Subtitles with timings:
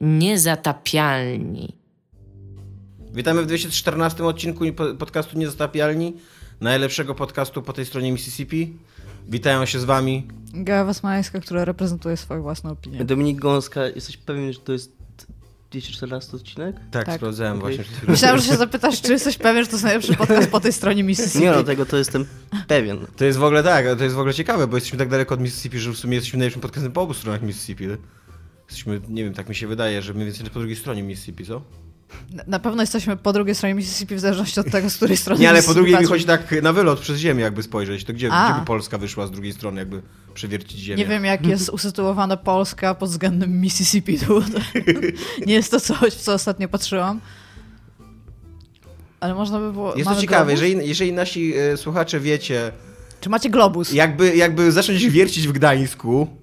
[0.00, 1.76] Niezatapialni.
[3.12, 4.64] Witamy w 214 odcinku
[4.98, 6.16] podcastu Niezatapialni,
[6.60, 8.76] najlepszego podcastu po tej stronie Mississippi.
[9.28, 13.04] Witają się z wami Gawa Smańska, która reprezentuje swoją własną opinię.
[13.04, 14.92] Dominik Gąska, jesteś pewien, że to jest
[15.70, 16.76] 214 odcinek?
[16.90, 17.16] Tak, tak.
[17.16, 17.76] sprawdzałem okay.
[17.76, 17.94] właśnie.
[18.08, 21.02] Myślałem, że się zapytasz, czy jesteś pewien, że to jest najlepszy podcast po tej stronie
[21.02, 21.44] Mississippi.
[21.44, 22.26] Nie no, tego to jestem
[22.66, 23.06] pewien.
[23.16, 25.40] To jest w ogóle tak, to jest w ogóle ciekawe, bo jesteśmy tak daleko od
[25.40, 27.88] Mississippi, że w sumie jesteśmy najlepszym podcastem po obu stronach Mississippi.
[28.70, 31.62] Jesteśmy, nie wiem, tak mi się wydaje, że mniej więcej po drugiej stronie Mississippi, co?
[32.46, 35.40] Na pewno jesteśmy po drugiej stronie Mississippi, w zależności od tego, z której strony.
[35.40, 38.04] Nie, ale po drugiej mi chodzi tak na wylot przez ziemię, jakby spojrzeć.
[38.04, 40.02] To gdzie, gdzie by Polska wyszła z drugiej strony, jakby
[40.34, 40.98] przewiercić ziemię?
[40.98, 44.18] Nie wiem, jak jest usytuowana Polska pod względem Mississippi.
[45.46, 47.20] nie jest to coś, w co ostatnio patrzyłam.
[49.20, 49.96] Ale można by było.
[49.96, 52.72] Jest to ciekawe, jeżeli, jeżeli nasi e, słuchacze wiecie.
[53.20, 53.92] Czy macie globus?
[53.92, 56.39] Jakby, jakby zacząć wiercić w Gdańsku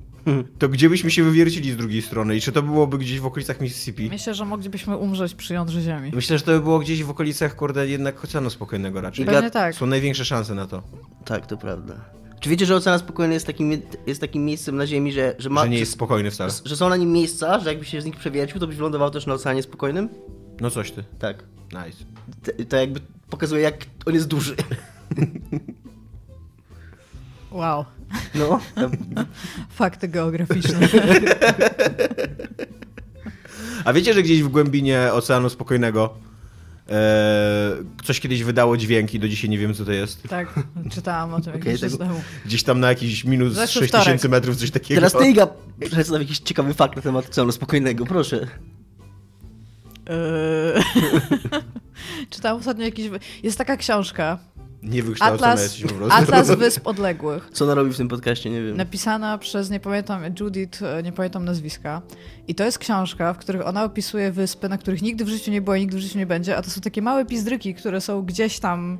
[0.60, 2.36] to gdzie byśmy się wywiercili z drugiej strony?
[2.36, 4.10] I czy to byłoby gdzieś w okolicach Mississippi?
[4.10, 6.12] Myślę, że moglibyśmy umrzeć przy jądrze ziemi.
[6.14, 9.26] Myślę, że to by było gdzieś w okolicach, kurde, jednak Oceanu Spokojnego raczej.
[9.26, 9.76] Pewnie tak.
[9.76, 10.84] Są największe szanse na to.
[11.26, 11.94] Tak, to prawda.
[12.40, 15.36] Czy wiecie, że Ocean Spokojny jest takim, jest takim miejscem na Ziemi, że...
[15.40, 16.52] Że, ma, że nie jest spokojny wcale.
[16.52, 19.12] Że, że są na nim miejsca, że jakby się z nich przewiercił, to byś wylądował
[19.12, 20.10] też na Oceanie Spokojnym?
[20.62, 21.04] No coś ty.
[21.20, 21.44] Tak.
[21.68, 22.06] Nice.
[22.44, 24.56] To, to jakby pokazuje, jak on jest duży.
[27.52, 27.86] Wow.
[28.36, 28.60] No.
[29.70, 30.80] Fakty geograficzne.
[33.86, 36.14] A wiecie, że gdzieś w głębinie Oceanu Spokojnego
[36.90, 37.72] e,
[38.06, 40.24] coś kiedyś wydało dźwięki, do dzisiaj nie wiem, co to jest.
[40.24, 40.60] Tak,
[40.92, 42.22] czytałam o tym okay, jakiś czas temu.
[42.46, 45.02] Gdzieś tam na jakiś minus Zeszły 6000 metrów, coś takiego.
[45.02, 45.48] Teraz ty, Iga,
[45.92, 48.48] przedstaw jakiś ciekawy fakt na temat Oceanu Spokojnego, proszę.
[50.08, 50.84] Eee...
[52.30, 53.10] Czytałam ostatnio jakiś...
[53.44, 54.40] Jest taka książka,
[54.84, 56.16] Niewykształcona Atlas, jesteś po prostu.
[56.16, 57.50] Atlas Wysp Odległych.
[57.52, 58.78] Co ona robi w tym podcaście, nie wiem.
[58.78, 62.02] Napisana przez, nie pamiętam, Judith, e, nie pamiętam nazwiska.
[62.48, 65.62] I to jest książka, w której ona opisuje wyspy, na których nigdy w życiu nie
[65.62, 68.22] było i nigdy w życiu nie będzie, a to są takie małe pizdryki, które są
[68.22, 68.98] gdzieś tam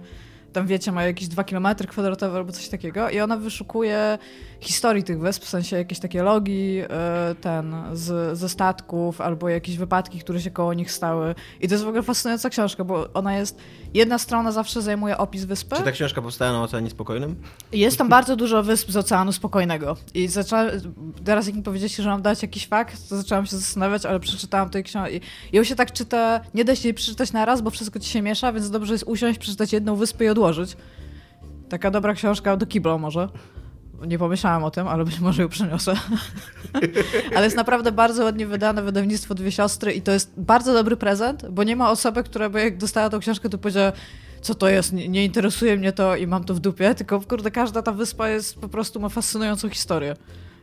[0.54, 4.18] tam wiecie, ma jakieś 2 km kwadratowe albo coś takiego i ona wyszukuje
[4.60, 9.78] historii tych wysp, w sensie jakieś takie logi e, ten z, ze statków albo jakieś
[9.78, 11.36] wypadki, które się koło nich stały.
[11.62, 13.58] I to jest w ogóle fascynująca książka, bo ona jest,
[13.94, 15.76] jedna strona zawsze zajmuje opis wyspy.
[15.76, 17.36] Czy ta książka powstała na Oceanie Spokojnym?
[17.72, 19.98] Jest tam bardzo dużo wysp z Oceanu Spokojnego.
[20.14, 20.68] I zaczęłam,
[21.26, 24.70] teraz jak mi powiedzieliście, że mam dać jakiś fakt, to zaczęłam się zastanawiać, ale przeczytałam
[24.70, 25.22] tej książki.
[25.54, 28.10] I ją się tak czyta, nie da się jej przeczytać na raz, bo wszystko ci
[28.10, 30.78] się miesza, więc dobrze jest usiąść, przeczytać jedną wyspę i odłożyć.
[31.70, 33.30] Taka dobra książka do kibla może.
[34.08, 35.94] Nie pomyślałam o tym, ale być może ją przeniosę.
[37.36, 41.46] ale jest naprawdę bardzo ładnie wydane wydawnictwo Dwie Siostry i to jest bardzo dobry prezent,
[41.50, 43.92] bo nie ma osoby, która by jak dostała tą książkę, to powiedziała
[44.42, 47.52] co to jest, nie, nie, interesuje mnie to i mam to w dupie, tylko kurde,
[47.52, 50.16] każda ta wyspa jest po prostu ma fascynującą historię.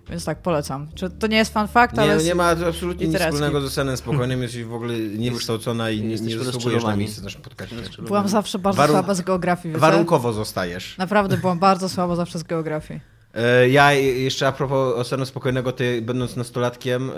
[0.09, 0.89] Więc tak, polecam.
[0.94, 2.17] Czy to nie jest fan fakt, ale...
[2.17, 6.17] Nie, nie ma absolutnie nic wspólnego z Oceanem Spokojnym, jesteś w ogóle niewykształcona i nie,
[6.17, 7.77] nie zasługujesz na miejsce w naszym podcaście.
[7.99, 9.73] Byłam zawsze bardzo Warun słaba z geografii.
[9.73, 9.81] Wiecie?
[9.81, 10.99] Warunkowo zostajesz.
[10.99, 13.13] Naprawdę, byłam bardzo słaba zawsze z geografii.
[13.34, 17.15] E, ja jeszcze a propos Oceanu Spokojnego, ty będąc nastolatkiem e,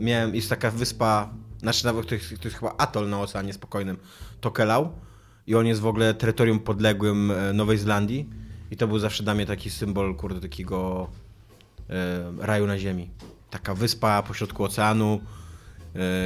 [0.00, 1.28] miałem, jest taka wyspa,
[1.60, 3.96] znaczy nawet to jest, to jest chyba atol na Oceanie Spokojnym,
[4.40, 4.92] Tokelau
[5.46, 8.28] i on jest w ogóle terytorium podległym e, Nowej Zelandii
[8.70, 11.08] i to był zawsze dla mnie taki symbol, kurde, takiego
[12.38, 13.10] raju na ziemi.
[13.50, 15.20] Taka wyspa pośrodku oceanu,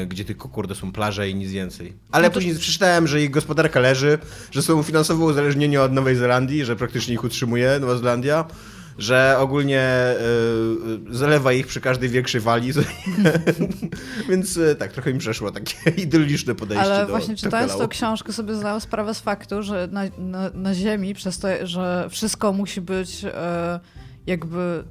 [0.06, 1.92] gdzie tylko, kurde, są plaże i nic więcej.
[2.10, 2.34] Ale no to...
[2.34, 4.18] później przeczytałem, że ich gospodarka leży,
[4.50, 8.44] że są finansowo uzależnieni od Nowej Zelandii, że praktycznie ich utrzymuje Nowa Zelandia
[8.98, 10.14] że ogólnie
[11.10, 12.72] y, zalewa ich przy każdej większej wali.
[14.28, 18.32] Więc y, tak, trochę mi przeszło takie idylliczne podejście Ale do właśnie czytając tą książkę
[18.32, 22.80] sobie zdałam sprawę z faktu, że na, na, na Ziemi przez to, że wszystko musi
[22.80, 23.30] być y,
[24.26, 24.84] jakby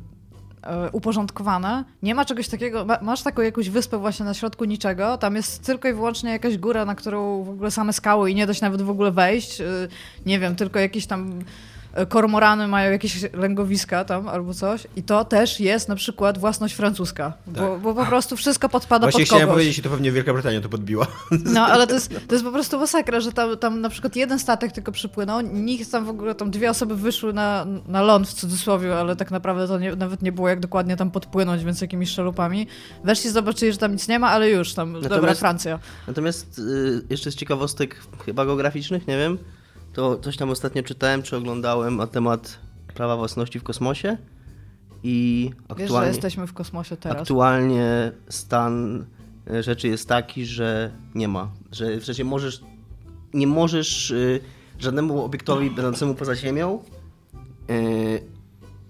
[0.91, 1.85] uporządkowane.
[2.03, 5.87] Nie ma czegoś takiego, masz taką jakąś wyspę właśnie na środku niczego, tam jest tylko
[5.87, 8.81] i wyłącznie jakaś góra, na którą w ogóle same skały i nie da się nawet
[8.81, 9.61] w ogóle wejść.
[10.25, 11.43] Nie wiem, tylko jakieś tam
[12.05, 17.33] kormorany mają jakieś lęgowiska tam albo coś i to też jest na przykład własność francuska,
[17.45, 17.53] tak.
[17.53, 19.39] bo, bo, po prostu wszystko podpada Właśnie pod kogoś.
[19.39, 21.07] chciałem powiedzieć, że to pewnie Wielka Brytania to podbiła.
[21.31, 24.39] No, ale to jest, to jest po prostu masakra, że tam, tam na przykład jeden
[24.39, 28.33] statek tylko przypłynął, nikt tam w ogóle, tam dwie osoby wyszły na, na ląd w
[28.33, 32.09] cudzysłowie, ale tak naprawdę to nie, nawet nie było jak dokładnie tam podpłynąć, więc jakimiś
[32.09, 32.67] szalupami.
[33.03, 35.79] Weszli, zobaczyli, że tam nic nie ma, ale już tam, natomiast, dobra, Francja.
[36.07, 37.95] Natomiast y, jeszcze z ciekawostek
[38.25, 39.37] chyba geograficznych, nie wiem,
[39.97, 42.59] to coś tam ostatnio czytałem, czy oglądałem na temat
[42.93, 44.17] prawa własności w kosmosie
[45.03, 45.85] i aktualnie...
[45.85, 47.21] Wiesz, że jesteśmy w kosmosie teraz.
[47.21, 49.05] Aktualnie stan
[49.49, 51.51] e, rzeczy jest taki, że nie ma.
[51.71, 52.61] Że w sensie możesz,
[53.33, 54.39] nie możesz y,
[54.79, 56.79] żadnemu obiektowi będącemu poza Ziemią
[57.69, 58.23] y,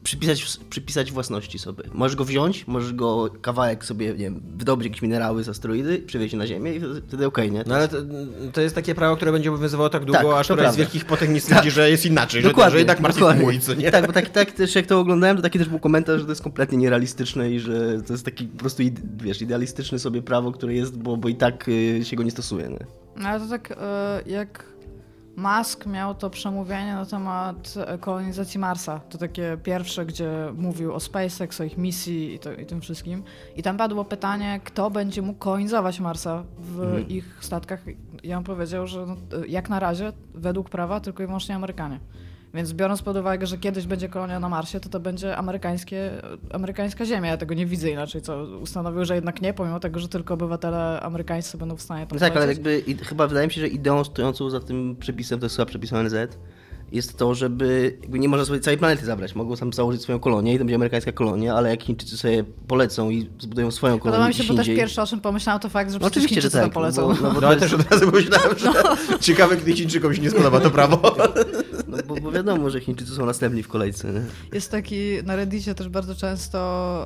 [0.07, 1.83] przypisać, przypisać własności sobie.
[1.93, 6.33] Możesz go wziąć, możesz go kawałek sobie, nie wiem, wydobyć jakieś minerały z asteroidy, przywieźć
[6.35, 7.63] na Ziemię i wtedy, wtedy okej, nie?
[7.67, 7.97] No ale to,
[8.53, 11.31] to jest takie prawo, które będzie obowiązywało tak długo, Tak, aż któraś z wielkich potęg
[11.31, 13.43] nie stwierdzi, że jest inaczej, że, Dokładnie, że jednak Mars jest dokładnie.
[13.43, 13.91] mój, co nie?
[13.91, 16.31] Tak, bo tak, tak też jak to oglądałem, to taki też był komentarz, że to
[16.31, 18.83] jest kompletnie nierealistyczne i że to jest taki po prostu,
[19.17, 22.67] wiesz, idealistyczne sobie prawo, które jest, bo, bo i tak y, się go nie stosuje,
[22.67, 22.85] nie?
[23.17, 24.63] No ale to tak e, jak
[25.37, 28.99] Musk miał to przemówienie na temat e, kolonizacji Marsa.
[28.99, 33.23] To takie pierwsze, gdzie mówił o SpaceX, o ich misji i, to, i tym wszystkim.
[33.55, 37.07] I tam padło pytanie, kto będzie mógł kolonizować Marsa w Mhm.
[37.07, 37.79] ich statkach.
[38.23, 41.99] I on powiedział, że no, e, jak na razie, według prawa, tylko i wyłącznie Amerykanie.
[42.53, 46.11] Więc biorąc pod uwagę, że kiedyś będzie kolonia na Marsie, to to będzie amerykańskie,
[46.51, 47.29] amerykańska ziemia.
[47.29, 50.99] Ja tego nie widzę inaczej, co ustanowił, że jednak nie, pomimo tego, że tylko obywatele
[51.01, 53.67] amerykańscy będą w stanie tam No tak, ale jakby i, chyba wydaje mi się, że
[53.67, 56.15] ideą stojącą za tym przepisem, to jest chyba przepis ONZ,
[56.91, 59.35] jest to, żeby jakby nie można sobie całej planety zabrać.
[59.35, 63.09] Mogą tam założyć swoją kolonię i to będzie amerykańska kolonia, ale jak Chińczycy sobie polecą
[63.09, 65.91] i zbudują swoją kolonię Podoba mi się, bo też pierwsze, o czym pomyślałem, to fakt,
[65.91, 66.73] że No oczywiście, że Chińczycy tam tak.
[66.73, 67.09] polecą.
[67.09, 68.71] No, bo, no, bo No ale też od razu pomyślałem, że
[69.11, 69.17] No.
[69.19, 71.01] ciekawe, gdy Chińczykom się nie spodoba to prawo.
[72.03, 74.13] bo, bo wiadomo, że Chińczycy są następni w kolejce.
[74.13, 74.21] Nie?
[74.53, 76.57] Jest taki na Reddicie też bardzo często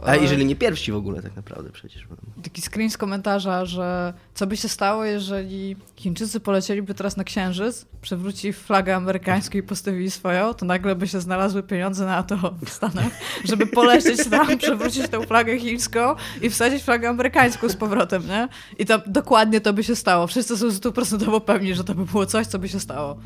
[0.05, 2.07] A e, jeżeli nie pierwsi w ogóle tak naprawdę przecież.
[2.43, 7.85] taki screen z komentarza, że co by się stało, jeżeli Chińczycy polecieliby teraz na Księżyc,
[8.01, 12.69] przewrócili flagę amerykańską i postawili swoją, to nagle by się znalazły pieniądze na to w
[12.69, 13.11] Stanach,
[13.45, 18.47] żeby polecieć tam, przewrócić tę flagę chińską i wsadzić flagę amerykańską z powrotem, nie?
[18.79, 20.27] I tam dokładnie to by się stało.
[20.27, 23.17] Wszyscy są stuprocentowo pewni, że to by było coś, co by się stało.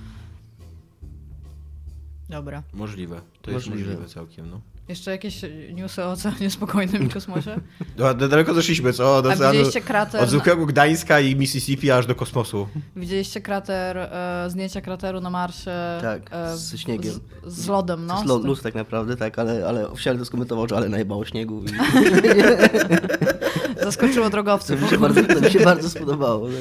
[2.29, 2.63] Dobra.
[2.73, 3.21] Możliwe.
[3.41, 3.89] To jest Możliwe.
[3.91, 4.61] możliwe całkiem, no.
[4.87, 5.41] Jeszcze jakieś
[5.73, 7.59] newsy o oceanie spokojnym i kosmosie?
[7.97, 9.21] No, do- Daleko zeszliśmy, co?
[9.21, 10.23] Do A oceanu, widzieliście krater...
[10.23, 12.67] od zwykłego Gdańska i Mississippi aż do kosmosu.
[12.95, 15.71] Widzieliście krater, e, zdjęcia krateru na Marsie?
[16.01, 17.13] Tak, e, ze śniegiem.
[17.45, 18.23] Z, z lodem, no.
[18.23, 21.25] To z tym- luz tak naprawdę, tak, ale, ale oficjalnie to skomentował, że ale najebało
[21.25, 21.67] śniegu i
[23.83, 24.81] Zaskoczyło to drogowców.
[24.81, 26.47] mi się bardzo, to mi się bardzo spodobało.
[26.47, 26.55] Tak.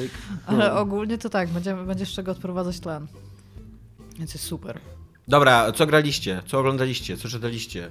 [0.45, 3.07] Ale ogólnie to tak, będziemy, będzie z czego odprowadzać tlen.
[4.19, 4.79] Więc jest super.
[5.27, 6.41] Dobra, co graliście?
[6.47, 7.17] Co oglądaliście?
[7.17, 7.89] Co czytaliście?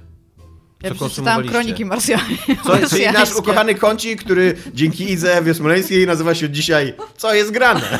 [0.83, 1.51] Ja Co konsumowaliście?
[1.51, 2.55] Kroniki Marsjańskie.
[2.63, 7.99] Co, czyli nasz ukochany kącik, który dzięki Idze Wiosmoleńskiej nazywa się dzisiaj Co jest grane?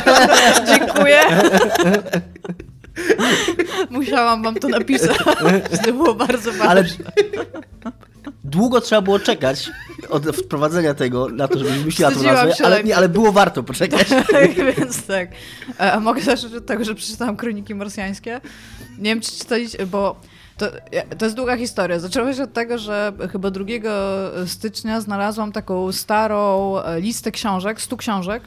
[0.68, 1.20] Dziękuję.
[3.90, 5.18] Musiałam wam to napisać.
[5.84, 6.68] To było bardzo ważne.
[6.68, 6.84] Ale
[8.44, 9.70] długo trzeba było czekać
[10.10, 13.62] od wprowadzenia tego na to, żebyś myślała tą Wstydziłam nazwę, ale, nie, ale było warto
[13.62, 14.08] poczekać.
[14.08, 15.28] Tak, więc tak.
[15.80, 18.40] E, A mogę zacząć od tego, że przeczytałam Kroniki Marsjańskie.
[18.98, 20.20] Nie wiem, czy czytaliście, bo
[20.56, 20.66] to,
[21.18, 21.98] to jest długa historia.
[21.98, 23.64] Zaczęło się od tego, że chyba 2
[24.46, 28.42] stycznia znalazłam taką starą e, listę książek, 100 książek,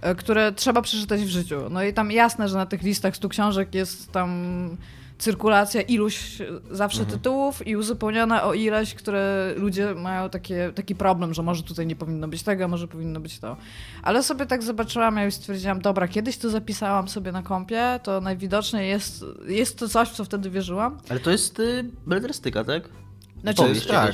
[0.00, 1.60] e, które trzeba przeczytać w życiu.
[1.70, 4.76] No i tam jasne, że na tych listach 100 książek jest tam
[5.20, 6.38] cyrkulacja iluś
[6.70, 11.86] zawsze tytułów i uzupełniona o ileś, które ludzie mają takie, taki problem, że może tutaj
[11.86, 13.56] nie powinno być tego, może powinno być to.
[14.02, 18.20] Ale sobie tak zobaczyłam ja i stwierdziłam, dobra, kiedyś to zapisałam sobie na kompie, to
[18.20, 20.98] najwidoczniej jest, jest to coś, w co wtedy wierzyłam.
[21.08, 22.88] Ale to jest y, beletrystyka, tak?
[23.42, 24.12] Znaczy, To jest, tak.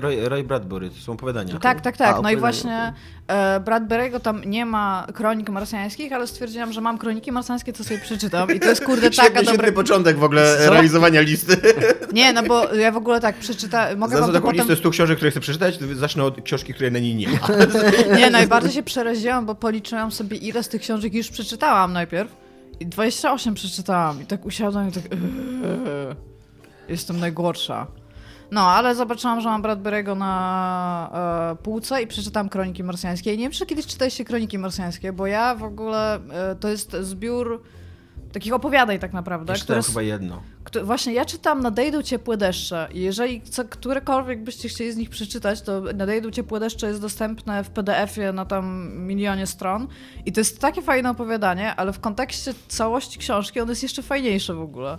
[0.00, 1.58] Roy, Roy Bradbury, to są opowiadania.
[1.58, 2.16] Tak, tak, tak.
[2.16, 2.92] A, No i właśnie
[3.28, 8.00] e, Bradbury'ego tam nie ma kronik marsjańskich, ale stwierdziłam, że mam kroniki marsjańskie, to sobie
[8.00, 8.54] przeczytam.
[8.54, 9.72] I to jest kurde taka Świetny, dobra...
[9.72, 10.72] początek w ogóle Co?
[10.72, 11.56] realizowania listy.
[12.12, 13.98] Nie, no bo ja w ogóle tak przeczytam...
[13.98, 14.66] Mogę Za wam to to taką potem...
[14.66, 17.38] listę 100 książek, które chcę przeczytać, zacznę od książki, której na niej nie ma.
[18.18, 22.36] Nie, najbardziej się przeraziłam, bo policzyłam sobie, ile z tych książek już przeczytałam najpierw.
[22.80, 24.22] I 28 przeczytałam.
[24.22, 25.04] I tak usiadłam i tak...
[25.04, 25.18] eee,
[26.88, 27.86] Jestem najgorsza.
[28.50, 31.10] No, ale zobaczyłam, że mam Bradbury'ego na
[31.52, 33.34] e, półce i przeczytałam Kroniki Marsjańskie.
[33.34, 36.14] I nie wiem, czy kiedyś czytaliście Kroniki Marsjańskie, bo ja w ogóle...
[36.30, 37.62] E, to jest zbiór
[38.32, 39.82] takich opowiadań tak naprawdę, Ja które...
[39.82, 40.42] chyba jedno.
[40.64, 45.10] Kto- Właśnie ja czytam Nadejdą ciepłe deszcze i jeżeli co, którekolwiek byście chcieli z nich
[45.10, 49.88] przeczytać, to Nadejdą ciepłe deszcze jest dostępne w PDF-ie na tam milionie stron
[50.26, 54.54] i to jest takie fajne opowiadanie, ale w kontekście całości książki on jest jeszcze fajniejszy
[54.54, 54.98] w ogóle.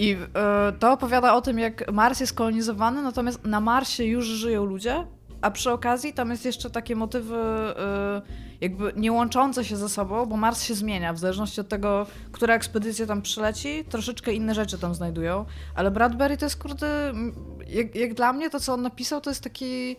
[0.00, 4.64] I e, to opowiada o tym, jak Mars jest kolonizowany, natomiast na Marsie już żyją
[4.64, 5.06] ludzie,
[5.40, 8.22] a przy okazji tam jest jeszcze takie motywy e,
[8.60, 12.54] jakby nie łączące się ze sobą, bo Mars się zmienia w zależności od tego, która
[12.54, 15.44] ekspedycja tam przyleci, troszeczkę inne rzeczy tam znajdują.
[15.74, 17.12] Ale Bradbury to jest kurde,
[17.68, 19.96] jak, jak dla mnie to, co on napisał, to jest taki.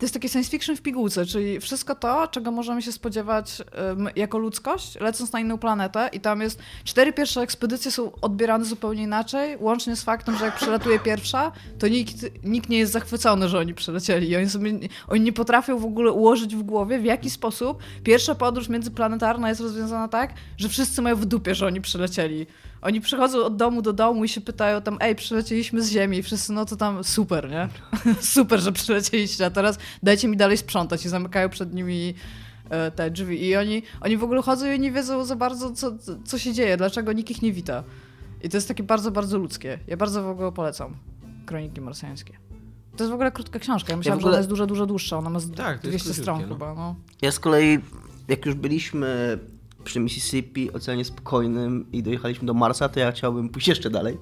[0.00, 4.08] To jest takie science fiction w pigułce, czyli wszystko to, czego możemy się spodziewać em,
[4.16, 9.02] jako ludzkość, lecąc na inną planetę i tam jest, cztery pierwsze ekspedycje są odbierane zupełnie
[9.02, 12.14] inaczej, łącznie z faktem, że jak przelatuje pierwsza, to nikt,
[12.44, 14.72] nikt nie jest zachwycony, że oni przylecieli oni sobie,
[15.08, 19.60] oni nie potrafią w ogóle ułożyć w głowie, w jaki sposób pierwsza podróż międzyplanetarna jest
[19.60, 22.46] rozwiązana tak, że wszyscy mają w dupie, że oni przylecieli.
[22.82, 26.18] Oni przychodzą od domu do domu i się pytają tam, ej, przylecieliśmy z ziemi.
[26.18, 27.68] I wszyscy, no to tam super, nie?
[28.20, 31.04] super, że przylecieliście, a teraz dajcie mi dalej sprzątać.
[31.06, 32.14] I zamykają przed nimi
[32.70, 33.46] e, te drzwi.
[33.46, 35.92] I oni, oni w ogóle chodzą i nie wiedzą za bardzo, co,
[36.24, 37.84] co się dzieje, dlaczego nikt ich nie wita.
[38.42, 39.78] I to jest takie bardzo, bardzo ludzkie.
[39.86, 40.96] Ja bardzo w ogóle polecam
[41.46, 42.32] Kroniki Marsjańskie.
[42.96, 43.92] To jest w ogóle krótka książka.
[43.92, 45.18] Ja myślałam, w ogóle- że ona jest dużo, dużo dłuższa.
[45.18, 46.48] Ona ma z Tak, to jest 200 stron no.
[46.48, 46.94] chyba, no.
[47.22, 47.78] Ja z kolei,
[48.28, 49.38] jak już byliśmy
[49.84, 54.18] przy Mississippi, Oceanie Spokojnym i dojechaliśmy do Marsa, to ja chciałbym pójść jeszcze dalej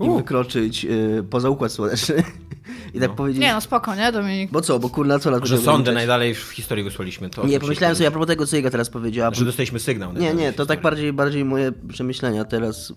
[0.00, 0.16] i U.
[0.16, 2.22] wykroczyć y, poza Układ Słoneczny
[2.94, 3.42] i tak powiedzieć...
[3.42, 4.50] Nie no, spoko, nie Dominik?
[4.50, 7.30] Bo co, bo kurna, co na to Że sądy najdalej w historii wysłaliśmy.
[7.30, 9.34] To Nie, pomyślałem sobie a propos tego, co Iga teraz powiedziała.
[9.34, 10.12] Że dostaliśmy sygnał.
[10.12, 12.92] Nie, nie, to tak bardziej, bardziej moje przemyślenia teraz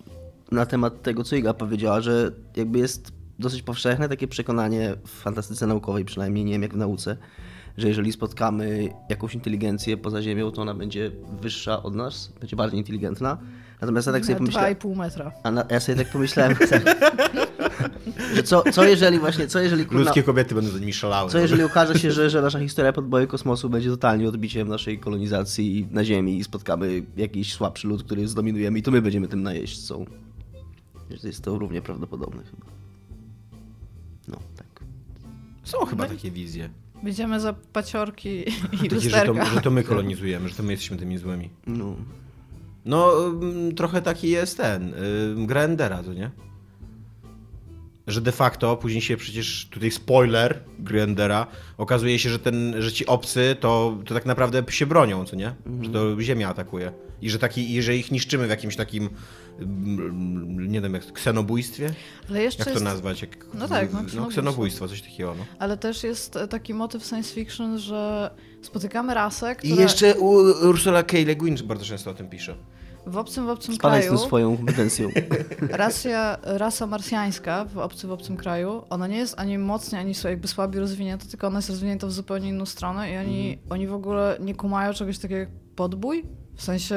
[0.52, 5.66] na temat tego, co Iga powiedziała, że jakby jest dosyć powszechne takie przekonanie w fantastyce
[5.66, 7.16] naukowej, przynajmniej nie wiem jak w nauce,
[7.76, 11.10] że jeżeli spotkamy jakąś inteligencję poza Ziemią, to ona będzie
[11.40, 13.38] wyższa od nas, będzie bardziej inteligentna.
[13.80, 15.32] Natomiast ja tak sobie pomyślałem, 2,5 metra.
[15.42, 16.56] a na, ja sobie tak pomyślałem,
[18.34, 21.30] że co, co jeżeli właśnie, co jeżeli kurna, Ludzkie kobiety będą za nimi szalały.
[21.30, 25.88] co jeżeli okaże się, że, że nasza historia podboju kosmosu będzie totalnie odbiciem naszej kolonizacji
[25.90, 30.04] na Ziemi i spotkamy jakiś słabszy lud, który zdominujemy i to my będziemy tym najeźdźcą.
[31.10, 32.66] Że Jest to równie prawdopodobne chyba.
[34.28, 34.66] No, tak.
[35.64, 36.70] Są chyba takie wizje.
[37.02, 39.44] Będziemy za paciorki i Takie, że, to, lusterka.
[39.44, 41.50] że to my kolonizujemy, że to my jesteśmy tymi złymi.
[41.66, 41.96] No.
[42.84, 46.30] No, ym, trochę taki jest ten, ym, gra Endera, to nie?
[48.10, 51.46] Że de facto później się przecież, tutaj spoiler gry Endera,
[51.78, 55.54] okazuje się, że, ten, że ci obcy to, to tak naprawdę się bronią, co nie?
[55.82, 56.92] Że to Ziemia atakuje.
[57.22, 59.10] I że, taki, i że ich niszczymy w jakimś takim,
[59.60, 61.94] ym, nie wiem, jak ksenobójstwie?
[62.30, 63.20] Ale jeszcze Jak to jest, nazwać?
[63.20, 64.26] Jak, No tak, no, no ksenobójstwo.
[64.30, 65.34] ksenobójstwo, coś takiego.
[65.38, 65.44] No.
[65.58, 68.30] ale też jest taki motyw science fiction, że
[68.62, 70.28] spotykamy rasę, I która jeszcze u,
[70.68, 71.16] Ursula K.
[71.26, 72.54] Le Guin bardzo często o tym pisze.
[73.10, 75.08] W obcym, w obcym Spadaj z kraju, tym swoją kompetencją.
[75.70, 80.48] racja, rasa marsjańska w obcy, w obcym kraju, ona nie jest ani mocniej, ani jakby
[80.48, 84.36] słabiej rozwinięta, tylko ona jest rozwinięta w zupełnie inną stronę i oni, oni w ogóle
[84.40, 86.24] nie kumają czegoś takiego jak podbój.
[86.56, 86.96] W sensie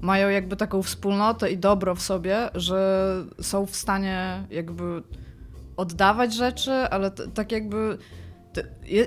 [0.00, 3.06] mają jakby taką wspólnotę i dobro w sobie, że
[3.40, 5.02] są w stanie jakby
[5.76, 7.98] oddawać rzeczy, ale tak jakby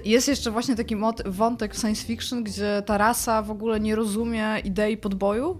[0.05, 0.95] jest jeszcze właśnie taki
[1.25, 5.57] wątek w science fiction, gdzie ta rasa w ogóle nie rozumie idei podboju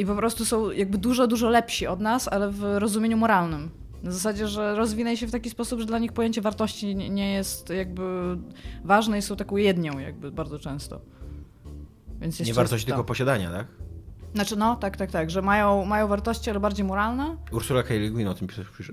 [0.00, 3.70] i po prostu są jakby dużo, dużo lepsi od nas, ale w rozumieniu moralnym.
[4.02, 7.70] Na zasadzie, że rozwinęli się w taki sposób, że dla nich pojęcie wartości nie- jest
[7.70, 8.02] jakby
[8.84, 11.00] ważne i są taką jednią jakby bardzo często.
[12.20, 13.66] Więc Nie wartość tylko posiadania, tak?
[14.34, 17.36] Znaczy no, tak, tak, tak, że mają, mają wartości, ale bardziej moralne.
[17.52, 17.94] Ursula K.
[17.94, 18.64] Le Guin o tym pisze.
[18.78, 18.92] pisze.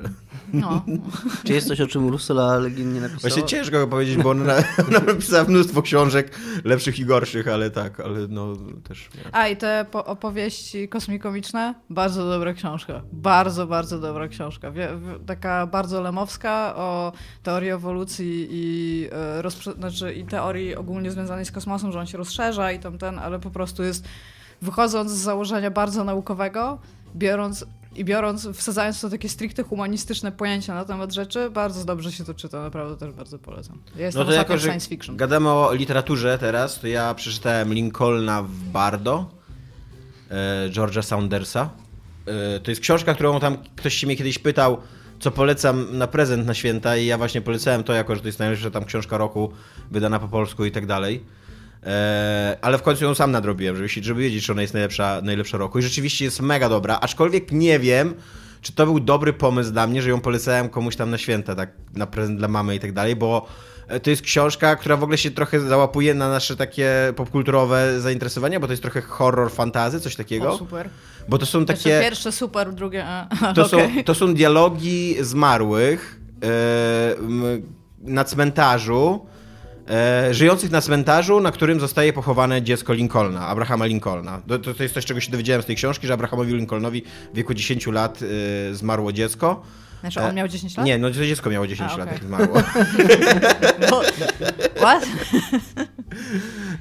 [0.53, 0.85] No.
[1.45, 3.21] Czy jest coś, o czym Ursula Le Guin nie napisała?
[3.21, 4.53] Właśnie ciężko go powiedzieć, bo ona,
[4.87, 8.47] ona napisała mnóstwo książek, lepszych i gorszych, ale tak, ale no
[8.87, 9.09] też...
[9.15, 9.35] Nie.
[9.35, 13.01] A i te po- opowieści kosmikomiczne, bardzo dobra książka.
[13.11, 14.71] Bardzo, bardzo dobra książka.
[14.71, 17.11] Wie, w- taka bardzo lemowska o
[17.43, 22.17] teorii ewolucji i, e, rozprze- znaczy, i teorii ogólnie związanej z kosmosem, że on się
[22.17, 24.05] rozszerza i tam ten, ale po prostu jest
[24.61, 26.79] wychodząc z założenia bardzo naukowego,
[27.15, 32.23] biorąc i biorąc, wsadzając to takie stricte humanistyczne pojęcia na temat rzeczy, bardzo dobrze się
[32.23, 33.79] to czyta, naprawdę też bardzo polecam.
[33.95, 35.17] Ja jestem No to jako, że science fiction.
[35.17, 39.25] gadamy o literaturze teraz, to ja przeczytałem Lincolna w Bardo,
[40.29, 41.69] e, George'a Saundersa.
[42.25, 44.77] E, to jest książka, którą tam ktoś się mnie kiedyś pytał,
[45.19, 48.39] co polecam na prezent na święta i ja właśnie polecałem to, jako że to jest
[48.39, 49.51] najlepsza tam książka roku,
[49.91, 51.23] wydana po polsku i tak dalej.
[51.83, 55.21] E, ale w końcu ją sam nadrobiłem, żeby, się, żeby wiedzieć, czy ona jest najlepsza,
[55.23, 55.79] najlepsza roku.
[55.79, 58.13] I rzeczywiście jest mega dobra, aczkolwiek nie wiem,
[58.61, 61.69] czy to był dobry pomysł dla mnie, że ją polecałem komuś tam na święta, tak
[61.95, 63.47] na prezent dla mamy i tak dalej, bo
[63.87, 68.59] e, to jest książka, która w ogóle się trochę załapuje na nasze takie popkulturowe zainteresowania,
[68.59, 70.51] bo to jest trochę horror fantazy, coś takiego.
[70.53, 70.89] O, super.
[71.29, 71.99] Bo to są Takie...
[72.01, 73.05] Pierwsze super, drugie...
[73.05, 73.95] e, To, okej.
[73.95, 77.43] są, to są dialogi zmarłych m,
[78.01, 79.25] na cmentarzu,
[79.89, 84.41] e, żyjących na cmentarzu, na którym zostaje pochowane dziecko Lincolna, Abrahama Lincolna.
[84.47, 87.03] To, to, to jest coś, czego się dowiedziałem z tej książki, że Abrahamowi Lincolnowi
[87.33, 88.19] w wieku 10 lat
[88.71, 89.61] e, zmarło dziecko.
[90.01, 90.85] Znaczy on miał 10 lat?
[90.85, 92.13] Nie, no to dziecko miało 10 A, lat, okej.
[92.13, 92.61] jak zmarło.
[93.89, 94.01] Bo...
[94.83, 95.05] What?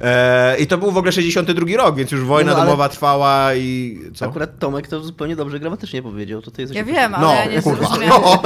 [0.00, 3.54] E, I to był w ogóle 62 rok, więc już wojna No, ale- domowa trwała
[3.54, 4.26] i co?
[4.26, 6.42] Akurat Tomek to zupełnie dobrze gramatycznie powiedział.
[6.42, 8.42] To ty jesteś Ja wiem, ale No, ja nie kurwa, no.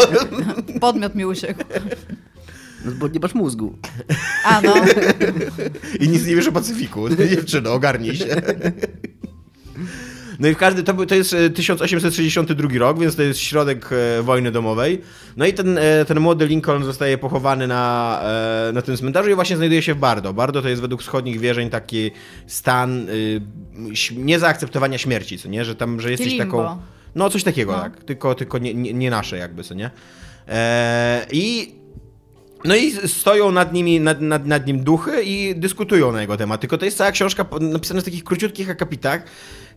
[0.81, 1.61] Podmiot mi uciekł.
[2.85, 3.79] No, bo nie masz mózgu.
[4.45, 4.75] A no,
[6.01, 7.09] I nic nie wiesz o Pacyfiku.
[7.31, 8.27] Dziewczyno, ogarnij się.
[10.41, 13.89] No i w każdy, to, był, to jest e, 1862 rok, więc to jest środek
[13.93, 15.01] e, wojny domowej.
[15.37, 18.21] No i ten, e, ten młody Lincoln zostaje pochowany na,
[18.69, 20.33] e, na tym cmentarzu i właśnie znajduje się w Bardo.
[20.33, 22.11] Bardo to jest według wschodnich wierzeń taki
[22.47, 23.41] stan y,
[24.17, 25.65] niezaakceptowania śmierci, co nie?
[25.65, 26.45] Że tam, że jesteś limbo.
[26.45, 26.79] taką...
[27.15, 27.79] No, coś takiego, No.
[27.81, 28.05] tak.
[28.05, 29.91] Tylko, tylko nie, nie, nie nasze jakby, co nie?
[30.49, 31.75] Eee, I
[32.65, 36.61] no i stoją nad, nimi, nad, nad, nad nim duchy i dyskutują na jego temat.
[36.61, 39.23] Tylko to jest cała książka napisana w takich króciutkich akapitach,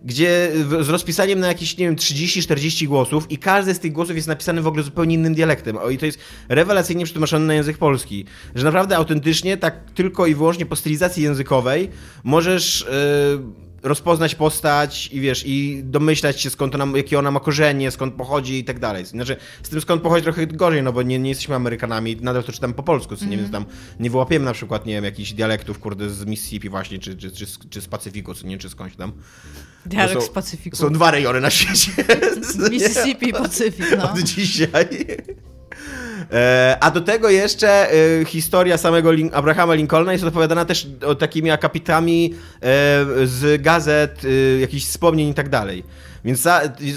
[0.03, 4.27] gdzie z rozpisaniem na jakieś, nie wiem, 30-40 głosów i każdy z tych głosów jest
[4.27, 5.77] napisany w ogóle zupełnie innym dialektem.
[5.77, 8.25] O, I to jest rewelacyjnie przetłumaczone na język polski.
[8.55, 11.89] Że naprawdę autentycznie, tak tylko i wyłącznie po stylizacji językowej
[12.23, 12.85] możesz...
[13.39, 18.13] Yy, rozpoznać postać i wiesz, i domyślać się skąd ona, jakie ona ma korzenie, skąd
[18.15, 19.05] pochodzi i tak dalej.
[19.05, 22.51] Znaczy, z tym skąd pochodzi trochę gorzej, no bo nie, nie jesteśmy Amerykanami, nadal to
[22.51, 23.65] czytam po polsku, co nie wiem, tam
[23.99, 27.45] nie wyłapiemy na przykład, nie wiem, jakichś dialektów, kurde, z Mississippi właśnie, czy, czy, czy,
[27.45, 29.11] z- czy z Pacyfiku, co nie, czy skądś tam.
[29.85, 30.75] Dialekt Bo z są- Pacyfiku.
[30.77, 31.91] Są dwa rejony na świecie.
[32.71, 34.03] Mississippi i Pacyfik, no.
[34.11, 34.85] Od dzisiaj.
[36.31, 40.87] E, A do tego jeszcze e, historia samego Lin- Abrahama Lincolna jest opowiadana też
[41.19, 42.59] takimi akapitami e,
[43.23, 44.21] z gazet,
[44.59, 45.83] jakichś wspomnień i tak dalej.
[46.25, 46.47] Więc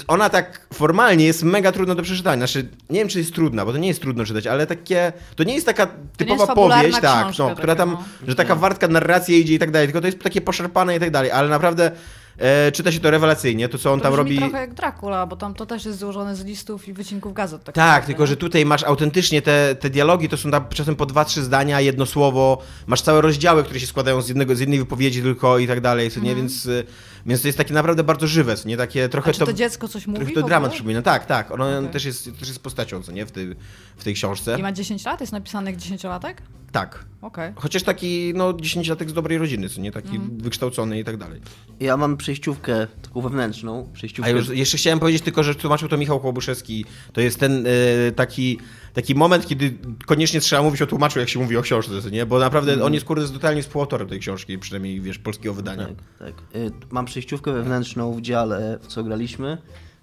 [0.07, 2.47] ona tak formalnie jest mega trudna do przeczytania.
[2.47, 5.13] Znaczy, nie wiem, czy jest trudna, bo to nie jest trudno czytać, ale takie.
[5.35, 8.03] To nie jest taka typowa jest powieść, tak, no, która tam, no.
[8.27, 11.11] że taka wartka narracja idzie i tak dalej, tylko to jest takie poszarpane i tak
[11.11, 11.91] dalej, ale naprawdę
[12.37, 14.37] e, czyta się to rewelacyjnie, to co on To tam robi.
[14.37, 17.63] trochę jak Dracula, bo tam to też jest złożone z listów i wycinków gazet.
[17.63, 18.27] Tak, Tak, tylko nie?
[18.27, 21.81] że tutaj masz autentycznie te, te dialogi, to są tam czasem po dwa, trzy zdania,
[21.81, 25.67] jedno słowo, masz całe rozdziały, które się składają z, jednego, z jednej wypowiedzi tylko i
[25.67, 26.85] tak dalej, co nie, więc, y,
[27.25, 29.29] więc to jest takie naprawdę bardzo żywe, co nie, takie trochę.
[29.29, 31.89] A czy to dziecko coś mówi trochę to dramat przypomina, tak, tak, ono Okej.
[31.89, 33.55] też, jest, też jest postacią, co nie, w tej,
[33.97, 35.21] w tej książce, I ma 10 lat?
[35.21, 36.33] Jest napisany jak 10-latek?
[36.71, 37.05] tak.
[37.21, 37.53] Okej.
[37.55, 40.37] Chociaż taki, no, dziesięciolatek z dobrej rodziny, co nie, taki Mhm.
[40.37, 41.41] wykształcony i tak dalej.
[41.79, 43.89] Ja mam przejściówkę taką wewnętrzną.
[43.93, 44.31] Przejściówkę.
[44.31, 46.85] A już jeszcze chciałem powiedzieć tylko, że tłumaczył to Michał Kłobuszewski.
[47.13, 48.59] To jest ten e, taki,
[48.97, 52.25] taki moment, kiedy koniecznie trzeba mówić o tłumaczu, jak się mówi o książce, nie?
[52.25, 55.85] Bo naprawdę on jest kurde totalnie współautorem tej książki, przynajmniej wiesz, polskiego wydania.
[55.87, 56.33] Tak, tak.
[56.55, 59.57] Y, Mam przejściówkę wewnętrzną w dziale, w co graliśmy.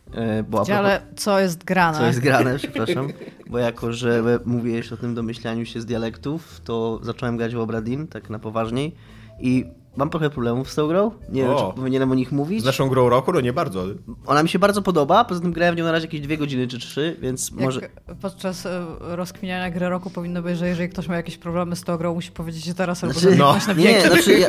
[0.08, 1.98] y, Bo a propos- Ale co jest grane?
[1.98, 3.08] Co jest grane, przepraszam.
[3.50, 8.06] Bo jako, że mówiłeś o tym domyślaniu się z dialektów, to zacząłem grać w Obradin,
[8.06, 8.94] tak na poważniej.
[9.40, 9.64] I
[9.96, 11.10] mam trochę problemów z tą grą.
[11.28, 11.70] Nie wiem, O.
[11.72, 12.62] czy powinienem o nich mówić.
[12.62, 13.32] Z naszą grą roku?
[13.32, 13.84] No nie bardzo.
[14.26, 16.68] Ona mi się bardzo podoba, poza tym grałem w nią na razie jakieś dwie godziny
[16.68, 17.80] czy trzy, więc Jak może...
[18.20, 21.96] podczas e, rozkminiania gry roku powinno być, że jeżeli ktoś ma jakieś problemy z tą
[21.96, 23.52] grą, musi powiedzieć że teraz albo Znaczy, No.
[23.52, 24.46] zamknąć na Nie, znaczy ja,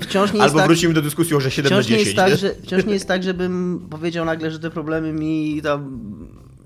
[0.00, 0.66] wciąż nie jest Albo tak...
[0.66, 2.06] wrócimy do dyskusji o, że 7 na Wciąż nie, 10.
[2.06, 5.98] jest tak, że, wciąż nie jest tak, żebym powiedział nagle, że te problemy mi tam,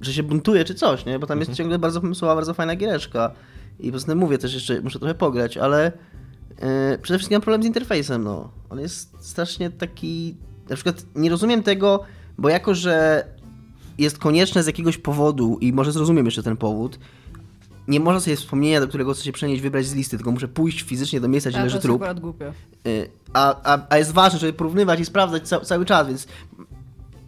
[0.01, 1.19] że się buntuje czy coś, nie?
[1.19, 1.51] Bo tam Mhm.
[1.51, 3.31] jest ciągle bardzo pomysłowa, bardzo fajna giereczka.
[3.81, 5.93] I po prostu mówię też jeszcze, muszę trochę pograć, ale
[7.03, 8.51] przede wszystkim mam problem z interfejsem, no.
[8.71, 10.37] On jest strasznie taki...
[10.69, 12.05] Na przykład nie rozumiem tego,
[12.39, 13.25] bo jako, że
[13.99, 16.99] jest konieczne z jakiegoś powodu i może zrozumiem jeszcze ten powód,
[17.89, 20.83] nie można sobie wspomnienia, do którego chcę się przenieść, wybrać z listy, tylko muszę pójść
[20.83, 22.03] fizycznie do miejsca, gdzie leży jest trup.
[22.87, 26.27] Y, A, a, a jest ważne, żeby porównywać i sprawdzać ca cały czas, więc,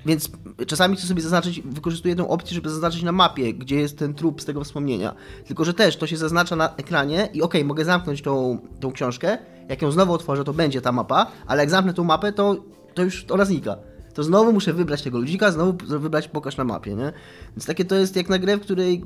[0.07, 0.31] więc
[0.67, 4.43] czasami chcę sobie zaznaczyć, wykorzystuję tę opcję, żeby zaznaczyć na mapie, gdzie jest ten trup
[4.43, 5.15] z tego wspomnienia.
[5.47, 9.39] Tylko, że też to się zaznacza na ekranie i okej, mogę zamknąć tą, tą książkę,
[9.69, 12.57] jak ją znowu otworzę, to będzie ta mapa, ale jak zamknę tą mapę, to,
[12.95, 13.77] to już ona znika.
[14.15, 17.13] To znowu muszę wybrać tego ludzika, znowu wybrać pokaż na mapie, nie?
[17.57, 19.05] Więc takie to jest jak na grę, w której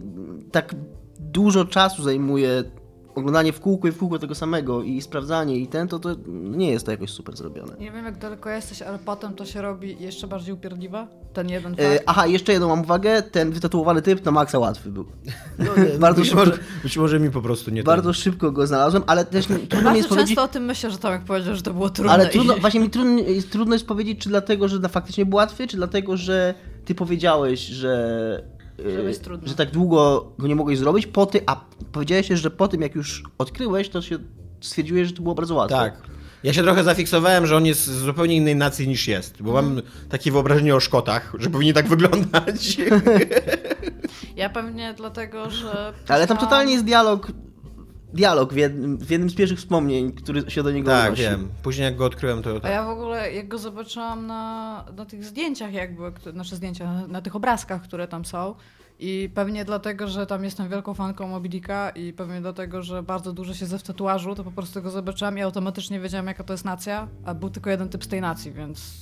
[0.52, 0.74] tak
[1.18, 2.64] dużo czasu zajmuje
[3.14, 6.70] oglądanie w kółko i w kółko tego samego i sprawdzanie i ten, to, to nie
[6.70, 7.76] jest to jakoś super zrobione.
[7.78, 11.06] Nie wiem jak daleko jesteś, ale potem to się robi jeszcze bardziej upierdliwe.
[11.32, 15.04] Ten jeden E, aha, jeszcze jedną mam uwagę, ten wytatuowany typ na maksa łatwy był.
[16.00, 19.24] bardzo, być, szybko, może, być może mi po prostu nie bardzo szybko go znalazłem, ale
[19.24, 20.38] też nie- trudno mi Bardzo jest często powiedzieć...
[20.38, 22.12] o tym myślę, że Tomek powiedział, że to było trudne.
[22.12, 22.60] Ale trudno, i...
[22.60, 25.76] właśnie mi trudno jest, trudno jest powiedzieć, czy dlatego, że na faktycznie był łatwy, czy
[25.76, 29.48] dlatego, że ty powiedziałeś, że, Że trudno.
[29.48, 32.94] że tak długo go nie mogłeś zrobić, po ty, a powiedziałeś, że po tym jak
[32.94, 34.18] już odkryłeś, to się
[34.60, 35.76] stwierdziłeś, że to było bardzo łatwe.
[35.76, 36.02] Tak.
[36.42, 39.82] Ja się trochę zafiksowałem, że on jest z zupełnie innej nacji niż jest, bo mam
[40.08, 42.76] takie wyobrażenie o Szkotach, że powinien tak wyglądać.
[44.36, 45.92] Ja pewnie dlatego, że...
[46.08, 47.32] Ale tam totalnie jest dialog,
[48.14, 51.22] dialog w jednym, w jednym z pierwszych wspomnień, który się do niego tak, odnosi.
[51.22, 51.48] wiem.
[51.62, 52.70] Później jak go odkryłem, to A tak.
[52.72, 57.22] ja w ogóle, jak go zobaczyłam na, na tych zdjęciach jakby, nasze zdjęcia, na, na
[57.22, 58.54] tych obrazkach, które tam są
[58.98, 63.54] i pewnie dlatego, że tam jestem wielką fanką Mobilika i pewnie dlatego, że bardzo dużo
[63.54, 67.08] siedzę w tatuażu, to po prostu go zobaczyłam i automatycznie wiedziałam, jaka to jest nacja,
[67.24, 68.94] a był tylko jeden typ z tej nacji, więc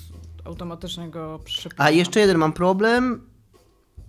[0.44, 1.86] automatycznie go przypisałam.
[1.86, 3.26] A jeszcze jeden mam problem,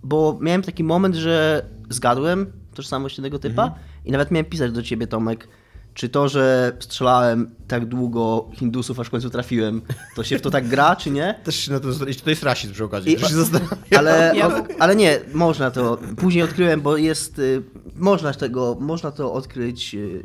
[0.02, 3.82] bo miałem taki moment, że zgadłem tożsamość tego typa Mhm.
[4.04, 5.48] I nawet miałem pisać do ciebie, Tomek,
[5.94, 9.82] czy to, że strzelałem tak długo Hindusów, aż w końcu trafiłem,
[10.16, 11.40] to się w to tak gra, czy nie?
[11.44, 11.88] Też się na to,
[12.24, 13.14] to jest rasizm przy okazji.
[13.14, 13.78] I- się zastanawiam.
[13.98, 15.98] Ale, o, ale nie, można to.
[16.16, 17.38] Później odkryłem, bo jest.
[17.38, 17.62] y,
[17.96, 20.22] Można tego, można to odkryć y,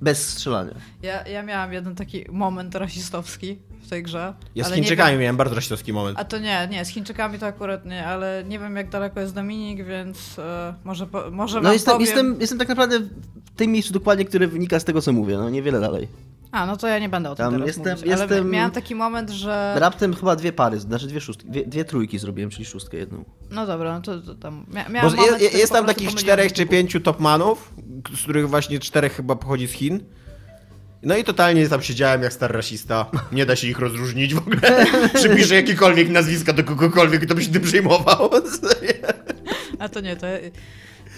[0.00, 0.74] Bez strzelania.
[1.02, 4.34] Ja, ja miałam jeden taki moment rasistowski w tej grze.
[4.54, 6.18] Ja z Chińczykami wiem- miałem bardzo rasistowski moment.
[6.18, 9.34] A to nie, nie, z Chińczykami to akurat nie, ale nie wiem jak daleko jest
[9.34, 12.06] Dominik, więc e, może, po, może No wam jestem, powiem...
[12.06, 13.10] jestem, jestem tak naprawdę w
[13.56, 16.08] tym miejscu dokładnie, które wynika z tego, co mówię, no niewiele dalej.
[16.52, 18.70] A, no to ja nie będę o tym Tam teraz jestem- mówić, ale jestem- miałam
[18.70, 19.74] taki moment, że...
[19.78, 23.24] Raptem chyba dwie pary, znaczy dwie szóstki, dwie, dwie trójki zrobiłem, czyli szóstkę jedną.
[23.50, 24.66] No dobra, no to, to tam...
[24.90, 27.72] Mia, moment, jest, jest tam takich czterech czy pięciu topmanów,
[28.16, 30.00] z których właśnie czterech chyba pochodzi z Chin.
[31.04, 33.10] No i totalnie tam siedziałem jak stary rasista.
[33.32, 34.86] Nie da się ich rozróżnić w ogóle.
[35.14, 38.30] Przypiszę jakiekolwiek nazwiska do kogokolwiek, kto by się tym przejmował.
[39.78, 40.26] A to nie, to...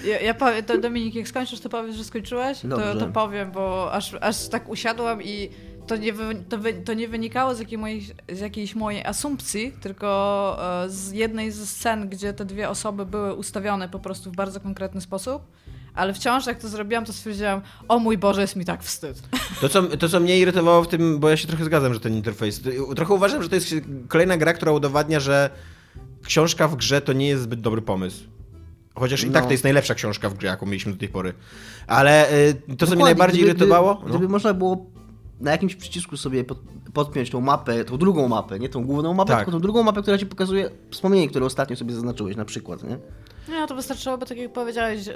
[0.05, 2.61] Ja, ja powiem, to Dominik, jak skończysz, to powiesz, że skończyłeś?
[2.61, 2.97] To, Dobrze.
[2.99, 5.51] to powiem, bo aż, aż tak usiadłam i
[5.87, 9.73] to nie, wy, to, wy, to nie wynikało z, jakiej mojej, z jakiejś mojej asumpcji,
[9.81, 14.37] tylko e, z jednej ze scen, gdzie te dwie osoby były ustawione po prostu w
[14.37, 15.43] bardzo konkretny sposób.
[15.97, 19.23] Ale wciąż jak to zrobiłam, to stwierdziłam, o mój Boże, jest mi tak wstyd.
[19.61, 22.15] To co, to, co mnie irytowało w tym, bo ja się trochę zgadzam, że ten
[22.15, 22.61] interfejs.
[22.97, 23.75] Trochę uważam, że to jest
[24.09, 25.51] kolejna gra, która udowadnia, że
[26.25, 28.25] książka w grze to nie jest zbyt dobry pomysł.
[28.95, 29.33] Chociaż i No.
[29.33, 31.33] tak to jest najlepsza książka w grze, jaką mieliśmy do tej pory.
[31.87, 33.95] Ale y, to, co mnie najbardziej gdyby- irytowało.
[33.95, 34.87] Gdyby, gdyby można było
[35.41, 36.59] na jakimś przycisku sobie pod,
[36.95, 39.39] podpiąć tą mapę, tą drugą mapę, nie tą główną mapę, Tak.
[39.39, 42.99] tylko tą drugą mapę, która ci pokazuje wspomnienie, które ostatnio sobie zaznaczyłeś na przykład, nie?
[43.49, 45.13] No to wystarczyłoby, tak jak powiedziałeś, y,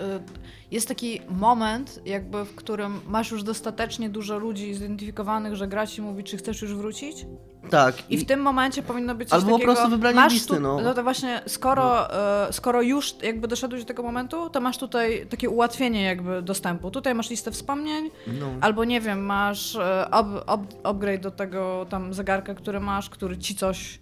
[0.70, 6.02] jest taki moment, jakby w którym masz już dostatecznie dużo ludzi zidentyfikowanych, że gra ci
[6.02, 7.26] mówi, czy chcesz już wrócić.
[7.70, 8.10] Tak.
[8.10, 9.72] I w tym momencie powinno być coś Albo po takiego...
[9.72, 10.94] prostu wybranie masz listy, tu, no.
[10.94, 12.14] to właśnie, skoro,
[12.48, 16.90] e, skoro już jakby doszedłeś do tego momentu, to masz tutaj takie ułatwienie jakby dostępu.
[16.90, 18.46] Tutaj masz listę wspomnień, No.
[18.60, 23.38] albo nie wiem, masz e, up, up, upgrade do tego tam zegarka, który masz, który
[23.38, 24.00] ci coś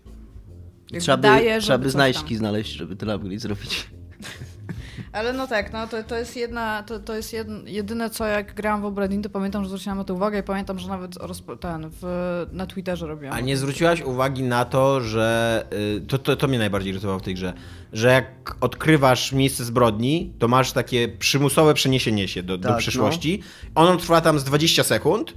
[0.91, 2.39] jakby Trzeba by, daje, trzeba by znajdźki tam.
[2.39, 3.91] znaleźć, żeby ten upgrade zrobić.
[5.13, 7.35] Ale no tak, no to, to jest jedna, to, to jest
[7.67, 10.79] jedyne co jak grałam w Obradin, to pamiętam, że zwróciłam na to uwagę i pamiętam,
[10.79, 13.35] że nawet rozpo, ten, w, na Twitterze robiłam.
[13.35, 15.67] A nie zwróciłaś uwagi na to, że.
[15.99, 17.53] y, To, to, to mnie najbardziej irytowało w tej grze.
[17.93, 23.43] Że jak odkrywasz miejsce zbrodni, to masz takie przymusowe przeniesienie się do, do Tak, przyszłości.
[23.75, 25.35] Ono trwa tam z 20 sekund.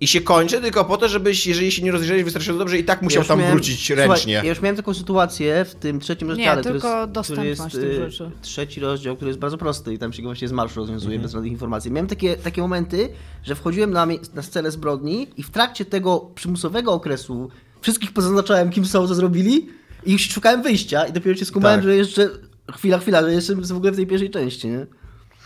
[0.00, 3.02] I się kończy tylko po to, żebyś, jeżeli się nie rozejrzałeś wystarczająco dobrze, i tak
[3.02, 4.32] musiał już tam miałem- wrócić Słuchaj, ręcznie.
[4.32, 7.74] ja już miałem taką sytuację w tym trzecim rozdziale, który tylko jest, który jest tych
[7.84, 8.30] y, rzeczy.
[8.42, 11.22] trzeci rozdział, który jest bardzo prosty i tam się go właśnie z marszu rozwiązuje Mhm.
[11.22, 11.90] bez żadnych informacji.
[11.90, 13.08] Miałem takie, takie momenty,
[13.44, 18.84] że wchodziłem na, na scenę zbrodni i w trakcie tego przymusowego okresu wszystkich pozaznaczałem, kim
[18.86, 19.68] są, co zrobili
[20.06, 21.84] i już szukałem wyjścia i dopiero się skumałem, Tak.
[21.84, 22.30] że jeszcze
[22.74, 24.86] chwila, chwila, że jestem w ogóle w tej pierwszej części, nie?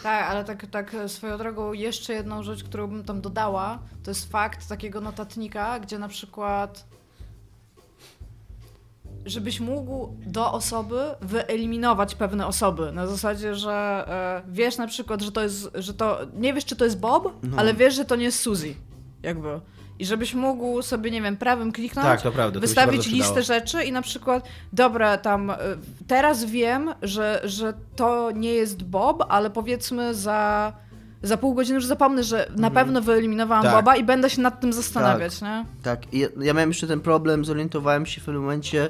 [0.02, 4.30] Tak, ale tak, tak swoją drogą jeszcze jedną rzecz, którą bym tam dodała, to jest
[4.32, 6.86] fakt takiego notatnika, gdzie na przykład
[9.26, 12.92] żebyś mógł do osoby wyeliminować pewne osoby.
[12.92, 16.76] Na zasadzie, że e, wiesz na przykład, że to jest, że to, nie wiesz czy
[16.76, 17.56] to jest Bob, No.
[17.56, 18.74] ale wiesz, że to nie jest Suzy.
[19.22, 19.60] Jakby.
[20.00, 23.84] I żebyś mógł sobie, nie wiem, prawym kliknąć, Tak, to prawda, to wystawić listę rzeczy
[23.84, 25.54] i na przykład, dobra, tam y,
[26.06, 30.72] teraz wiem, że, że to nie jest Bob, ale powiedzmy za,
[31.22, 33.74] za pół godziny już zapomnę, że na pewno wyeliminowałam Tak.
[33.74, 35.64] Boba i będę się nad tym zastanawiać, nie?
[35.82, 38.88] Tak, i ja, ja miałem jeszcze ten problem, zorientowałem się w pewnym momencie,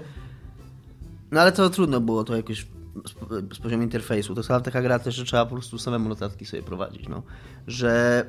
[1.31, 2.67] no ale to trudno było to jakoś
[3.05, 4.35] z, z poziomu interfejsu.
[4.35, 7.23] To jest taka gra też, że trzeba po prostu samemu notatki sobie prowadzić, no.
[7.67, 8.25] Że,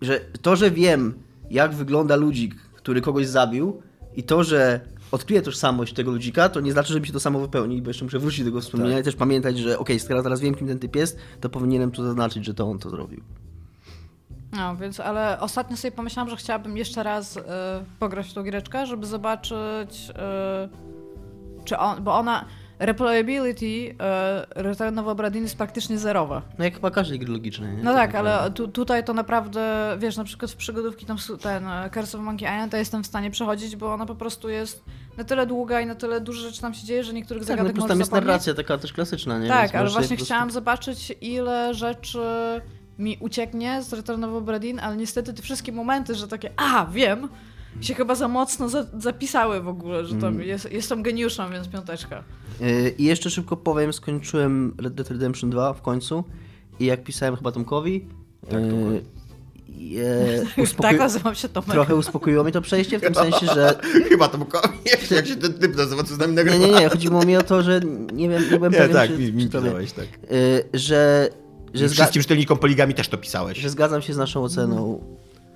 [0.00, 1.14] że to, że wiem,
[1.50, 3.82] jak wygląda ludzik, który kogoś zabił
[4.16, 4.80] i to, że
[5.12, 8.04] odkryję tożsamość tego ludzika, to nie znaczy, że mi się to samo wypełni, bo jeszcze
[8.04, 9.02] muszę wrócić do tego wspomnienia Tak.
[9.02, 12.04] i też pamiętać, że okej, skoro teraz wiem, kim ten typ jest, to powinienem tu
[12.04, 13.20] zaznaczyć, że to on to zrobił.
[14.52, 17.40] No, więc, ale ostatnio sobie pomyślałam, że chciałabym jeszcze raz y,
[17.98, 22.44] pograć w tą giereczkę, żeby zobaczyć, y, czy on, bo ona,
[22.78, 23.94] replayability
[24.54, 26.42] Return of Obradin jest praktycznie zerowa.
[26.58, 27.82] No jak chyba każdej gry logicznej, nie?
[27.82, 31.90] No tak, ale tu, tutaj to naprawdę, wiesz, na przykład w przygodówki tam ten e,
[31.94, 34.84] Curse of Monkey Island to jestem w stanie przechodzić, bo ona po prostu jest
[35.16, 37.52] na tyle długa i na tyle dużo rzeczy tam się dzieje, że niektórych Tak, no
[37.56, 38.26] zagadek plus możesz tam jest zapomnieć.
[38.26, 39.48] narracja taka też klasyczna, nie?
[39.48, 42.20] Tak, Więc ale właśnie prostu- chciałam zobaczyć, ile rzeczy
[42.98, 47.28] mi ucieknie z Return of Obradin, ale niestety te wszystkie momenty, że takie, a, wiem,
[47.80, 50.42] się chyba za mocno za, zapisały w ogóle, że tam Mm.
[50.48, 52.22] jest, jestem geniuszem, więc piąteczka.
[52.60, 56.24] Yy, I jeszcze szybko powiem, skończyłem Red Dead Redemption 2 w końcu
[56.80, 58.04] i jak pisałem chyba Tomkowi,
[58.50, 58.60] Tak,
[59.68, 61.70] je, uspokoi- Tak nazywam się Tomek.
[61.70, 64.38] trochę uspokoiło mi to przejście, w tym sensie, że Chyba to
[64.92, 66.66] jeszcze jak się ten typ nazywa, co z nami nie, nagrywa.
[66.66, 67.80] nie, nie, chodziło mi o to, że
[68.12, 70.04] nie wiem, nie byłem Nie, pewien, tak, czy, mi, mi pisałeś, tak.
[70.30, 71.28] yy, że,
[71.74, 73.58] że, I zga- wszystkim czytelnikom poligami też to pisałeś.
[73.58, 75.00] że zgadzam się z naszą oceną.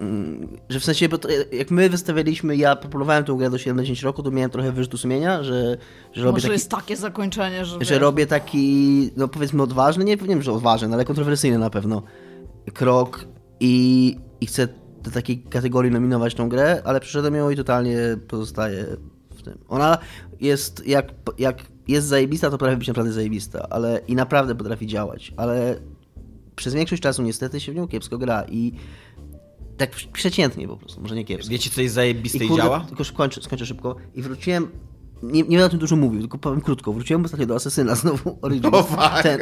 [0.00, 3.76] Mm, Że w sensie, bo to, jak my wystawialiśmy, ja populowałem tę grę do 7
[3.76, 5.76] na 10 roku, to miałem trochę wyrzutu sumienia, że,
[6.12, 10.16] że robię Może taki, jest takie zakończenie, że, że robię taki, no powiedzmy odważny, nie
[10.16, 12.02] wiem, że odważny, no ale kontrowersyjny na pewno
[12.74, 13.24] krok
[13.60, 14.68] i, i chcę
[15.02, 18.86] do takiej kategorii nominować tą grę, ale przeszedłem ją i totalnie pozostaje
[19.36, 19.58] w tym.
[19.68, 19.98] Ona
[20.40, 25.32] jest, jak, jak jest zajebista, to potrafi być naprawdę zajebista, ale i naprawdę potrafi działać,
[25.36, 25.76] ale
[26.56, 28.72] przez większość czasu niestety się w nią kiepsko gra i
[29.78, 31.50] tak przeciętnie po prostu, może nie kiepsko.
[31.50, 32.80] Wiecie, co jest zajebiste i, kurde, działa?
[32.80, 33.96] Tylko skończę, skończę szybko.
[34.14, 34.68] I wróciłem
[35.22, 36.92] nie, nie będę o tym dużo mówił, tylko powiem krótko.
[36.92, 38.74] Wróciłem ostatnio do Asesyna znowu, Origins.
[38.74, 39.22] O fuck.
[39.22, 39.40] Ten,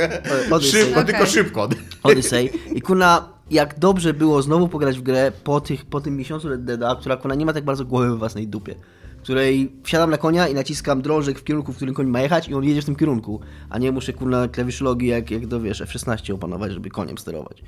[0.50, 0.80] Odyssey.
[0.80, 1.14] Szybko, Okej.
[1.14, 1.68] tylko szybko.
[2.02, 2.50] Odyssey.
[2.74, 6.64] I kuna, jak dobrze było znowu pograć w grę po, tych, po tym miesiącu Red
[6.64, 8.74] Deada, która kuna nie ma tak bardzo głowy w własnej dupie.
[9.22, 12.54] Której wsiadam na konia i naciskam drążek w kierunku, w którym koń ma jechać i
[12.54, 13.40] on jedzie w tym kierunku.
[13.70, 17.62] A nie muszę kurna klawiszologii jak, jak do wiesz, F16 opanować, żeby koniem sterować.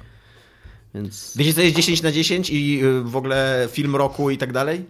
[0.95, 1.35] Więc...
[1.37, 4.85] Wiecie, co jest 10 na 10 i y, w ogóle film roku i tak dalej?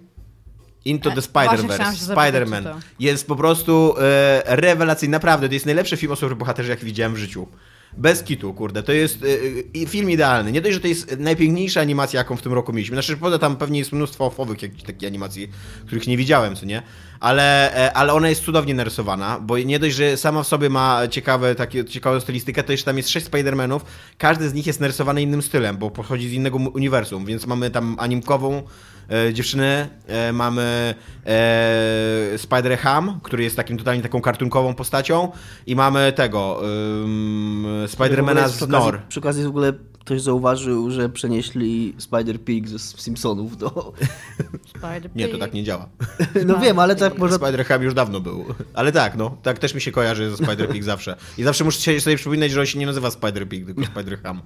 [0.84, 2.14] Into the E, Spider-Verse.
[2.14, 2.80] Spider-Man.
[3.00, 5.12] Jest po prostu e, rewelacyjny.
[5.12, 7.46] Naprawdę, to jest najlepszy film o superbohaterze, jaki widziałem w życiu.
[7.98, 8.82] Bez kitu, kurde.
[8.82, 10.52] To jest e, e, film idealny.
[10.52, 12.94] Nie dość, że to jest najpiękniejsza animacja, jaką w tym roku mieliśmy.
[12.94, 15.48] Znaczy, poza tam pewnie jest mnóstwo ofowych jakichś takich animacji,
[15.86, 16.82] których nie widziałem, co nie?
[17.20, 21.08] Ale, e, ale ona jest cudownie narysowana, bo nie dość, że sama w sobie ma
[21.08, 23.80] ciekawe, takie, ciekawą stylistykę, to jeszcze tam jest sześć Spider-Manów.
[24.18, 27.96] Każdy z nich jest narysowany innym stylem, bo pochodzi z innego uniwersum, więc mamy tam
[27.98, 28.62] animkową
[29.10, 30.94] e, dziewczynę, e, mamy
[31.26, 35.32] e, Spider-Ham, który jest takim totalnie taką kartunkową postacią
[35.66, 36.60] i mamy tego,
[37.04, 39.00] ym, Spidermana z Nor.
[39.08, 39.72] Przy okazji w ogóle
[40.08, 43.92] ktoś zauważył, że przenieśli Spider-Pig ze Simpsonów do...
[44.68, 45.88] Spider Nie, to tak nie działa.
[46.46, 47.34] No wiem, ale tak może...
[47.34, 48.44] Spider-Ham już dawno był.
[48.74, 51.16] Ale tak, no, tak też mi się kojarzy ze Spider-Pig zawsze.
[51.38, 54.36] I zawsze muszę się- sobie przypominać, że on się nie nazywa Spider-Pig, tylko Spider-Ham.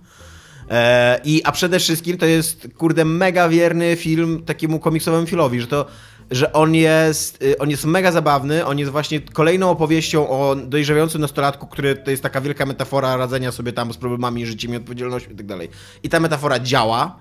[0.72, 5.66] E, I, a przede wszystkim to jest, kurde, mega wierny film takiemu komiksowemu filmowi, że
[5.66, 5.86] to,
[6.30, 11.20] że on jest, y, on jest mega zabawny, on jest właśnie kolejną opowieścią o dojrzewającym
[11.20, 15.30] nastolatku, który to jest taka wielka metafora radzenia sobie tam z problemami, życiem i odpowiedzialnością
[15.30, 15.68] i tak dalej.
[16.02, 17.18] I ta metafora działa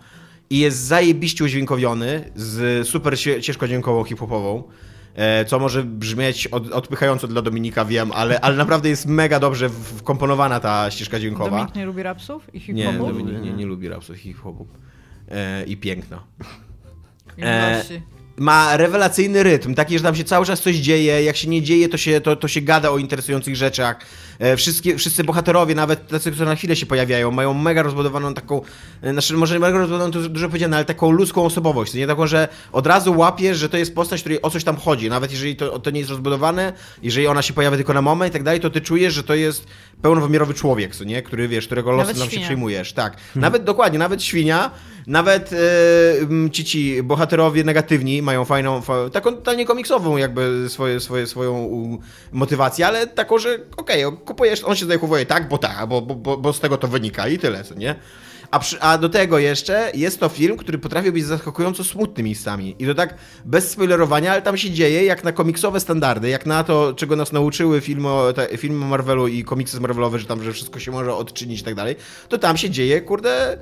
[0.49, 4.63] i jest zajebiście udźwiękowiony z super ciężko dźwiękową hip-hopową.
[5.15, 9.69] E, co może brzmieć od, odpychająco dla Dominika, wiem, ale, ale naprawdę jest mega dobrze
[9.69, 11.49] wkomponowana ta ścieżka dźwiękowa.
[11.49, 13.07] Dominik nie lubi rapsów i Nie, hip-hopów?
[13.17, 14.67] Dominik nie, nie lubi rapsów hip-hopów.
[15.31, 16.23] E, I piękna.
[17.37, 17.83] I E.
[18.37, 21.89] ma rewelacyjny rytm, taki, że tam się cały czas coś dzieje, jak się nie dzieje,
[21.89, 23.99] to się, to, to się gada o interesujących rzeczach.
[24.39, 28.61] E, wszystkie, wszyscy bohaterowie, nawet tacy, którzy na chwilę się pojawiają, mają mega rozbudowaną taką,
[29.01, 32.47] e, znaczy może mega rozbudowaną, to dużo powiedziane, ale taką ludzką osobowość, nie taką, że
[32.71, 35.79] od razu łapiesz, że to jest postać, której o coś tam chodzi, nawet jeżeli to,
[35.79, 38.69] to nie jest rozbudowane, jeżeli ona się pojawia tylko na moment i tak dalej, to
[38.69, 39.67] ty czujesz, że to jest
[40.01, 42.45] pełnowymiarowy człowiek, co nie, który wiesz, którego losem tam się świnia.
[42.45, 43.17] przejmujesz, tak.
[43.35, 44.71] Nawet, dokładnie, nawet świnia,
[45.07, 51.27] nawet e, ci ci bohaterowie negatywni mają fajną, fa, taką totalnie komiksową jakby swoje, swoje,
[51.27, 51.69] swoją
[52.31, 56.53] motywację, ale taką, że okej, kupujesz, on się zachowuje tak, bo tak, bo, bo, bo,
[56.53, 57.95] z tego to wynika i tyle, co nie?
[58.51, 62.75] A, przy, a do tego jeszcze jest to film, który potrafi być zaskakująco smutny miejscami.
[62.79, 66.63] I to tak bez spoilerowania, ale tam się dzieje jak na komiksowe standardy, jak na
[66.63, 70.79] to, czego nas nauczyły filmy, te, filmy Marvelu i komiksy Marvelowe, że tam, że wszystko
[70.79, 71.95] się może odczynić i tak dalej,
[72.29, 73.57] to tam się dzieje, kurde,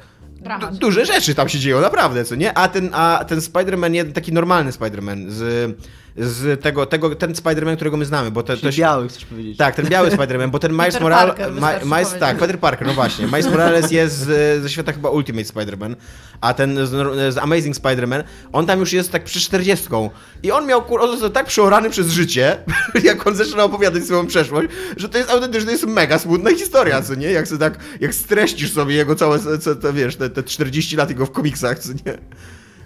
[0.71, 2.57] Duże rzeczy tam się dzieją, naprawdę, co nie?
[2.57, 5.71] A ten, a ten Spider-Man, taki normalny Spider-Man z,
[6.17, 9.25] z tego, tego, ten Spider-Man, którego my znamy, bo te, to Czyli się, biały, chcesz
[9.25, 9.57] powiedzieć.
[9.57, 11.35] tak, ten biały Spider-Man, bo ten Miles Morales.
[11.59, 13.25] Ma, Miles, tak, Peter Parker, no właśnie.
[13.25, 15.95] Miles Morales jest z, ze świata chyba Ultimate Spider-Man,
[16.41, 16.89] a ten z,
[17.33, 19.87] z Amazing Spider-Man, on tam już jest tak przy 40.
[20.43, 22.57] I on miał kur, on został tak przeorany przez życie,
[23.03, 24.67] jak on zaczyna opowiadać swoją przeszłość,
[24.97, 27.31] że to jest autentycznie to jest mega smutna historia, co nie?
[27.31, 31.09] Jak sobie tak, jak streścisz sobie jego całe, co, to, wiesz, te, te 40 lat
[31.09, 32.17] jego w komiksach, co nie?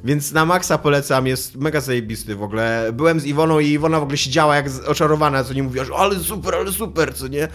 [0.03, 2.89] Więc na maksa polecam, jest mega zajebisty w ogóle.
[2.93, 6.19] Byłem z Iwoną i Iwona w ogóle siedziała jak oczarowana, co nie mówiła, że ale
[6.19, 7.47] super, ale super, co nie?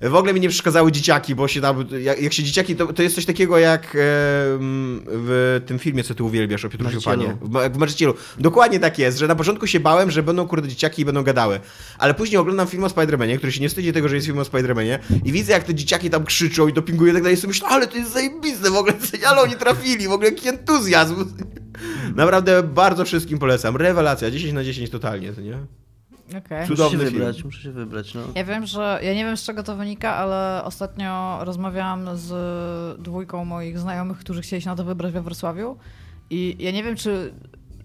[0.00, 3.02] W ogóle mi nie przeszkadzały dzieciaki, bo się tam, jak, jak się dzieciaki, to, to
[3.02, 7.00] jest coś takiego jak em, w tym filmie, co ty uwielbiasz, o Piotrusiu.
[7.02, 7.36] Panie.
[7.42, 8.14] W, w Marzycielu.
[8.38, 11.60] Dokładnie tak jest, że na początku się bałem, że będą kurde dzieciaki i będą gadały.
[11.98, 14.42] Ale później oglądam film o Spider-Manie, który się nie wstydzi tego, że jest film o
[14.42, 17.38] Spider-Manie i widzę, jak te dzieciaki tam krzyczą i dopingują i tak dalej.
[17.38, 18.94] I sobie myślę, ale to jest zajebiste w ogóle,
[19.28, 21.24] ale oni trafili, w ogóle jaki entuzjazm.
[22.16, 23.76] Naprawdę bardzo wszystkim polecam.
[23.76, 25.58] Rewelacja, 10 na 10 totalnie, to nie?
[26.38, 26.40] Okej.
[26.40, 27.12] Cud- Muszę się cudowny film.
[27.12, 28.20] wybrać, muszę się wybrać, no.
[28.34, 33.44] Ja wiem, że ja nie wiem z czego to wynika, ale ostatnio rozmawiałam z dwójką
[33.44, 35.76] moich znajomych, którzy chcieli się na to wybrać we Wrocławiu
[36.30, 37.34] i ja nie wiem, czy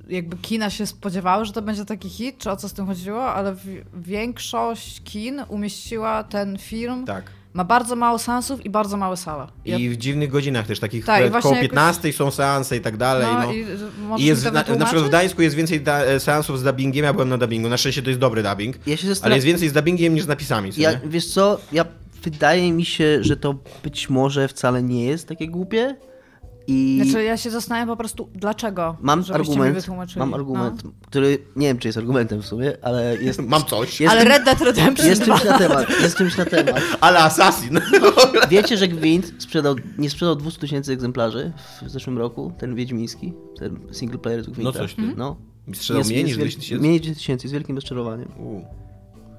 [0.09, 3.25] jakby kina się spodziewały, że to będzie taki hit, czy o co z tym chodziło,
[3.33, 3.55] ale
[3.93, 7.05] większość kin umieściła ten film.
[7.05, 7.31] Tak.
[7.55, 9.47] Ma bardzo mało sensów i bardzo małe sale.
[9.65, 12.97] Ja- I w dziwnych godzinach też, takich Tak, koło jakoś- 15 są seanse i tak
[12.97, 13.27] dalej.
[13.27, 13.39] No,
[14.09, 16.63] no, i, I jest, na, na przykład w Gdańsku jest więcej da, e, seansów z
[16.63, 19.47] dubbingiem, ja byłem na dubbingu, na szczęście to jest dobry dubbing, Ja się ale jest
[19.47, 20.99] więcej z dubbingiem niż z napisami, co Ja, nie?
[21.05, 21.85] wiesz co, ja
[22.23, 25.95] wydaje mi się, że to być może wcale nie jest takie głupie,
[26.67, 28.97] I Znaczy ja się zastanawiam po prostu dlaczego.
[29.01, 33.63] mam argument, mam argument, który nie wiem, czy jest argumentem w sumie, ale jest, Mam
[33.65, 35.33] coś, jest, Ale Red Dead Redemption jest 2.
[35.39, 35.89] czymś na temat.
[36.01, 36.81] Jest czymś na temat.
[37.01, 37.79] ale Assassin.
[38.49, 41.51] Wiecie, że Gwint sprzedał, nie sprzedał 200 tysięcy egzemplarzy
[41.85, 44.63] w zeszłym roku, ten wiedźmiński, ten single player z Gwinta.
[44.63, 45.01] No coś ty.
[45.17, 45.35] No.
[45.73, 46.79] Sprzedał Jest- mniej niż wiel- 200 tysięcy?
[46.81, 48.27] Mniej niż 200 tysięcy, z wielkim rozczarowaniem.
[48.39, 48.61] U.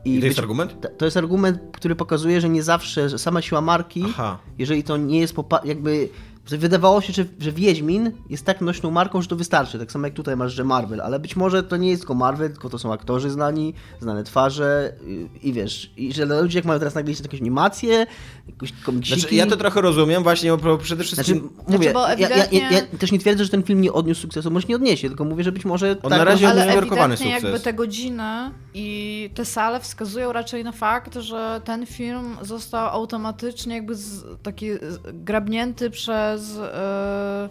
[0.05, 0.81] I to jest być- argument?
[0.81, 4.39] To- To jest argument, który pokazuje, że nie zawsze, że sama siła marki, Aha.
[4.59, 6.09] jeżeli to nie jest popa- jakby.
[6.49, 9.79] Wydawało się, że, że Wiedźmin jest tak nośną marką, że to wystarczy.
[9.79, 12.51] Tak samo jak tutaj masz, że Marvel, ale być może to nie jest tylko Marvel,
[12.51, 16.65] tylko to są aktorzy znani, znane twarze i, i wiesz, i że dla ludzi jak
[16.65, 18.07] mają teraz nagle jakąś animację,
[18.49, 19.21] jakieś komiksiki.
[19.21, 21.25] Znaczy, ja to trochę rozumiem, właśnie bo przede wszystkim...
[21.35, 23.93] Znaczy, mówię, bo ja, ja, ja, ewidentnie- ja też nie twierdzę, że ten film nie
[23.93, 26.61] odniósł sukcesu, może nie odniesie, tylko mówię, że być może On tak, na razie Ale
[26.63, 27.53] odniósł umiarkowany ewidentnie sukces.
[27.53, 33.75] jakby te godziny i te sale wskazują raczej na fakt, że ten film został automatycznie
[33.75, 34.67] jakby z, taki
[35.13, 37.49] grabnięty przez e,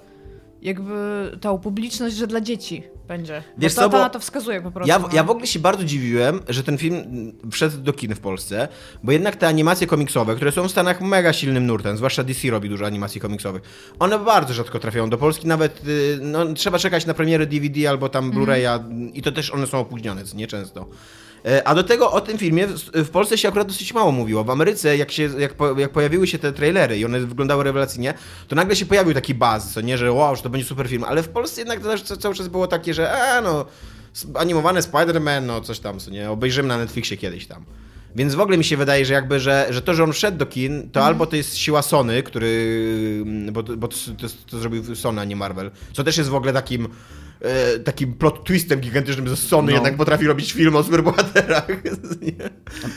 [0.61, 3.43] jakby tą publiczność, że dla dzieci będzie.
[3.57, 4.89] Wiesz bo to, co, to bo na to wskazuje po prostu.
[4.89, 5.09] Ja, no.
[5.13, 8.67] ja w ogóle się bardzo dziwiłem, że ten film wszedł do kin w Polsce,
[9.03, 12.69] bo jednak te animacje komiksowe, które są w Stanach mega silnym nurtem, zwłaszcza DC robi
[12.69, 13.61] dużo animacji komiksowych,
[13.99, 18.09] one bardzo rzadko trafiają do Polski, nawet y, no, trzeba czekać na premiery DVD albo
[18.09, 18.79] tam Blu-raya
[19.13, 20.81] i to też one są opóźnione, nieczęsto.
[20.81, 21.24] E,
[21.65, 24.43] A do tego o tym filmie w, Polsce się akurat dosyć mało mówiło.
[24.43, 28.13] W Ameryce, jak, się, jak, po, jak pojawiły się te trailery i one wyglądały rewelacyjnie,
[28.47, 31.03] to nagle się pojawił taki buzz, co nie, że wow, że to będzie super film,
[31.03, 33.65] ale w Polsce jednak to cały czas było takie, że a no,
[34.15, 37.65] s- animowany Spider-Man, no coś tam, co nie, obejrzymy na Netflixie kiedyś tam.
[38.15, 40.45] Więc w ogóle mi się wydaje, że jakby, że, że to, że on wszedł do
[40.45, 45.21] kin, to albo to jest siła Sony, który, bo, bo to, to, to zrobił Sony,
[45.21, 46.87] a nie Marvel, co też jest w ogóle takim
[47.45, 49.73] e, takim plot twistem gigantycznym, że Sony No.
[49.77, 51.67] jednak potrafi robić film o superbohaterach.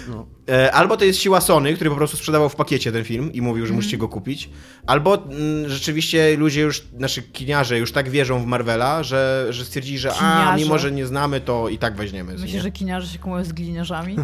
[0.09, 0.27] No.
[0.49, 3.43] E, Albo to jest siła Sony, który po prostu sprzedawał w pakiecie ten film i
[3.43, 4.51] mówił, że musicie go kupić.
[4.87, 9.99] Albo mm, rzeczywiście ludzie już, nasi kiniarze już tak wierzą w Marvela, że, że stwierdzili,
[9.99, 10.65] że a, Kiniarze?
[10.65, 12.35] mimo że nie znamy, to i tak weźmiemy.
[12.35, 12.61] Nie?
[12.61, 14.17] że kiniarze się kumują z gliniarzami?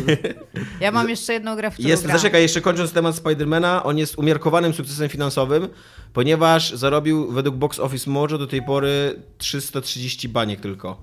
[0.80, 4.18] ja mam jeszcze jedną grę, w którą Jest, zaczekaj, jeszcze kończąc temat Spidermana, on jest
[4.18, 5.68] umiarkowanym sukcesem finansowym,
[6.12, 11.02] ponieważ zarobił według Box Office Mojo do tej pory 330 baniek tylko.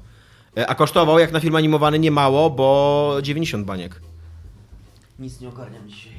[0.57, 4.10] E, A kosztował, jak na film animowany, nie mało, bo 90 baniek.
[5.21, 6.13] Nic nie ogarniam dzisiaj.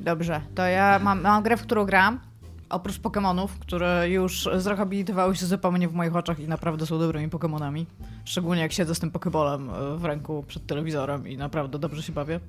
[0.00, 2.20] Dobrze, to ja mam, mam grę, w którą gram.
[2.68, 7.84] Oprócz Pokémonów, które już zrehabilitowały się zupełnie w moich oczach i naprawdę są dobrymi Pokémonami.
[8.24, 12.12] Szczególnie jak siedzę z tym Pokéballem e, w ręku przed telewizorem i naprawdę dobrze się
[12.12, 12.40] bawię.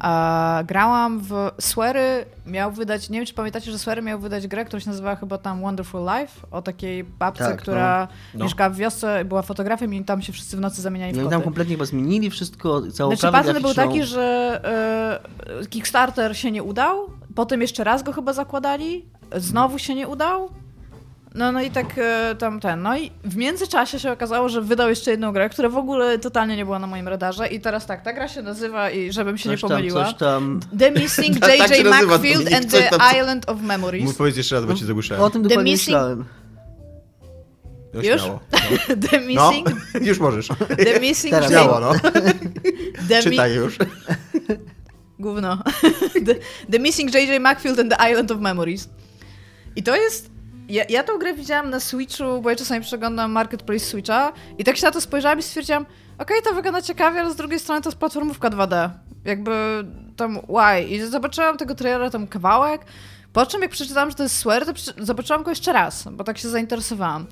[0.00, 4.64] A, grałam w Swery, miał wydać, nie wiem czy pamiętacie, że Swery miał wydać grę,
[4.64, 8.44] która się nazywała chyba tam Wonderful Life, o takiej babce, Tak, która no.
[8.44, 11.32] mieszkała w wiosce, była fotografem i tam się wszyscy w nocy zamieniali w No koty.
[11.32, 14.60] tam kompletnie chyba zmienili wszystko, całą Znaczy prawdę był taki, że
[15.62, 16.98] e, Kickstarter się nie udał,
[17.34, 19.04] potem jeszcze raz go chyba zakładali,
[19.36, 20.48] znowu się nie udał.
[21.36, 22.82] No, no i tak e, tam ten.
[22.82, 26.56] No i w międzyczasie się okazało, że wydał jeszcze jedną grę, która w ogóle totalnie
[26.56, 27.48] nie była na moim radarze.
[27.48, 30.04] I teraz tak, ta gra się nazywa, i żebym się coś nie tam, pomyliła.
[30.04, 30.60] coś tam...
[30.78, 31.84] The Missing Tak J.J.
[31.84, 34.04] nazywa, Macfield and the tam, Island of Memories.
[34.04, 35.30] Mów powiedz jeszcze raz, bo cię O zagłuszałem.
[35.30, 36.24] tym The Missing- myślałem.
[37.94, 38.22] No, Już?
[38.22, 38.40] śmiało.
[39.10, 39.68] The No, Missing...
[40.08, 40.48] już możesz.
[40.84, 41.50] The Missing Teraz.
[41.50, 41.92] J- Śmiało, no.
[43.08, 43.78] The Mi- Czytaj już.
[45.18, 45.62] Gówno.
[46.26, 46.34] The,
[46.72, 47.40] the Missing J.J.
[47.42, 48.88] Macfield and the Island of Memories.
[49.76, 50.35] I to jest...
[50.68, 54.76] Ja, ja tą grę widziałam na Switchu, bo ja czasami przeglądam Marketplace Switcha i tak
[54.76, 55.86] się na to spojrzałam i stwierdziłam,
[56.18, 58.90] okej, to wygląda ciekawie, ale z drugiej strony to jest platformówka 2D.
[59.24, 59.84] Jakby
[60.16, 60.82] tam why?
[60.88, 62.84] I zobaczyłam tego trailera tam kawałek,
[63.32, 66.38] po czym jak przeczytałam, że to jest Swear, to zobaczyłam go jeszcze raz, bo tak
[66.38, 67.26] się zainteresowałam.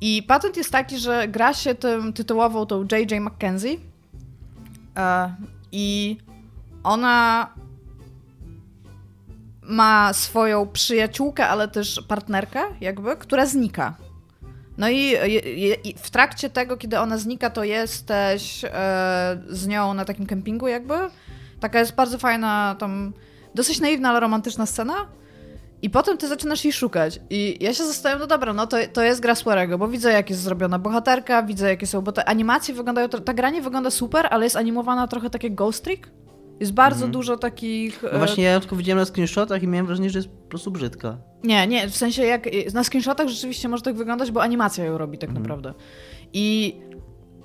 [0.00, 3.20] I patent jest taki, że gra się tym tytułową tą J.J.
[3.20, 3.76] McKenzie
[4.96, 5.34] e,
[5.72, 6.16] i
[6.84, 7.48] ona
[9.68, 13.94] ma swoją przyjaciółkę, ale też partnerkę, jakby, która znika.
[14.78, 14.98] No i
[15.56, 18.68] je, i w trakcie tego, kiedy ona znika, to jesteś e,
[19.48, 20.94] z nią na takim kempingu, jakby.
[21.60, 23.12] Taka jest bardzo fajna, tam
[23.54, 24.94] dosyć naiwna, ale romantyczna scena.
[25.82, 27.20] I potem ty zaczynasz jej szukać.
[27.30, 30.30] I ja się zastanawiam, no dobra, no to, to jest gra Swearego, bo widzę, jak
[30.30, 34.28] jest zrobiona bohaterka, widzę, jakie są, bo te animacje wyglądają, ta gra nie wygląda super,
[34.30, 36.10] ale jest animowana trochę tak jak Ghost Trick.
[36.60, 38.02] Jest bardzo dużo takich...
[38.02, 40.70] No e, właśnie ja tylko widziałem na screenshotach i miałem wrażenie, że jest po prostu
[40.70, 41.18] brzydka.
[41.44, 45.18] Nie, nie, w sensie jak na screenshotach rzeczywiście może tak wyglądać, bo animacja ją robi
[45.18, 45.74] tak naprawdę.
[46.32, 46.76] I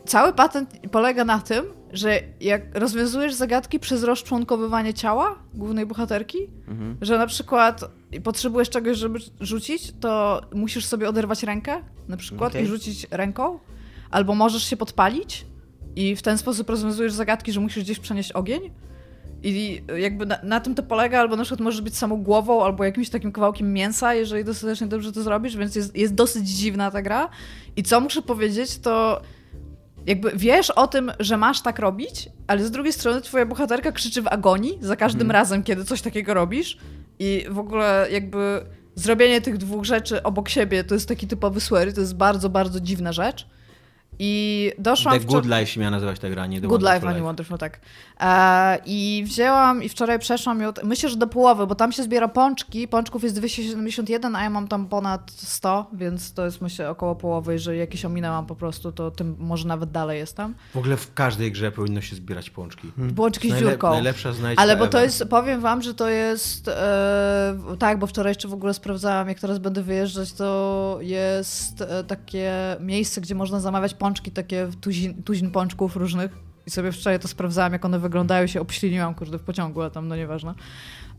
[0.06, 6.38] cały patent polega na tym, że jak rozwiązujesz zagadki przez rozczłonkowywanie ciała głównej bohaterki,
[7.02, 7.92] że na przykład
[8.24, 12.64] potrzebujesz czegoś, żeby rzucić, to musisz sobie oderwać rękę na przykład Okej.
[12.64, 13.60] i rzucić ręką,
[14.12, 15.46] albo możesz się podpalić
[15.96, 18.72] i w ten sposób rozwiązujesz zagadki, że musisz gdzieś przenieść ogień.
[19.44, 22.84] I jakby na, na, tym to polega, albo na przykład możesz być samą głową, albo
[22.84, 27.02] jakimś takim kawałkiem mięsa, jeżeli dostatecznie dobrze to zrobisz, więc jest, jest dosyć dziwna ta
[27.02, 27.30] gra.
[27.76, 29.22] I co muszę powiedzieć, to
[30.06, 34.22] jakby wiesz o tym, że masz tak robić, ale z drugiej strony twoja bohaterka krzyczy
[34.22, 35.32] w agonii za każdym hmm.
[35.32, 36.78] razem, kiedy coś takiego robisz.
[37.20, 38.66] I w ogóle jakby
[38.96, 42.80] zrobienie tych dwóch rzeczy obok siebie to jest taki typowy swery, to jest bardzo, bardzo
[42.80, 43.48] dziwna rzecz.
[44.24, 45.20] I doszłam...
[45.20, 47.58] The Good Life się miała nazywać ta gra, nie The Good Life, a nie Wonderful,
[47.58, 47.80] tak.
[48.20, 52.28] E, I wzięłam i wczoraj przeszłam ją, myślę, że do połowy, bo tam się zbiera
[52.28, 57.16] pączki, pączków jest 271, a ja mam tam ponad 100, więc to jest myślę około
[57.16, 60.56] połowy, jeżeli jakieś ominęłam po prostu, to tym może nawet dalej jestem.
[60.74, 62.92] W ogóle w każdej grze powinno się zbierać pączki.
[62.96, 63.16] Hmm.
[63.16, 63.90] Pączki z dziurką.
[63.90, 68.32] Najlepsza znajdź Ale bo to jest, powiem wam, że to jest, e, tak, bo wczoraj
[68.32, 73.60] jeszcze w ogóle sprawdzałam, jak teraz będę wyjeżdżać, to jest e, takie miejsce, gdzie można
[73.60, 76.32] zamawiać pączki pączki, takie tuzin, tuzin pączków różnych.
[76.68, 80.08] I sobie wczoraj to sprawdzałam, jak one wyglądają, się obśliniłam, kurde, w pociągu, a tam,
[80.08, 80.54] no nieważne.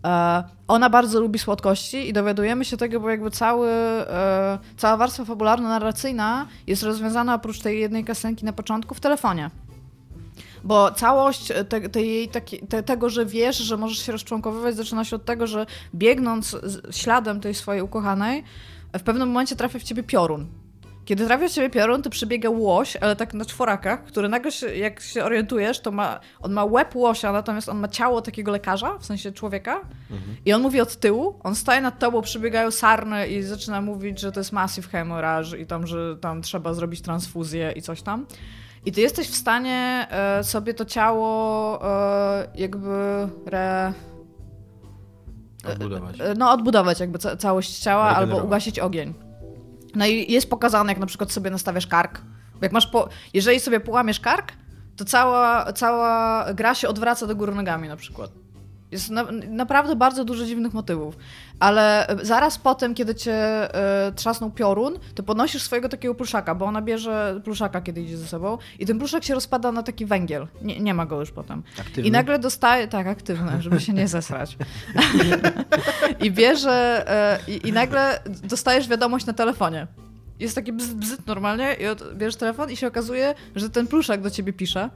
[0.05, 5.25] E, ona bardzo lubi słodkości i dowiadujemy się tego, bo jakby cały, e, cała warstwa
[5.25, 9.51] fabularno-narracyjna jest rozwiązana oprócz tej jednej kasenki na początku w telefonie.
[10.65, 12.29] Bo całość te, te jej,
[12.69, 16.57] te, tego, że wiesz, że możesz się rozczłonkowywać, zaczyna się od tego, że biegnąc
[16.91, 18.45] śladem tej swojej ukochanej,
[18.99, 20.62] w pewnym momencie trafia w ciebie piorun.
[21.05, 25.01] Kiedy trafia ciebie piorun, to przybiega łoś, ale tak na czworakach, który nagle, się, jak
[25.01, 29.07] się orientujesz, to ma, on ma łeb łosia, natomiast on ma ciało takiego lekarza, w
[29.07, 29.81] sensie człowieka.
[30.11, 30.37] Mhm.
[30.45, 34.33] I on mówi od tyłu, on staje nad tobą, przybiegają sarny i zaczyna mówić, że
[34.33, 38.27] to jest massive hemorrhage i tam, że tam trzeba zrobić transfuzję i coś tam.
[38.87, 43.93] I ty jesteś w stanie e, sobie to ciało e, jakby re...
[45.73, 46.21] Odbudować.
[46.21, 49.32] E, no, odbudować jakby ca całość ciała albo ugasić ogień.
[49.95, 52.21] No i jest pokazane, jak na przykład sobie nastawiasz kark.
[52.63, 53.09] Jak masz po...
[53.35, 54.53] Jeżeli sobie połamiesz kark,
[54.97, 58.31] to cała, cała gra się odwraca do góry nogami na przykład.
[58.93, 61.17] Jest na, naprawdę bardzo dużo dziwnych motywów.
[61.61, 63.69] Ale e, zaraz po tym, kiedy cię
[64.09, 68.27] y, trzasnął piorun, to podnosisz swojego takiego pluszaka, bo ona bierze pluszaka, kiedy idzie ze
[68.27, 70.47] sobą i ten pluszak się rozpada na taki węgiel.
[70.63, 71.63] Nie, nie ma go już potem.
[71.81, 72.03] Aktywny?
[72.03, 72.89] I nagle dostaje...
[72.89, 74.57] Tak, aktywny, żeby się nie zesrać.
[76.21, 77.07] I bierze...
[77.49, 79.87] Y, i, I nagle dostajesz wiadomość na telefonie
[80.41, 84.23] jest taki bzyt, bzyt normalnie i od, bierzesz telefon i się okazuje, że ten pluszak
[84.23, 84.91] do ciebie pisze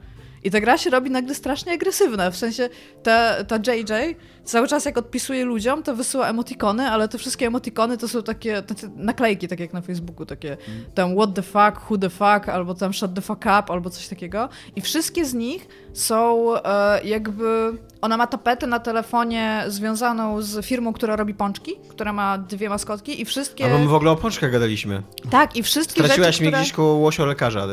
[0.47, 2.69] i ta gra się robi nagle strasznie agresywna, w sensie
[3.03, 7.97] ta, ta JJ cały czas jak odpisuje ludziom, to wysyła emotikony, ale te wszystkie emotikony
[7.97, 8.63] to są takie,
[8.95, 10.57] naklejki, tak jak na Facebooku, takie
[10.93, 14.07] tam what the fuck, who the fuck, albo tam shut the fuck up, albo coś
[14.07, 14.49] takiego.
[14.75, 17.73] I wszystkie z nich są e, jakby...
[18.01, 23.21] Ona ma tapetę na telefonie związaną z firmą, która robi pączki, która ma dwie maskotki
[23.21, 23.65] i wszystkie...
[23.65, 25.03] Albo my w ogóle o pączkach gadaliśmy.
[25.29, 26.61] Tak, i wszystkie Straciłaś rzeczy, mnie które...
[26.61, 27.67] gdzieś koło łosio lekarza.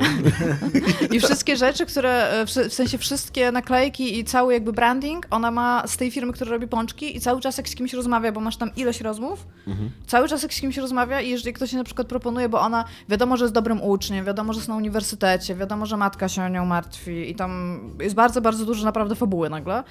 [1.15, 5.87] I wszystkie rzeczy, które, e, w sensie wszystkie naklejki i cały jakby branding, ona ma
[5.87, 8.57] z tej firmy, która robi pączki i cały czas jak z kimś rozmawia, bo masz
[8.57, 9.91] tam ileś rozmów, mhm.
[10.07, 12.85] cały czas jak z kimś rozmawia i jeżeli ktoś się na przykład proponuje, bo ona
[13.09, 16.49] wiadomo, że jest dobrym uczniem, wiadomo, że jest na uniwersytecie, wiadomo, że matka się o
[16.49, 19.85] nią martwi i tam jest bardzo, bardzo dużo naprawdę fabuły nagle,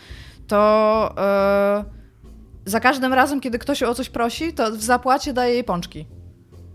[0.48, 1.16] to
[1.78, 1.92] yy,
[2.66, 6.06] za każdym razem, kiedy ktoś o coś prosi, to w zapłacie daje jej pączki.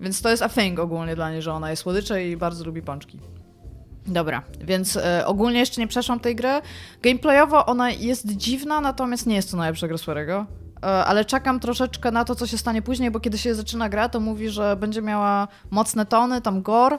[0.01, 2.83] Więc to jest a thing ogólnie dla niej, że ona jest słodycze i bardzo lubi
[2.83, 3.21] pączki.
[4.07, 6.61] Dobra, więc e, ogólnie jeszcze nie przeszłam tej gry.
[7.03, 10.45] Gameplayowo ona jest dziwna, natomiast nie jest to najlepsza gra Swery'ego.
[10.83, 14.09] E, ale czekam troszeczkę na to, co się stanie później, bo kiedy się zaczyna gra,
[14.09, 16.99] to mówi, że będzie miała mocne tony, tam gore,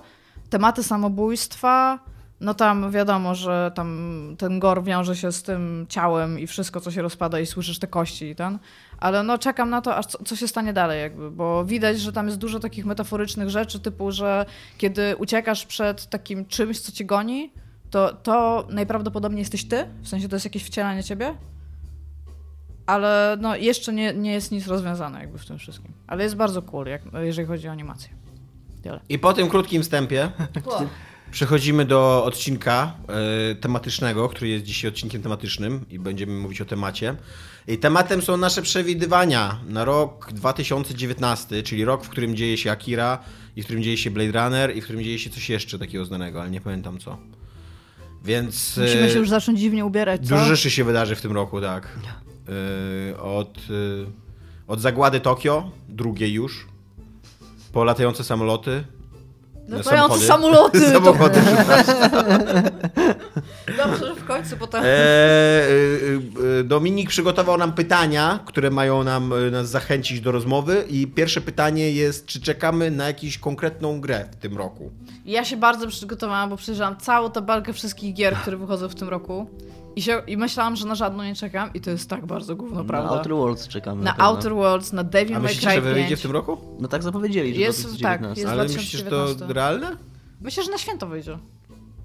[0.50, 2.00] tematy samobójstwa,
[2.42, 6.92] no tam wiadomo, że tam ten gor wiąże się z tym ciałem i wszystko, co
[6.92, 8.60] się rozpada i słyszysz te kości i ten.
[8.98, 12.14] Ale no czekam na to, aż co, co, się stanie dalej jakby, bo widać, że
[12.14, 14.46] tam jest dużo takich metaforycznych rzeczy, typu, że
[14.78, 17.52] kiedy uciekasz przed takim czymś, co cię goni,
[17.90, 21.36] to, to najprawdopodobniej jesteś ty, w sensie to jest jakieś wcielanie ciebie,
[22.86, 25.94] ale no jeszcze nie, nie jest nic rozwiązane jakby w tym wszystkim.
[26.08, 28.10] Ale jest bardzo cool, jak, jeżeli chodzi o animację.
[28.84, 29.00] Tyle.
[29.10, 30.32] I po tym krótkim wstępie
[31.32, 32.94] Przechodzimy do odcinka
[33.52, 37.16] y, tematycznego, który jest dzisiaj odcinkiem tematycznym i będziemy mówić o temacie.
[37.68, 43.20] I tematem są nasze przewidywania na rok 2019, czyli rok, w którym dzieje się Akira,
[43.56, 46.06] i w którym dzieje się Blade Runner, i w którym dzieje się coś jeszcze takiego
[46.06, 47.18] znanego, ale nie pamiętam co.
[48.26, 48.78] Więc.
[48.78, 50.22] Musimy się już zacząć dziwnie ubierać.
[50.22, 50.28] Co?
[50.28, 52.00] Dużo rzeczy się wydarzy w tym roku, tak.
[53.12, 54.06] Y, od, y,
[54.68, 56.68] od zagłady Tokio, drugiej już,
[57.72, 58.84] po latające samoloty,
[59.70, 60.80] Latające samoloty!
[60.92, 61.42] Samochody,
[63.78, 64.84] Dobrze, że w końcu potem...
[64.84, 65.70] E, e,
[66.60, 71.42] e, Dominik przygotował nam pytania, które mają nam, e, nas zachęcić do rozmowy i pierwsze
[71.42, 74.92] pytanie jest, czy czekamy na jakąś konkretną grę w tym roku?
[75.26, 79.48] Ja się bardzo przygotowałam, bo przejrzałam całą tabelkę wszystkich gier, które wychodzą w tym roku
[79.96, 82.78] I, się, I myślałam, że na żadną nie czekam i to jest tak bardzo gówno,
[82.78, 83.10] Na prawda?
[83.10, 84.04] Outer Worlds czekamy.
[84.04, 84.26] Na pewno.
[84.26, 86.20] Outer Worlds, na Devil A May myślicie, że Cry wyjdzie 5.
[86.20, 86.58] w tym roku?
[86.80, 88.42] No tak zapowiedzieli, że Jest- do tak, 2019.
[88.42, 88.98] jest Ale 2019.
[89.18, 89.98] myślisz, że to realne?
[90.42, 91.38] Myślę, że na święto wyjdzie.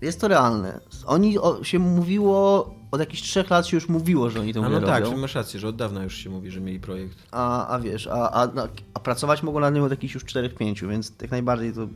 [0.01, 0.81] Jest to realne.
[1.07, 4.69] Oni o, się mówiło, od jakichś trzech lat się już mówiło, że oni to A
[4.69, 5.17] grę no tak, robią.
[5.17, 7.19] że masz rację, że od dawna już się mówi, że mieli projekt.
[7.33, 8.49] A, a wiesz, a, a,
[8.95, 11.89] a pracować mogą nad nim od jakichś już 4-5, więc jak najbardziej to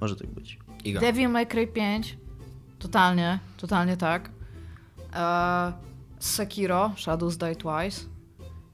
[0.00, 0.58] może tak być.
[0.84, 1.00] Iga.
[1.00, 2.16] Devil May Cry 5,
[2.78, 4.30] totalnie, totalnie tak.
[5.16, 5.74] E,
[6.18, 8.08] Sekiro, Shadows Die Twice.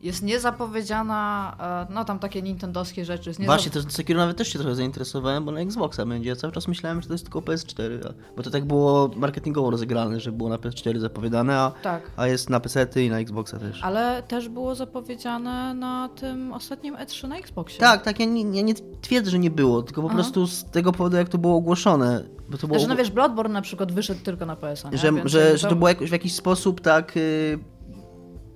[0.02, 1.52] Jest niezapowiedziana,
[1.90, 3.30] e, no tam takie nintendowskie rzeczy.
[3.30, 6.28] Jest Właśnie, to Sekiro nawet też się trochę zainteresowałem, bo na Xboxa będzie.
[6.28, 9.70] Ja cały czas myślałem, że to jest tylko PS4, a, bo to tak było marketingowo
[9.70, 12.10] rozegrane, że było na PS4 zapowiadane, a, Tak.
[12.16, 13.82] a jest na PC i na Xboxa też.
[13.82, 17.80] Ale też było zapowiedziane na tym ostatnim E3 na Xboxie.
[17.80, 20.16] Tak, tak, ja nie, ja nie twierdzę, że nie było, tylko po Aha.
[20.16, 22.24] prostu z tego powodu, jak to było ogłoszone.
[22.48, 24.56] Bo to było Że no wiesz, Bloodborne na przykład wyszedł tylko na
[24.92, 24.98] nie?
[24.98, 27.16] że, Więc że, jakby że to było jakoś, w jakiś sposób tak.
[27.16, 27.58] y,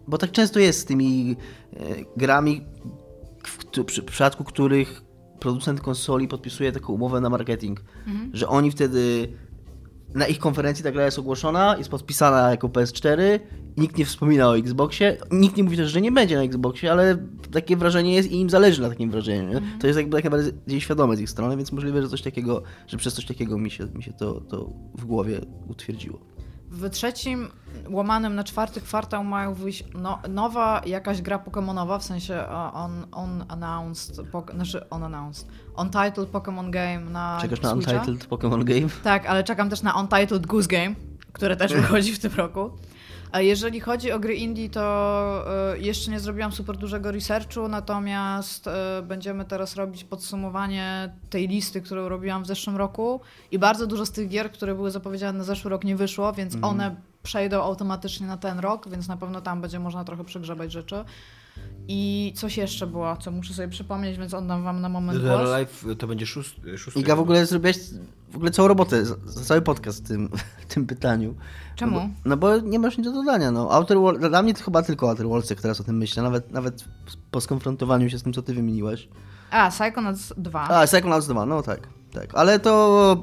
[0.08, 1.36] Bo tak często jest z tymi
[1.72, 2.60] y, grami,
[3.46, 5.02] w, przy przypadku których
[5.40, 8.30] producent konsoli podpisuje taką umowę na marketing, Mhm.
[8.32, 9.28] że oni wtedy.
[10.14, 13.40] Na ich konferencji ta gra jest ogłoszona, jest podpisana jako PS4,
[13.76, 17.16] nikt nie wspomina o Xboxie, nikt nie mówi też, że nie będzie na Xboxie, ale
[17.52, 19.52] takie wrażenie jest i im zależy na takim wrażeniu.
[19.58, 19.78] Mhm.
[19.80, 22.96] To jest jakby tak najbardziej świadome z ich strony, więc możliwe, że coś takiego, że
[22.96, 26.18] przez coś takiego mi się, mi się to, to w głowie utwierdziło.
[26.76, 27.48] W trzecim,
[27.90, 33.06] łamanym na czwarty kwartał mają wyjść no, nowa jakaś gra Pokemonowa, w sensie e, on,
[33.12, 35.48] on announced, pok- znaczy on announced,
[35.78, 37.92] untitled Pokemon Game na Czekasz na Switcha.
[37.92, 38.88] Untitled Pokémon Game?
[39.04, 40.94] Tak, ale czekam też na Untitled Goose Game,
[41.32, 42.70] które też wychodzi w tym roku.
[43.32, 48.66] A jeżeli chodzi o gry indie, to e, jeszcze nie zrobiłam super dużego researchu, natomiast
[48.66, 53.20] e, będziemy teraz robić podsumowanie tej listy, którą robiłam w zeszłym roku
[53.50, 56.54] i bardzo dużo z tych gier, które były zapowiedziane na zeszły rok nie wyszło, więc
[56.54, 56.74] Mhm.
[56.74, 61.04] one przejdą automatycznie na ten rok, więc na pewno tam będzie można trochę przegrzebać rzeczy.
[61.88, 65.50] I coś jeszcze było, co muszę sobie przypomnieć, więc oddam wam na moment or głos.
[65.50, 66.78] Alive to będzie szósty.
[66.78, 67.76] szósty Iga, w ogóle zrobiłaś
[68.30, 69.02] w ogóle całą robotę,
[69.44, 70.28] cały podcast w tym,
[70.68, 71.34] w tym pytaniu.
[71.76, 72.10] Czemu?
[72.24, 73.50] No bo, no bo nie masz nic do dodania.
[73.50, 73.72] No.
[73.72, 76.52] Outer World, dla mnie to chyba tylko Outer Worlds, jak teraz o tym myślę, nawet,
[76.52, 76.84] nawet
[77.30, 79.08] po skonfrontowaniu się z tym, co ty wymieniłaś.
[79.50, 80.60] A, Psychonauts 2.
[80.60, 81.88] A, Psychonauts 2, no tak.
[82.12, 83.22] Tak, ale to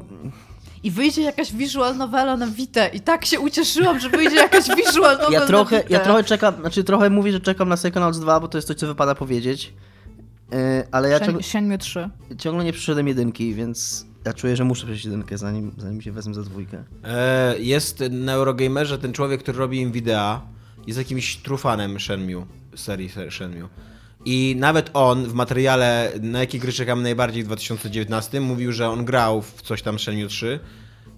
[0.84, 2.88] I wyjdzie jakaś visual novela na Vita.
[2.88, 5.94] I tak się ucieszyłam, że wyjdzie jakaś visual novela ja trochę, na Vita.
[5.94, 8.78] ja trochę czekam, znaczy trochę mówię, że czekam na Psychonauts 2, bo to jest coś,
[8.78, 9.74] co wypada powiedzieć.
[10.52, 10.58] Yy,
[10.92, 12.10] ale ja ciągle, Shen- Shenmue 3.
[12.38, 16.34] ciągle nie przyszedłem jedynki, więc ja czuję, że muszę przejść jedynkę, zanim, zanim się wezmę
[16.34, 16.84] za dwójkę.
[17.04, 20.42] E, jest na Eurogamerze ten człowiek, który robi im wideo,
[20.88, 23.68] jest jakimś trufanem Shenmue, serii se- Shenmue.
[24.26, 29.06] I nawet on w materiale, na jakie gry czekam najbardziej w 2019, mówił, że on
[29.06, 30.60] grał w coś tam Shenmue 3,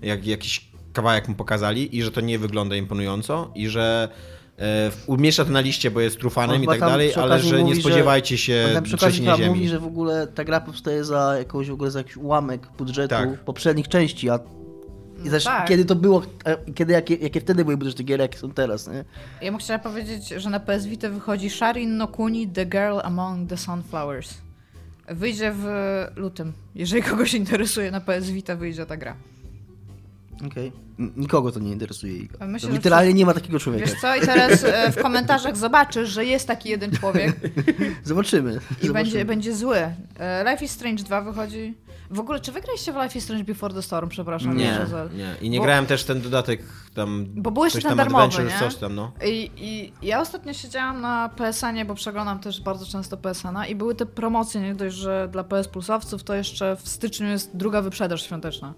[0.02, 4.10] jak jakiś kawałek mu pokazali i że to nie wygląda imponująco i że
[4.60, 7.76] e, umieszcza to na liście, bo jest trufanem i tak dalej, ale że nie mówi,
[7.76, 9.50] że- spodziewajcie się trzęsienia ziemi.
[9.50, 13.10] mówi, że w ogóle ta gra powstaje za jakąś w ogóle za jakiś ułamek budżetu
[13.10, 13.44] Tak.
[13.44, 14.40] poprzednich części, a
[15.26, 15.68] i też tak.
[15.68, 19.06] kiedy to było, a kiedy, jakie, jakie wtedy były budżety gier, jakie są teraz, nie?
[19.42, 23.50] Ja bym chciała powiedzieć, że na PS Vita wychodzi Sharin no Kuni, The Girl Among
[23.50, 24.34] the Sunflowers.
[25.10, 25.66] Wyjdzie w
[26.16, 26.54] lutym.
[26.76, 29.16] Jeżeli kogoś interesuje, na PS Vita wyjdzie ta gra.
[30.48, 30.72] Okej.
[31.00, 32.14] N- Nikogo to nie interesuje.
[32.48, 33.86] Myślę, to że literalnie nie ma takiego człowieka.
[33.86, 34.16] Wiesz co?
[34.16, 37.36] I teraz e, w komentarzach zobaczysz, że jest taki jeden człowiek
[38.04, 38.52] Zobaczymy.
[38.52, 38.94] i Zobaczymy.
[38.94, 39.78] będzie, będzie zły.
[40.20, 41.74] E, Life is Strange 2 wychodzi.
[42.10, 44.10] W ogóle, czy wygraliście w Life is Strange Before the Storm?
[44.10, 44.58] Przepraszam.
[44.58, 44.80] Nie,
[45.14, 45.36] nie.
[45.42, 46.62] I nie Bo- grałem też ten dodatek
[46.94, 47.26] tam.
[47.30, 48.60] Bo był jeszcze coś tam darmowy, Adventure, nie?
[48.60, 49.12] coś tam, no.
[49.26, 53.96] I, I ja ostatnio siedziałam na PSN-ie, bo przeglądam też bardzo często PSN-a i były
[53.96, 58.24] te promocje, nie dość, że dla PS Plusowców to jeszcze w styczniu jest druga wyprzedaż
[58.26, 58.74] świąteczna.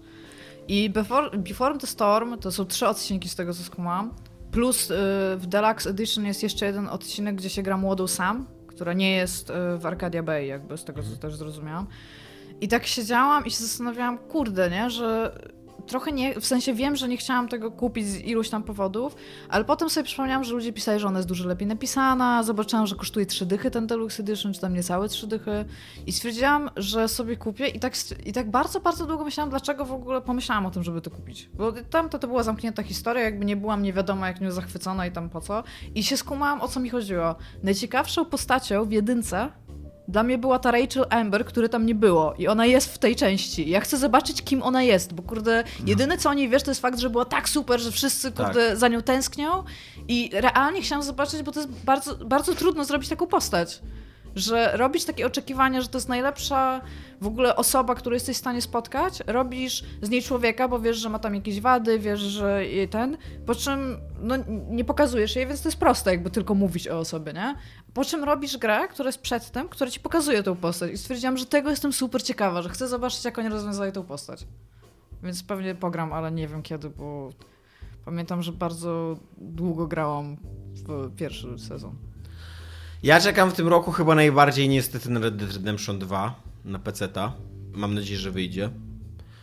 [0.68, 4.14] I Before, Before the Storm to są trzy odcinki z tego, co skumałam.
[4.52, 4.94] Plus y,
[5.36, 9.50] w Deluxe Edition jest jeszcze jeden odcinek, gdzie się gra młodą Sam, która nie jest
[9.50, 11.86] y, w Arcadia Bay, jakby z tego, co też zrozumiałam.
[12.60, 15.38] I tak siedziałam i się zastanawiałam, kurde, nie, że
[15.88, 19.16] trochę nie, w sensie wiem, że nie chciałam tego kupić z iluś tam powodów,
[19.48, 22.96] ale potem sobie przypomniałam, że ludzie pisali, że ona jest dużo lepiej napisana, zobaczyłam, że
[22.96, 25.64] kosztuje trzy dychy ten Deluxe Edition, czy tam niecałe trzy dychy
[26.06, 27.94] i stwierdziłam, że sobie kupię i tak,
[28.26, 31.50] i tak bardzo, bardzo długo myślałam, dlaczego w ogóle pomyślałam o tym, żeby to kupić.
[31.54, 35.06] Bo tam to, to była zamknięta historia, jakby nie byłam nie wiadomo jak nią zachwycona
[35.06, 35.64] i tam po co.
[35.94, 37.34] I się skumałam, o co mi chodziło.
[37.62, 39.50] Najciekawszą postacią w jedynce
[40.08, 43.16] dla mnie była ta Rachel Amber, której tam nie było i ona jest w tej
[43.16, 43.70] części.
[43.70, 46.80] Ja chcę zobaczyć, kim ona jest, bo kurde, jedyne co o niej wiesz, to jest
[46.80, 49.64] fakt, że była tak super, że wszyscy kurde za nią tęsknią
[50.08, 53.80] i realnie chciałam zobaczyć, bo to jest bardzo, bardzo trudno zrobić taką postać.
[54.36, 56.80] Że robisz takie oczekiwania, że to jest najlepsza
[57.20, 61.08] w ogóle osoba, którą jesteś w stanie spotkać, robisz z niej człowieka, bo wiesz, że
[61.08, 64.34] ma tam jakieś wady, wiesz, że jej ten, po czym no,
[64.70, 67.54] nie pokazujesz jej, więc to jest proste, jakby tylko mówić o osobie, nie?
[67.98, 70.92] Po czym robisz grę, która jest przedtem, która ci pokazuje tą postać.
[70.92, 74.46] I stwierdziłam, że tego jestem super ciekawa, że chcę zobaczyć, jak oni rozwiązają tą postać.
[75.22, 77.30] Więc pewnie pogram, ale nie wiem kiedy, bo
[78.04, 80.36] pamiętam, że bardzo długo grałam
[80.74, 81.94] w pierwszy sezon.
[83.02, 86.34] Ja czekam w tym roku chyba najbardziej niestety na Red Dead Redemption 2
[86.64, 87.32] na PC-ta.
[87.72, 88.70] Mam nadzieję, że wyjdzie.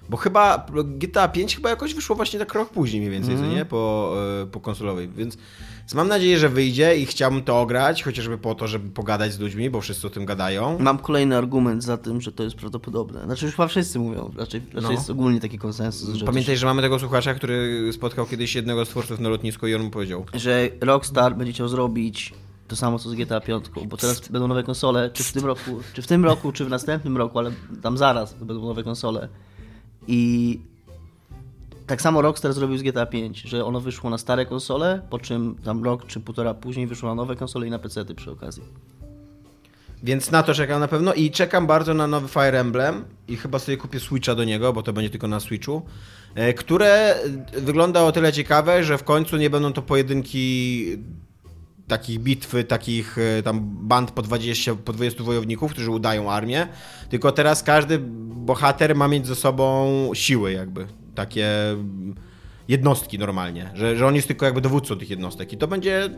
[0.10, 3.52] Bo chyba GTA 5 chyba jakoś wyszło właśnie tak rok później mniej więcej, mm.
[3.52, 3.66] nie?
[3.66, 5.38] Po, e, po konsolowej, więc,
[5.96, 9.70] mam nadzieję, że wyjdzie i chciałbym to ograć, chociażby po to, żeby pogadać z ludźmi,
[9.70, 10.80] bo wszyscy o tym gadają.
[10.80, 13.26] Mam kolejny argument za tym, że to jest prawdopodobne.
[13.26, 14.92] Znaczy już chyba wszyscy mówią, raczej, raczej no.
[14.92, 16.16] jest ogólnie taki konsensus.
[16.16, 19.76] Że Pamiętaj, że mamy tego słuchacza, który spotkał kiedyś jednego z twórców na lotnisku i
[19.76, 20.26] on mu powiedział.
[20.34, 22.34] Że Rockstar będzie chciał zrobić
[22.68, 25.80] to samo co z GTA 5, bo teraz będą nowe konsole, czy w tym roku,
[25.94, 27.52] czy w tym roku, czy w następnym roku, ale
[27.82, 29.30] tam zaraz będą nowe konsole.
[30.08, 30.60] I
[31.88, 35.56] tak samo Rockstar zrobił z GTA 5, że ono wyszło na stare konsole, po czym
[35.64, 38.64] tam rok czy półtora później wyszło na nowe konsole i na PC przy okazji.
[40.04, 43.60] Więc na to czekam na pewno i czekam bardzo na nowy Fire Emblem i chyba
[43.60, 45.82] sobie kupię Switcha do niego, bo to będzie tylko na Switchu,
[46.36, 47.16] e, które
[47.54, 50.86] wygląda o tyle ciekawe, że w końcu nie będą to pojedynki
[51.88, 56.68] takich bitwy, takich e, tam band po 20, po 20 wojowników, którzy udają armię,
[57.10, 58.00] tylko teraz każdy
[58.36, 61.48] bohater ma mieć ze sobą siły jakby, takie
[62.68, 66.10] jednostki normalnie, że, że on jest tylko jakby dowódcą tych jednostek i to będzie,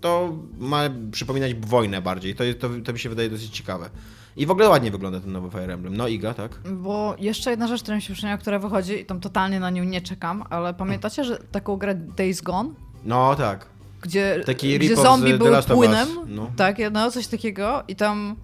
[0.00, 3.90] to ma przypominać wojnę bardziej, to, to, to mi się wydaje dosyć ciekawe.
[4.36, 5.96] I w ogóle ładnie wygląda ten nowy Fire Emblem.
[5.96, 6.60] No Iga, tak?
[6.72, 9.84] Bo jeszcze jedna rzecz, która mi się przypomniała, która wychodzi i tam totalnie na nią
[9.84, 12.70] nie czekam, ale pamiętacie, że taką grę Days Gone?
[13.04, 16.08] No tak gdzie, Taki gdzie zombie były płynem.
[16.26, 16.50] No.
[16.56, 18.36] Tak, no coś takiego i tam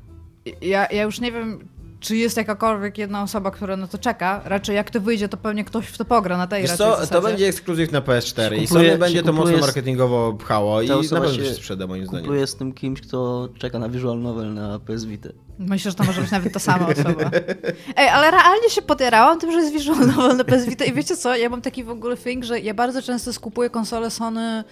[0.63, 1.69] ja, ja już nie wiem,
[2.03, 4.41] czy jest jakakolwiek jedna osoba, która na to czeka.
[4.45, 7.23] Raczej jak to wyjdzie, to pewnie ktoś w to pogra na tej Wiesz co, to
[7.23, 11.55] będzie ekskluzyw na PS4 i Sony będzie to mocno marketingowo pchało i na pewno się
[11.55, 12.25] sprzeda moim zdaniem.
[12.25, 15.29] Kupuję z tym kimś, kto czeka na visual novel na PS Vita.
[15.59, 17.31] Myślę, że to może być nawet ta sama osoba.
[17.97, 21.17] Ej, ale realnie się podierałam tym, że jest visual novel na PS Vita i wiecie
[21.17, 24.65] co, ja mam taki w ogóle thing, że ja bardzo często skupuję konsole Sony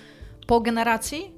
[0.50, 1.34] po generacji,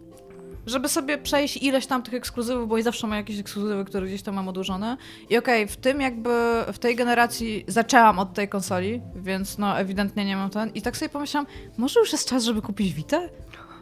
[0.67, 4.23] żeby sobie przejść ileś tam tych ekskluzywów, bo i zawsze mam jakieś ekskluzywy, które gdzieś
[4.23, 4.97] tam mam odłożone.
[5.31, 6.31] I okej, okay, w tym jakby,
[6.73, 10.71] w tej generacji zaczęłam od tej konsoli, więc no ewidentnie nie mam ten.
[10.71, 11.47] I tak sobie pomyślałam,
[11.79, 13.21] może już jest czas, żeby kupić Vita?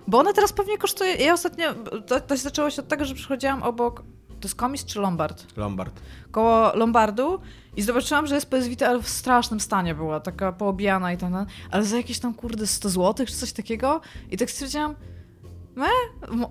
[0.06, 1.74] Bo ona teraz pewnie kosztuje, ja ostatnio,
[2.06, 4.02] to, to zaczęło się od tego, że przychodziłam obok,
[4.40, 5.56] to jest Komis czy Lombard?
[5.56, 6.00] Lombard.
[6.30, 7.40] Koło Lombardu
[7.76, 11.46] i zobaczyłam, że jest PS Vita, ale w strasznym stanie była, taka poobijana i ten,
[11.70, 14.00] ale za jakieś tam kurde 100 zł czy coś takiego.
[14.30, 14.94] I tak stwierdziłam,
[15.76, 15.86] me,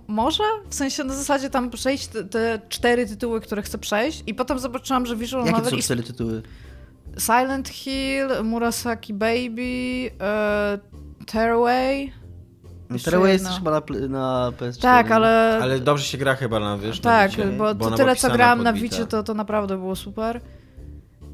[0.07, 0.43] może?
[0.69, 4.59] W sensie na zasadzie tam przejść te, te, cztery tytuły, które chcę przejść i potem
[4.59, 5.71] zobaczyłam, że Visual Jakie Novel...
[5.71, 6.41] Jakie są cztery tytuły?
[7.17, 12.13] Silent Hill, Murasaki Baby, uh, Tearaway...
[13.03, 14.81] Tearaway jest chyba na, na PS4.
[14.81, 15.59] Tak, ale...
[15.61, 18.63] Ale dobrze się gra chyba na, wiesz, Tak, na bo, bo to tyle, co grałam
[18.63, 20.41] na Wicie, to, to naprawdę było super.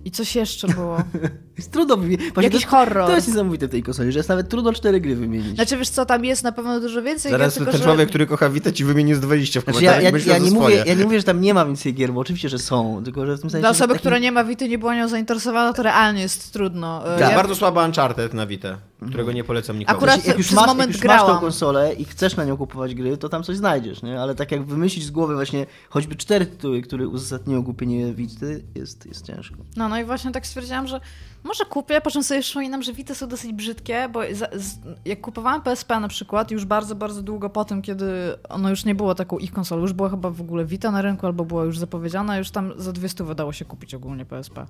[0.06, 0.98] I coś jeszcze było.
[1.58, 2.32] jest trudno wymienić.
[2.42, 3.08] Jakiś to, horror.
[3.08, 5.56] To jest niesamowite w tej konsoli, że jest nawet trudno cztery gry wymienić.
[5.56, 8.10] Znaczy wiesz co, tam jest na pewno dużo więcej Zaraz gier, ten tylko, człowiek, że...
[8.10, 10.94] który kocha Vita ci wymieni z 20 w znaczy, ja, ja, ja, nie mówię, ja
[10.94, 13.42] nie mówię, że tam nie ma więcej gier, bo oczywiście, że są, tylko że w
[13.42, 13.62] tym sensie...
[13.62, 14.00] Dla osoby, taki...
[14.00, 17.02] która nie ma Vita nie była nią zainteresowana, to realnie jest trudno.
[17.04, 17.20] Tak.
[17.20, 17.36] Ja...
[17.36, 18.78] Bardzo słaba Uncharted na Vita
[19.08, 19.98] którego nie polecam nikomu.
[19.98, 22.96] Akurat jak już, masz, moment jak już masz tą konsolę i chcesz na nią kupować
[22.96, 24.22] gry, to tam coś znajdziesz, nie?
[24.22, 29.06] Ale tak jak wymyślić z głowy właśnie choćby cztery tytuły, które uzasadnią kupienie Vity, jest,
[29.06, 29.56] jest ciężko.
[29.76, 31.02] No, no i właśnie tak stwierdziłam, że
[31.46, 35.22] może kupię, po czym sobie przypominam, że Vita są dosyć brzydkie, bo za, z, jak
[35.22, 38.06] kupowałam PSP na przykład, już bardzo, bardzo długo po tym, kiedy
[38.50, 41.26] ono już nie było taką ich konsolą, już była chyba w ogóle Vita na rynku,
[41.26, 44.66] albo była już zapowiedziana, już tam za 200 wydało się kupić ogólnie PSP.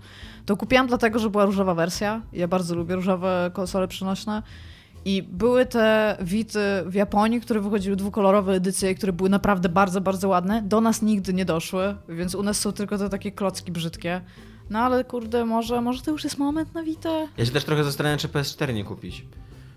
[0.46, 2.22] To kupiłam dlatego, że była różowa wersja.
[2.34, 4.44] Ja bardzo lubię różowe konsole przenośne.
[5.06, 10.28] I były te Wity w Japonii, które wychodziły dwukolorowe edycje, które były naprawdę bardzo, bardzo
[10.28, 10.62] ładne.
[10.62, 14.22] Do nas nigdy nie doszły, więc u nas są tylko te takie klocki brzydkie.
[14.70, 17.28] No ale kurde, może, może to już jest moment na Witę?
[17.38, 19.26] Ja się też trochę zastanawiam, czy PS4 nie kupić.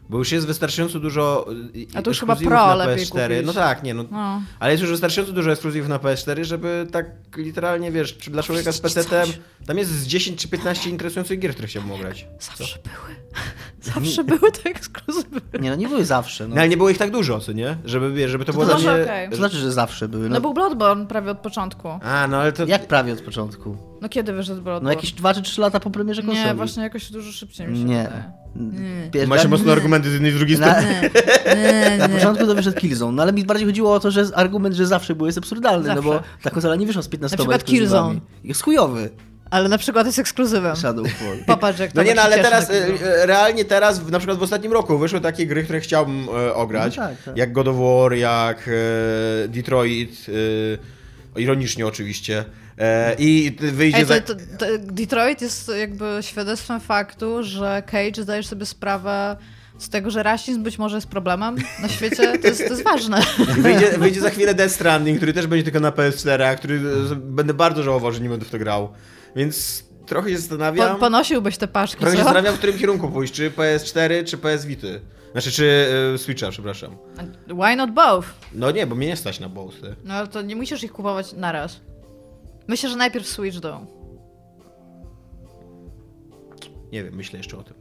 [0.08, 1.46] Bo już jest wystarczająco dużo
[1.94, 3.44] A to już chyba Pro na PS4.
[3.44, 7.06] No tak, nie, no, no, Ale jest już wystarczająco dużo ekskluzywów na PS4, żeby tak
[7.36, 9.32] literalnie, wiesz, dla człowieka z PC-tem,
[9.66, 12.26] tam jest z 10 czy 15 interesujących gier, które chciałbym grać.
[12.40, 13.16] Zawsze były.
[13.94, 15.40] Zawsze były te ekskluzywy.
[15.60, 16.48] Nie no, nie były zawsze.
[16.48, 16.54] No.
[16.54, 17.76] No ale nie było ich tak dużo, co nie?
[17.84, 19.02] Żeby, wiesz, żeby to, było to dla mnie...
[19.02, 19.30] okej.
[19.30, 20.28] To znaczy, że zawsze były.
[20.28, 21.88] No, No, był Bloodborne prawie od początku.
[21.88, 22.66] A, no ale to...
[22.66, 23.76] Jak prawie od początku?
[24.00, 24.84] No kiedy wyszedł Bloodborne?
[24.84, 26.46] No jakieś 2 czy 3 lata po premierze konsoli.
[26.46, 28.02] Nie, właśnie jakoś dużo szybciej mi się Nie.
[28.04, 28.32] wydaje.
[29.20, 29.26] Nie.
[29.26, 31.10] Macie na- mocno argumenty z jednej i z drugiej na, strony.
[31.56, 32.14] Nie, na nie.
[32.14, 35.14] początku to wyszedł Killzone, no ale mi bardziej chodziło o to, że argument, że zawsze
[35.14, 36.28] był jest absurdalny, no bo Zawsze.
[36.42, 38.20] ta konsola nie wyszła z 15 Na przykład Killzone.
[38.44, 39.10] Jest chujowy
[39.50, 40.76] Ale na przykład jest ekskluzywem.
[40.76, 41.36] Shadowfall.
[41.46, 42.70] Popatrz, jak No nie, Tomek no się ale cieszy teraz,
[43.00, 46.54] e, e, realnie teraz, na przykład w ostatnim roku wyszły takie gry, które chciałbym e,
[46.54, 46.96] ograć.
[46.96, 47.36] No tak, tak.
[47.36, 48.68] Jak God of War, jak
[49.44, 50.26] e, Detroit,
[51.36, 52.44] e, ironicznie oczywiście.
[52.78, 58.46] E, I wyjdzie Ej, to, to, to Detroit jest jakby świadectwem faktu, że Cage zdajesz
[58.46, 59.36] sobie sprawę
[59.78, 62.38] z tego, że rasizm być może jest problemem na świecie.
[62.38, 63.20] To jest, to jest ważne.
[63.58, 66.80] Wyjdzie, wyjdzie za chwilę Death Stranding, który też będzie tylko na PS4, a który
[67.12, 68.92] e, będę bardzo żałował, że nie będę w to grał.
[69.36, 70.98] Więc trochę się Po, zastanawiam.
[70.98, 72.24] ponosiłbyś te paszki, Trochę się co?
[72.24, 75.00] zastanawiam, w którym kierunku pójść, czy PS4, czy PS Vity.
[75.32, 76.96] Znaczy, czy e, Switcha, przepraszam.
[77.46, 78.26] Why not both?
[78.52, 79.74] No nie, bo mnie nie stać na both.
[80.04, 81.80] No ale to nie musisz ich kupować naraz.
[82.68, 83.86] Myślę, że najpierw Switch do.
[86.92, 87.74] Nie wiem, myślę jeszcze o tym.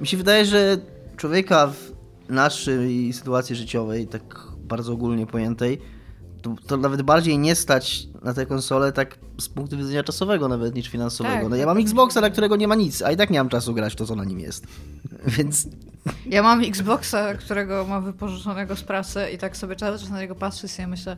[0.00, 0.78] Mi się wydaje, że
[1.16, 1.94] człowieka w
[2.28, 5.80] naszej sytuacji życiowej, tak bardzo ogólnie pojętej,
[6.42, 10.74] to, to nawet bardziej nie stać na tę konsolę tak z punktu widzenia czasowego nawet
[10.74, 11.34] niż finansowego.
[11.40, 11.48] Tak.
[11.50, 13.74] No ja mam Xboxa, na którego nie ma nic, a i tak nie mam czasu
[13.74, 14.66] grać w to, co na nim jest.
[15.38, 15.66] Więc
[16.26, 20.34] Ja mam Xboxa, którego mam wypożyczonego z pracy i tak sobie cały czas na niego
[20.34, 21.16] patrzę i sobie myślę,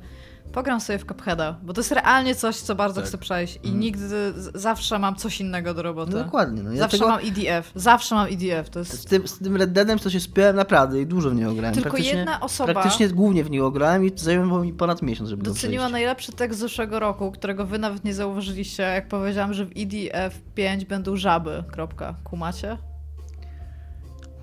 [0.53, 3.09] pogram sobie w Cupheada, bo to jest realnie coś, co bardzo Tak.
[3.09, 6.13] chcę przejść i nigdy, z- zawsze mam coś innego do roboty.
[6.13, 6.63] no dokładnie.
[6.63, 9.09] No, ja zawsze tego, mam EDF, zawsze mam EDF, to z, jest...
[9.09, 11.75] tym, z tym Red Deadem to się spiałem naprawdę i dużo w niego grałem.
[11.75, 15.89] Tylko jedna osoba- Praktycznie głównie w niego grałem i zajęło mi ponad miesiąc, żeby Doceniła
[15.89, 16.63] najlepszy tekst z
[16.97, 21.65] zeszłego roku, którego wy nawet nie zauważyliście, jak powiedziałam, że w EDF 5 będą żaby,
[21.73, 22.15] kropka.
[22.25, 22.79] Kumacie?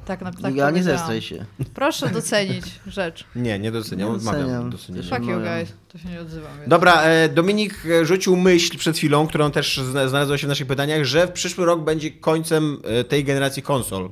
[0.05, 1.45] Tak, na, tak ja nie zestraj się.
[1.73, 3.25] Proszę docenić rzecz.
[3.35, 5.03] Nie, nie doceniam, Nie odmawiam doceniam.
[5.03, 6.51] Fuck you guys, to się nie odzywam.
[6.57, 10.49] więc- Dobra, e, Dominik e, rzucił myśl przed chwilą, którą też zna- znalazła się w
[10.49, 14.09] naszych pytaniach, że w przyszły rok będzie końcem e, tej generacji konsol.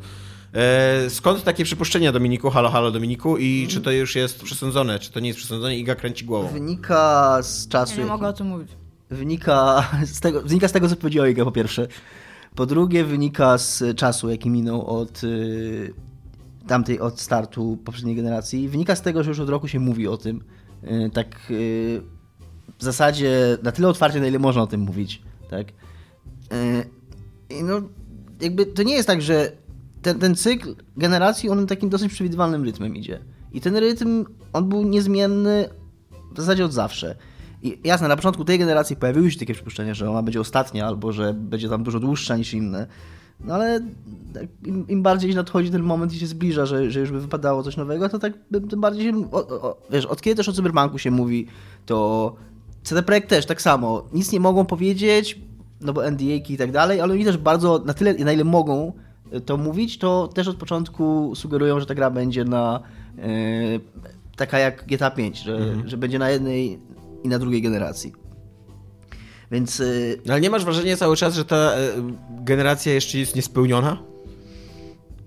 [0.56, 2.49] E, Skąd takie przypuszczenia, Dominiku?
[2.49, 3.38] Halo, halo, Dominiku?
[3.38, 4.99] I czy to już jest przesądzone?
[4.99, 5.78] Czy to nie jest przesądzone?
[5.78, 6.47] Iga kręci głową.
[6.47, 7.91] Wynika z czasu.
[7.91, 8.70] Ja nie jaki- mogę o tym mówić.
[9.10, 11.88] wynika z tego, wynika z tego, co powiedziała Iga, po pierwsze.
[12.56, 15.93] Po drugie, wynika z czasu, jaki minął od y,
[16.68, 18.70] tamtej, od startu poprzedniej generacji.
[18.70, 20.43] Wynika z tego, że już od roku się mówi o tym.
[20.84, 22.02] Y, tak y,
[22.78, 25.22] w zasadzie na tyle otwarcie, na ile można o tym mówić.
[25.49, 25.68] Tak?
[27.49, 27.82] I no,
[28.41, 29.52] jakby to nie jest tak, że
[30.02, 33.20] ten, ten cykl generacji, on takim dosyć przewidywalnym rytmem idzie.
[33.52, 35.70] I ten rytm, on był niezmienny
[36.34, 37.16] w zasadzie od zawsze.
[37.64, 41.12] I jasne, na początku tej generacji pojawiły się takie przypuszczenia, że ona będzie ostatnia, albo
[41.12, 42.88] że będzie tam dużo dłuższa niż inne.
[43.39, 43.80] No ale
[44.66, 47.78] im, im bardziej nadchodzi ten moment i się zbliża, że, że już by wypadało coś
[47.78, 48.34] nowego, to tak
[48.70, 49.32] tym bardziej się...
[49.32, 51.47] O, o, wiesz, od kiedy też o Cyberpunku się mówi,
[51.86, 52.36] to
[52.84, 54.08] CD Projekt też tak samo.
[54.14, 55.39] Nic nie mogą powiedzieć,
[55.82, 58.93] no bo NDA-ki i tak dalej, ale oni też bardzo, na tyle, na ile mogą
[59.45, 62.79] to mówić, to też od początku sugerują, że ta gra będzie na
[63.17, 63.21] e,
[64.36, 66.79] taka jak GTA 5, że, że będzie na jednej
[67.23, 68.13] i na drugiej generacji.
[69.51, 69.82] Więc
[70.25, 71.77] No, Ale nie masz wrażenia cały czas, że ta e,
[72.29, 73.97] generacja jeszcze jest niespełniona?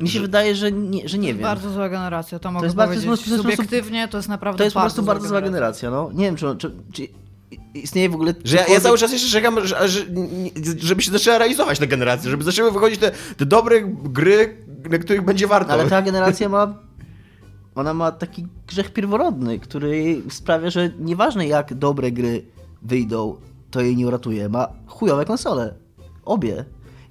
[0.00, 1.42] mi się wydaje, że nie, że nie to jest wiem.
[1.42, 3.24] bardzo zła generacja, to mogę jest bardzo- powiedzieć.
[3.24, 5.90] to prostu- Subiektywnie to jest naprawdę To jest po bardzo prostu bardzo zła generacja.
[5.90, 6.11] No.
[6.14, 7.09] Nie wiem, czy, czy, czy
[7.74, 8.34] istnieje w ogóle...
[8.44, 10.50] Że ja, ja cały czas jeszcze czekam, że, że, nie-
[10.80, 14.57] żeby się zaczęła realizować ta generacja, żeby zaczęły wychodzić te, te dobre gry,
[14.90, 15.72] na których będzie warto.
[15.72, 16.74] Ale ta generacja ma.
[17.74, 22.44] Ona ma taki grzech pierworodny, który sprawia, że nieważne jak dobre gry
[22.82, 23.36] wyjdą,
[23.70, 24.48] to jej nie uratuje.
[24.48, 25.74] Ma chujowe konsole.
[26.24, 26.64] Obie.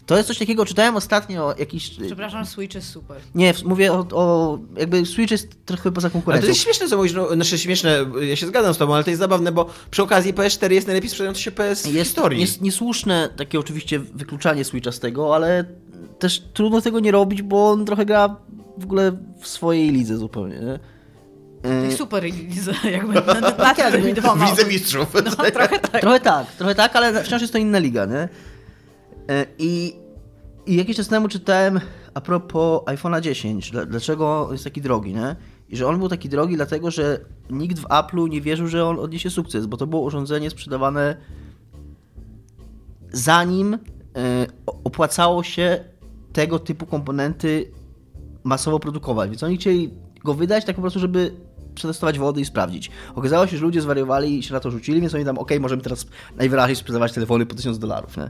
[0.05, 1.89] To jest coś takiego, czytałem ostatnio jakiś.
[2.05, 3.17] Przepraszam, Switch jest super.
[3.35, 4.59] Nie, w- mówię o, o.
[4.77, 6.49] Jakby Switch jest trochę poza Ale to konkurencją.
[6.49, 9.19] jest śmieszne, co mówisz, no, znaczy śmieszne, ja się zgadzam z tobą, ale to jest
[9.19, 12.41] zabawne, bo przy okazji PS4 jest najlepiej sprzedający się PS w Jest, historii.
[12.41, 15.65] jest niesłuszne takie oczywiście wykluczanie Switcha z tego, ale
[16.19, 18.35] też trudno tego nie robić, bo on trochę gra
[18.77, 20.59] w ogóle w swojej lidze zupełnie.
[20.59, 20.79] Nie?
[21.89, 23.91] I super Liza, jakby na, na, na jakby.
[23.91, 25.07] tym mi w Lidze Mistrzów.
[25.13, 26.01] No, trochę tak.
[26.01, 28.29] Trochę tak, trochę tak, ale wciąż jest to inna liga, nie?
[29.29, 29.95] E, I,
[30.65, 31.79] i jakiś czas temu czytałem
[32.13, 35.35] a propos iPhone'a 10, dla- dlaczego jest taki drogi, nie?
[35.69, 37.19] I że on był taki drogi dlatego, że
[37.49, 41.17] nikt w Apple'u nie wierzył, że on odniesie sukces, bo to było urządzenie sprzedawane
[43.11, 43.79] zanim e,
[44.83, 45.83] opłacało się
[46.33, 47.71] tego typu komponenty
[48.43, 49.29] masowo produkować.
[49.29, 49.93] Więc oni chcieli
[50.23, 51.31] go wydać tak po prostu, żeby
[51.75, 52.91] przetestować wody i sprawdzić.
[53.15, 55.81] Okazało się, że ludzie zwariowali i się na to rzucili, więc oni tam, okej, możemy
[55.81, 56.05] teraz
[56.35, 58.29] najwyraźniej sprzedawać telefony po 1000 dolarów, nie?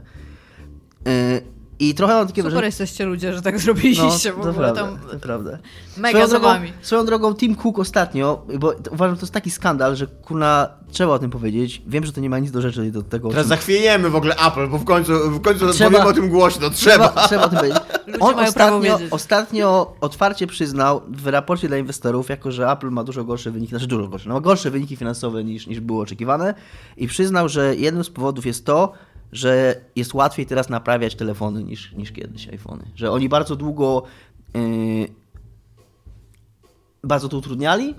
[1.06, 2.66] Yy, I trochę mam takie Super wrażenie...
[2.66, 5.58] jesteście ludzie, że tak zrobiliście w to ogóle prawda, tam to prawda.
[5.96, 9.96] mega swoją drogą, swoją drogą Tim Cook ostatnio, bo uważam, że to jest taki skandal,
[9.96, 11.82] że kurna, trzeba o tym powiedzieć.
[11.86, 13.28] Wiem, że to nie ma nic do rzeczy do tego.
[13.28, 16.28] Teraz czym- zachwiejemy w ogóle Apple, bo w końcu, w końcu Trzeba- powiemy o tym
[16.28, 16.70] głośno.
[16.70, 17.08] Trzeba.
[17.08, 17.82] Trzeba, trzeba o tym powiedzieć.
[18.06, 23.24] Ludzie On ostatnio, ostatnio otwarcie przyznał w raporcie dla inwestorów, jako że Apple ma dużo
[23.24, 26.54] gorsze wyniki, znaczy dużo gorsze, no ma gorsze wyniki finansowe niż, niż było oczekiwane
[26.96, 28.92] i przyznał, że jednym z powodów jest to,
[29.34, 32.84] że jest łatwiej teraz naprawiać telefony niż, niż kiedyś iPhony.
[32.94, 34.02] Że oni bardzo długo
[34.54, 35.08] yy,
[37.04, 37.94] bardzo to utrudniali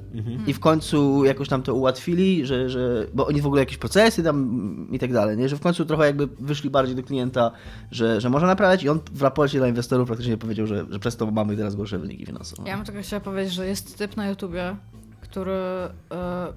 [0.48, 4.24] i w końcu jakoś tam to ułatwili, że, że, bo oni w ogóle jakieś procesy
[4.24, 5.50] tam i tak dalej, nie?
[5.50, 7.52] że w końcu trochę jakby wyszli bardziej do klienta,
[7.92, 11.18] że, że można naprawiać i on w raporcie dla inwestorów praktycznie powiedział, że, że przez
[11.18, 12.70] to mamy teraz gorsze wyniki finansowe.
[12.70, 14.76] Ja bym tylko chciała powiedzieć, że jest typ na YouTubie,
[15.22, 16.54] który e,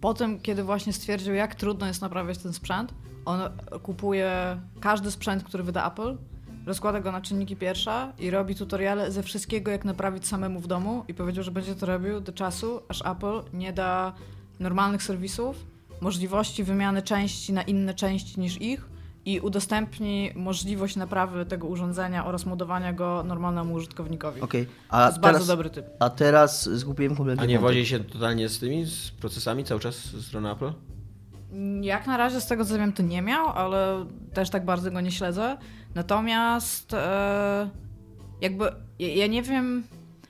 [0.00, 3.40] po tym, kiedy właśnie stwierdził, jak trudno jest naprawiać ten sprzęt, on
[3.82, 6.16] kupuje każdy sprzęt, który wyda Apple,
[6.66, 11.04] rozkłada go na czynniki pierwsza i robi tutoriale ze wszystkiego, jak naprawić samemu w domu
[11.08, 14.12] i powiedział, że będzie to robił do czasu, aż Apple nie da
[14.60, 15.66] normalnych serwisów,
[16.00, 18.88] możliwości wymiany części na inne części niż ich
[19.24, 24.40] i udostępni możliwość naprawy tego urządzenia oraz modowania go normalnemu użytkownikowi.
[24.40, 25.86] Okej, To a, jest bardzo teraz, dobry typ.
[25.98, 30.06] a teraz zgubiłem kompletnie A nie wozi się totalnie z tymi, z procesami cały czas
[30.06, 30.72] ze strony Apple?
[31.80, 35.00] Jak na razie z tego co wiem to nie miał, ale też tak bardzo go
[35.00, 35.56] nie śledzę.
[35.94, 37.70] Natomiast e,
[38.40, 38.64] jakby
[38.98, 39.84] ja, ja nie wiem.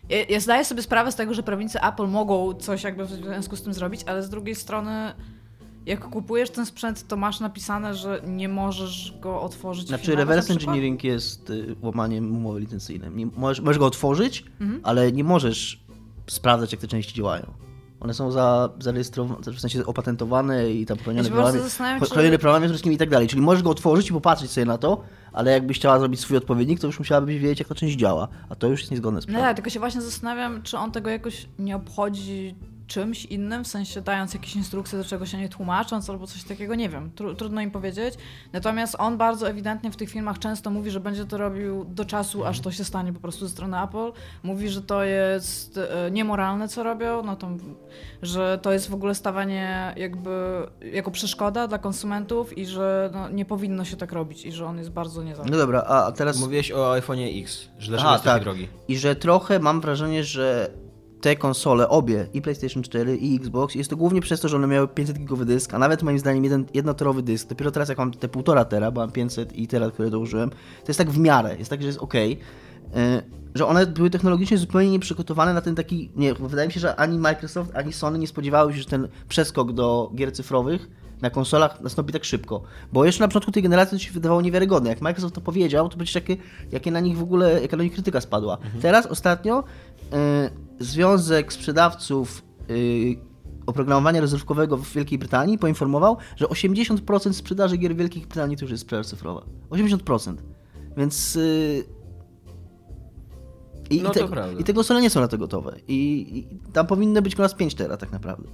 [0.09, 3.57] Ja, ja zdaję sobie sprawę z tego, że prawnicy Apple mogą coś jakby w związku
[3.57, 5.13] z tym zrobić, ale z drugiej strony
[5.87, 9.89] jak kupujesz ten sprzęt, to masz napisane, że nie możesz go otworzyć.
[9.89, 13.27] Znaczy reverse engineering jest y, łamaniem umowy licencyjnej.
[13.37, 14.81] Możesz, możesz go otworzyć, Mhm.
[14.85, 15.85] ale nie możesz
[16.27, 17.47] sprawdzać, jak te części działają.
[18.03, 21.59] One są za, zarejestrowane, w sensie opatentowane i tam chronione prawami,
[22.01, 23.29] czy- chronione prawami i tak dalej.
[23.29, 26.81] Czyli możesz go otworzyć i popatrzeć sobie na to, ale jakbyś chciała zrobić swój odpowiednik,
[26.81, 28.29] to już musiałabyś wiedzieć, jak ta część działa.
[28.49, 29.49] A to już jest niezgodne z No prawem.
[29.49, 32.55] tak, tylko się właśnie zastanawiam, czy on tego jakoś nie obchodzi
[32.93, 36.75] czymś innym, w sensie dając jakieś instrukcje, do czego się nie tłumacząc albo coś takiego,
[36.75, 38.15] nie wiem, Tru, trudno im powiedzieć.
[38.53, 42.45] Natomiast on bardzo ewidentnie w tych filmach często mówi, że będzie to robił do czasu,
[42.45, 44.13] aż to się stanie po prostu ze strony Apple.
[44.43, 47.51] Mówi, że to jest e, niemoralne, co robią, no to,
[48.23, 50.31] że to jest w ogóle stawanie jakby
[50.93, 54.79] jako przeszkoda dla konsumentów i że no, nie powinno się tak robić i że on
[54.79, 55.57] jest bardzo niezależny.
[55.57, 56.41] No dobra, a teraz...
[56.41, 58.43] Mówiłeś o iPhone'ie X, że dlaczego Aha, jest taki tak.
[58.43, 58.69] drogi.
[58.89, 60.71] I że trochę mam wrażenie, że
[61.23, 64.67] te konsole, obie, i PlayStation 4, i Xbox, jest to głównie przez to, że one
[64.67, 67.49] miały 500 gigowy dysk, a nawet moim zdaniem jeden, jednoterowy dysk.
[67.49, 70.89] Dopiero teraz, jak mam te 1,5 tera, bo mam 500 i tera, które dołożyłem, to
[70.89, 72.15] jest tak w miarę, jest tak, że jest ok.
[73.55, 76.11] Że one były technologicznie zupełnie nieprzygotowane na ten taki.
[76.17, 79.73] Nie, wydaje mi się, że ani Microsoft, ani Sony nie spodziewały się, że ten przeskok
[79.73, 80.89] do gier cyfrowych
[81.23, 82.63] na konsolach nastąpi tak szybko.
[82.93, 84.91] Bo jeszcze na początku tej generacji to się wydawało niewiarygodne.
[84.91, 86.37] Jak Microsoft to powiedział, to przecież jakie,
[86.73, 88.59] jakie na nich w ogóle, jaka na nich krytyka spadła.
[88.83, 89.65] Teraz ostatnio
[90.81, 93.17] y, Związek Sprzedawców y,
[93.67, 98.71] Oprogramowania Rozrywkowego w Wielkiej Brytanii poinformował, że 80% sprzedaży gier w Wielkiej Brytanii to już
[98.71, 99.43] jest sprzedaż cyfrowa.
[99.71, 100.37] 80%.
[100.97, 101.37] Więc...
[101.37, 101.85] Y,
[103.91, 104.29] i, No i, te.
[104.61, 105.77] I te konsole nie są na to gotowe.
[105.89, 108.49] I, i tam powinny być raz 5 tera tak naprawdę.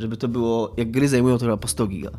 [0.00, 2.10] Żeby to było, jak gry zajmują to chyba po 100 giga.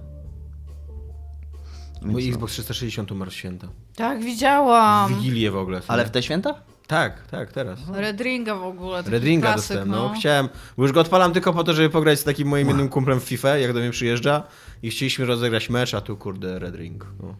[2.01, 2.29] Więc Mój no.
[2.29, 3.67] Xbox 360 umarł święta.
[3.95, 5.13] Tak, widziałam.
[5.13, 5.81] W Wigilię w ogóle.
[5.87, 6.55] Ale w te święta?
[6.87, 7.79] Tak, tak, teraz.
[7.93, 8.97] Red Ringa w ogóle.
[8.97, 10.13] taki Red Ringa klasyk, dostałem, no.
[10.19, 13.19] Chciałem, bo już go odpalam tylko po to, żeby pograć z takim moim jednym kumplem
[13.19, 14.43] w FIFA, jak do mnie przyjeżdża
[14.83, 17.05] i chcieliśmy rozegrać mecz, a tu kurde Red Ring.
[17.23, 17.35] No.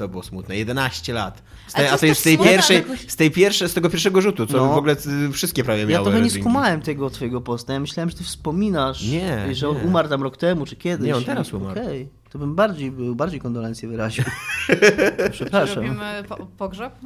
[0.00, 0.56] To było smutne.
[0.56, 1.42] 11 lat.
[1.68, 3.90] Z a to jest jest z tej tak smutne, pierwszej, z tej pierwszej, z tego
[3.90, 4.74] pierwszego rzutu, co No.
[4.74, 4.96] w ogóle
[5.28, 7.72] y, wszystkie prawie Ja miały trochę nie skumałem tego twojego posta.
[7.72, 9.82] Ja myślałem, że ty wspominasz, Nie, że on nie.
[9.82, 11.06] umarł tam rok temu, czy kiedyś.
[11.06, 11.80] Nie, on teraz umarł.
[11.80, 14.24] Okej, to bym bardziej był, bardziej kondolencje wyraził.
[15.32, 15.76] Przepraszam.
[15.76, 16.92] Robimy po pogrzeb?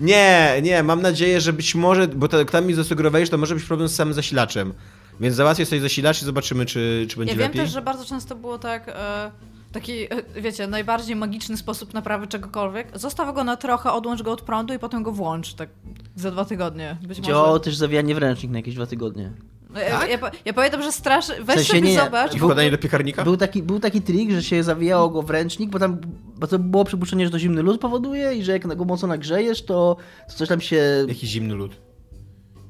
[0.00, 3.54] Nie, nie, mam nadzieję, że być może, bo to, tam mi zasugerowałeś, że to może
[3.54, 4.74] być problem z samym zasilaczem.
[5.20, 7.60] Więc załatwię sobie zasilacz i zobaczymy, czy, czy będzie Ja wiem lepiej.
[7.62, 9.30] też, że bardzo często było tak, e,
[9.72, 12.98] taki, e, wiecie, najbardziej magiczny sposób naprawy czegokolwiek.
[12.98, 15.68] Zostaw go na trochę, odłącz go od prądu i potem go włącz, tak
[16.16, 16.96] za dwa tygodnie.
[17.02, 17.60] Być Działało może.
[17.60, 19.32] też zawijanie w ręcznik na jakieś dwa tygodnie.
[19.70, 20.10] No, Ja, Tak?
[20.10, 21.26] ja, ja pamiętam, że strasz...
[21.40, 22.36] Weź sensie sobie nie, zobacz.
[22.36, 23.24] Wkładanie do piekarnika?
[23.24, 26.00] Był taki, był taki trik, że się zawijało go w ręcznik, bo tam
[26.36, 29.64] bo to było przypuszczenie, że to zimny lód powoduje i że jak go mocno nagrzejesz,
[29.64, 29.96] to,
[30.28, 31.04] to coś tam się...
[31.08, 31.76] Jaki zimny lód.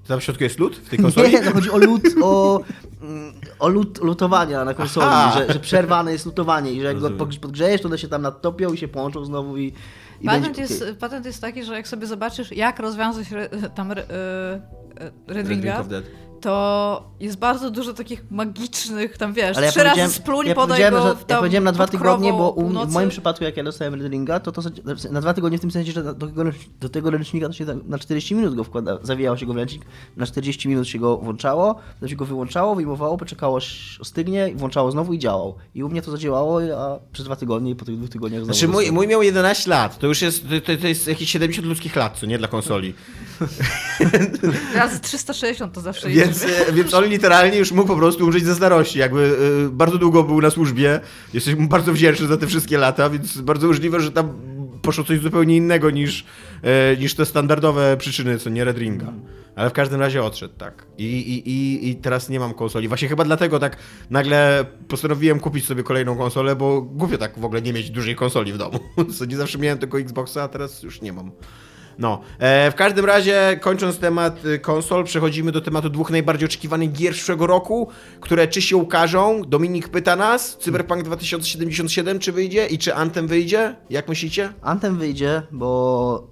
[0.09, 1.33] Tam w środku jest lód w tej konsoli?
[1.33, 2.61] Nie, no chodzi o lód, o,
[3.03, 7.09] mm, o lód lutowania na konsoli, że, że przerwane jest lutowanie i że jak go
[7.09, 7.19] Rozumiem.
[7.19, 9.73] pod- podgrzejesz, to one się tam nadtopią i się połączą znowu i,
[10.21, 13.91] i Patent będzie jest, patent jest taki, że jak sobie zobaczysz, jak rozwiązać re, tam
[13.93, 16.05] re, e, e, Red Red Ring Ringa, of Dead.
[16.43, 20.91] To jest bardzo dużo takich magicznych, tam wiesz, Ale ja trzy razy spluń, ja podaj
[20.91, 23.65] go że, ja powiedziałem na dwa tygodnie, bo u, mnie- w moim przypadku, jak ja
[23.65, 24.63] dostałem Red Ringa, to, to
[25.11, 26.45] na dwa tygodnie w tym sensie, że do tego,
[26.81, 29.57] do tego ręcznika to się tak na 40 minut go wkłada, zawijało się go w
[29.57, 29.83] ręcznik,
[30.17, 34.91] na 40 minut się go włączało, potem się go wyłączało, wyjmowało, poczekało aż ostygnie, włączało
[34.91, 35.55] znowu i działał.
[35.75, 38.55] I u mnie to zadziałało, a przez dwa tygodnie i po tych dwóch tygodniach znowu
[38.55, 41.97] Znaczy mój, mój miał 11 lat, to już jest, to, to jest jakieś 70 ludzkich
[41.97, 42.95] lat, co nie dla konsoli.
[44.75, 48.55] Razy 360 to zawsze Więc, e, więc on literalnie już mógł po prostu umrzeć ze
[48.55, 48.99] starości.
[48.99, 51.01] Jakby e, bardzo długo był na służbie.
[51.35, 54.33] Jesteś mu bardzo wdzięczny za te wszystkie lata, więc bardzo możliwe, że tam
[54.83, 56.25] poszło coś zupełnie innego niż,
[56.63, 59.13] e, niż te standardowe przyczyny, co nie Red Ringa.
[59.57, 60.87] Ale w każdym razie odszedł, tak.
[60.99, 62.89] I, i, i, I teraz nie mam konsoli.
[62.89, 63.77] Właśnie chyba dlatego tak
[64.11, 68.53] nagle postanowiłem kupić sobie kolejną konsolę, bo głupio tak w ogóle nie mieć dużej konsoli
[68.53, 68.79] w domu.
[69.19, 71.31] Co nie zawsze miałem tylko Xboxa, a teraz już nie mam.
[71.99, 76.93] No, e, w każdym razie, kończąc temat y, konsol, przechodzimy do tematu dwóch najbardziej oczekiwanych
[76.93, 77.89] gier przyszłego roku,
[78.21, 79.43] które czy się ukażą.
[79.43, 83.77] Dominik pyta nas, Cyberpunk 2077 czy wyjdzie i czy Anthem wyjdzie?
[83.91, 84.53] Jak myślicie?
[84.63, 86.29] Anthem wyjdzie, bo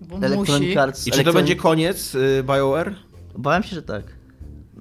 [0.00, 0.78] Bo Electronic musi.
[0.78, 1.06] Arts...
[1.06, 2.94] I czy to Electronic- będzie koniec y, BioWare?
[3.38, 4.04] Bałem się, że tak.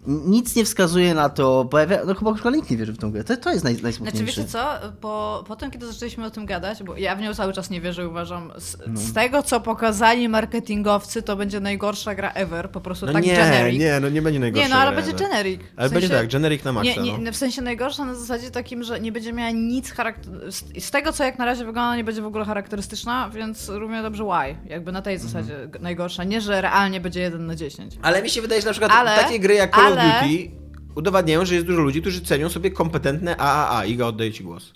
[0.07, 1.99] Nic nie wskazuje na to, pojawia...
[2.05, 3.23] no chyba chyba nikt nie wierzy w tą grę.
[3.23, 4.23] To, to jest naj, Znaczy najsmutniejsze.
[4.41, 4.65] wiecie co,
[5.01, 7.81] po, po tym kiedy zaczęliśmy o tym gadać, bo ja w nią cały czas nie
[7.81, 8.99] wierzę, uważam, z, No.
[8.99, 13.35] z tego co pokazali marketingowcy, to będzie najgorsza gra ever, po prostu No tak nie,
[13.35, 13.79] generic.
[13.79, 14.67] nie, no nie będzie najgorsze.
[14.69, 15.61] Nie, no ale będzie generic.
[15.61, 17.01] W Ale będzie sensie- tak, generic na maksa.
[17.01, 17.31] Nie, nie, no.
[17.31, 20.51] w sensie najgorsza na zasadzie takim, że nie będzie miała nic charakter...
[20.51, 24.01] z, z tego, co jak na razie wygląda, nie będzie w ogóle charakterystyczna, więc równie
[24.01, 24.69] dobrze why.
[24.69, 25.83] Jakby na tej zasadzie Mhm.
[25.83, 26.23] najgorsza.
[26.23, 27.97] Nie, że realnie będzie 1 na 10.
[28.01, 30.51] Ale mi się wydaje, że na przykład Ale- takie gry jak Call ale- of Duty
[30.95, 33.85] udowadniają, że jest dużo ludzi, którzy cenią sobie kompetentne AAA.
[33.85, 34.71] Iga, oddaję ci głos.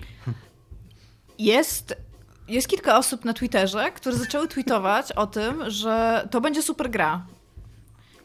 [1.40, 1.96] Jest,
[2.48, 7.26] jest kilka osób na Twitterze, które zaczęły tweetować o tym, że to będzie super gra.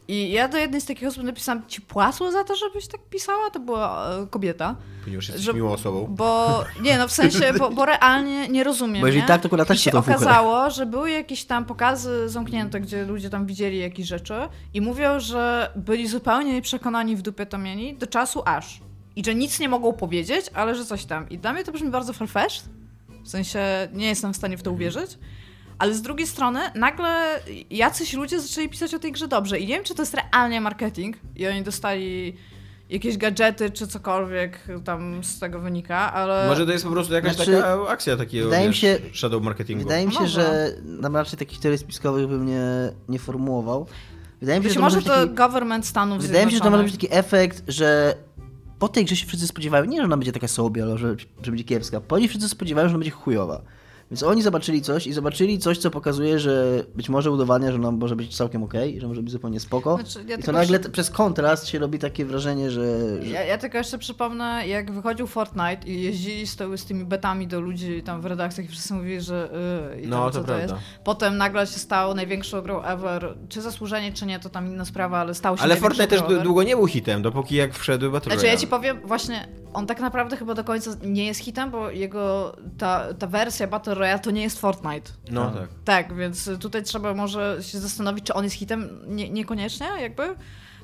[0.07, 3.49] I ja do jednej z takich osób napisałam, ci płacło za to, żebyś tak pisała?
[3.49, 4.75] To była e, kobieta.
[5.03, 6.07] Ponieważ jesteś Że- miłą osobą.
[6.09, 9.27] Bo, nie no, w sensie, bo, bo realnie nie rozumiem, Bo jeżeli nie?
[9.27, 10.15] tak, to akurat też I się fuchę.
[10.15, 14.33] okazało, że były jakieś tam pokazy zamknięte, gdzie ludzie tam widzieli jakieś rzeczy
[14.73, 18.79] i mówią, że byli zupełnie przekonani w dupie to mieli do czasu aż.
[19.15, 21.29] I że nic nie mogą powiedzieć, ale że coś tam.
[21.29, 22.63] I dla mnie to brzmi bardzo farfetched.
[23.23, 23.59] W sensie
[23.93, 25.17] nie jestem w stanie w to uwierzyć.
[25.83, 29.59] Ale z drugiej strony nagle jacyś ludzie zaczęli pisać o tej grze dobrze.
[29.59, 32.35] I nie wiem, czy to jest realnie marketing i oni dostali
[32.89, 36.47] jakieś gadżety czy cokolwiek tam z tego wynika, ale...
[36.47, 39.43] Może to jest po prostu jakaś Znaczy, taka akcja takiego wydaje mi wiesz, się- shadow
[39.43, 39.83] marketingu.
[39.83, 40.41] Wydaje mi się, Może.
[40.41, 42.63] że nam raczej takich teorii spiskowych bym nie,
[43.09, 43.87] nie formułował.
[44.41, 46.71] Wydaje mi się, Być że może to taki, government Stanów Wydaje mi się, że to
[46.71, 48.15] może być taki efekt, że
[48.79, 51.51] po tej grze się wszyscy spodziewają, nie, że ona będzie taka sobie, ale że, że
[51.51, 52.01] będzie kiepska.
[52.01, 53.61] Po niej wszyscy spodziewają, że ona będzie chujowa.
[54.11, 57.91] Więc oni zobaczyli coś i zobaczyli coś, co pokazuje, że być może udowadnia, że ona
[57.91, 59.95] może być całkiem okej, że może być zupełnie spoko.
[59.95, 62.83] Znaczy, ja I to nagle t- przez kontrast się robi takie wrażenie, że...
[63.23, 63.29] że...
[63.29, 67.47] Ja, ja tylko jeszcze przypomnę, jak wychodził Fortnite i jeździli z, to, z tymi betami
[67.47, 69.49] do ludzi tam w redakcjach i wszyscy mówili, że
[69.95, 70.63] yy, i No, tam, to co to prawda.
[70.63, 70.75] jest.
[71.03, 73.37] Potem nagle się stał największą grą ever.
[73.49, 76.43] Czy zasłużenie, czy nie, to tam inna sprawa, ale stał się Ale Fortnite też ever.
[76.43, 78.59] długo nie był hitem, dopóki jak wszedł Battle Znaczy ja Royale.
[78.61, 83.13] ci powiem, właśnie on tak naprawdę chyba do końca nie jest hitem, bo jego, ta,
[83.13, 85.11] ta wersja Battle Royale to nie jest Fortnite.
[85.31, 85.69] No tak.
[85.85, 90.23] Tak, więc tutaj trzeba może się zastanowić, czy on jest hitem, nie, niekoniecznie jakby.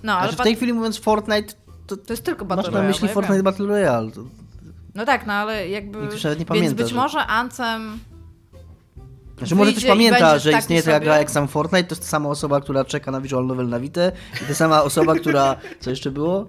[0.03, 1.53] No, ale Znaczy w tej chwili mówiąc Fortnite,
[1.88, 2.88] to to jest tylko Battle masz na Royale.
[2.88, 3.43] myśli no Fortnite wiem.
[3.43, 4.12] Battle Royale.
[4.12, 4.22] To...
[4.95, 5.99] No tak, no ale jakby.
[5.99, 7.99] Nikt już nawet nie Więc pamięta, być że- może Anthem.
[9.38, 11.05] Znaczy może i pamięta, że istnieje taka sobie?
[11.05, 13.80] gra jak sam Fortnite, to jest ta sama osoba, która czeka na visual novel na
[13.80, 14.12] Vita
[14.43, 15.55] i ta sama osoba, która...
[15.82, 16.47] Co jeszcze było?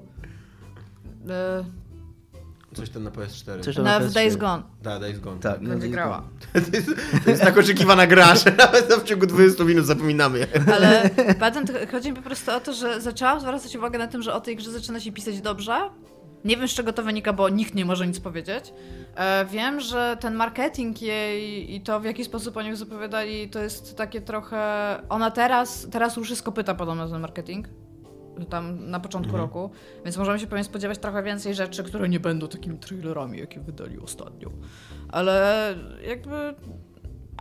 [2.75, 3.61] Coś tam na PS4.
[3.61, 4.05] Coś tam na PS4.
[4.05, 5.41] w Days Gone Da, Days Gone.
[5.41, 6.23] Tak, będzie no, grała.
[6.53, 6.91] To jest,
[7.25, 10.47] to jest tak oczekiwana gra, że nawet w ciągu 20 minut zapominamy.
[10.75, 11.11] Ale
[11.41, 14.41] patent, chodzi mi po prostu o to, że zaczęłam zwracać uwagę na tym, że o
[14.41, 15.91] tej grze zaczyna się pisać dobrze.
[16.45, 18.73] Nie wiem z czego to wynika, bo nikt nie może nic powiedzieć.
[19.15, 23.97] E, wiem, że ten marketing jej i to w jaki sposób oni zapowiadali, to jest
[23.97, 24.59] takie trochę.
[25.09, 27.69] Ona teraz, teraz już jest kopyta podobno ten marketing.
[28.51, 29.45] Tam na początku Mhm.
[29.45, 29.71] roku,
[30.05, 33.99] więc możemy się pewnie spodziewać trochę więcej rzeczy, które nie będą takimi trailerami, jakie wydali
[33.99, 34.51] ostatnio.
[35.09, 35.75] Ale
[36.09, 36.55] jakby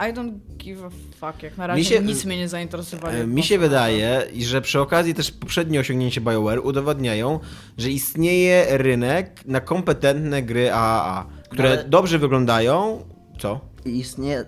[0.10, 0.90] I don't give a
[1.32, 3.14] fuck, jak na razie się- nic mnie nie zainteresowało.
[3.14, 7.40] E, Mi się wydaje, i że przy okazji też poprzednie osiągnięcia BioWare udowadniają,
[7.78, 13.04] że istnieje rynek na kompetentne gry AAA, które Ale- dobrze wyglądają.
[13.40, 13.60] Co?
[13.86, 14.46] I istnieje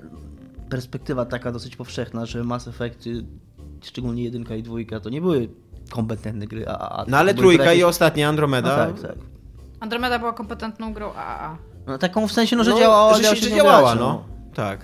[0.69, 3.23] perspektywa taka dosyć powszechna, że Mass Effect, y,
[3.81, 5.49] szczególnie jedynka i dwójka, to nie były
[5.91, 7.05] kompetentne gry AAA.
[7.07, 8.75] No ale trójka jakieś- i ostatnia No Andromeda.
[8.75, 9.15] tak, tak.
[9.79, 11.57] Andromeda była kompetentną grą AAA.
[11.87, 14.23] No taką w sensie, no, że no, działała, że, się, działała, grać, no.
[14.53, 14.79] Tak.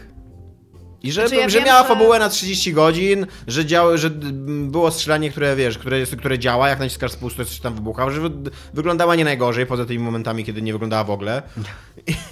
[1.03, 4.09] I że, Znaczy, ja że wiem, miała że- fabułę na 30 godzin, że, działa, że
[4.09, 8.09] było strzelanie, które wiesz, które, jest- które działa, jak naciskasz spust, to coś tam wybucha,
[8.09, 8.29] że wy,
[8.73, 11.41] wyglądała nie najgorzej, poza tymi momentami, kiedy nie wyglądała w ogóle.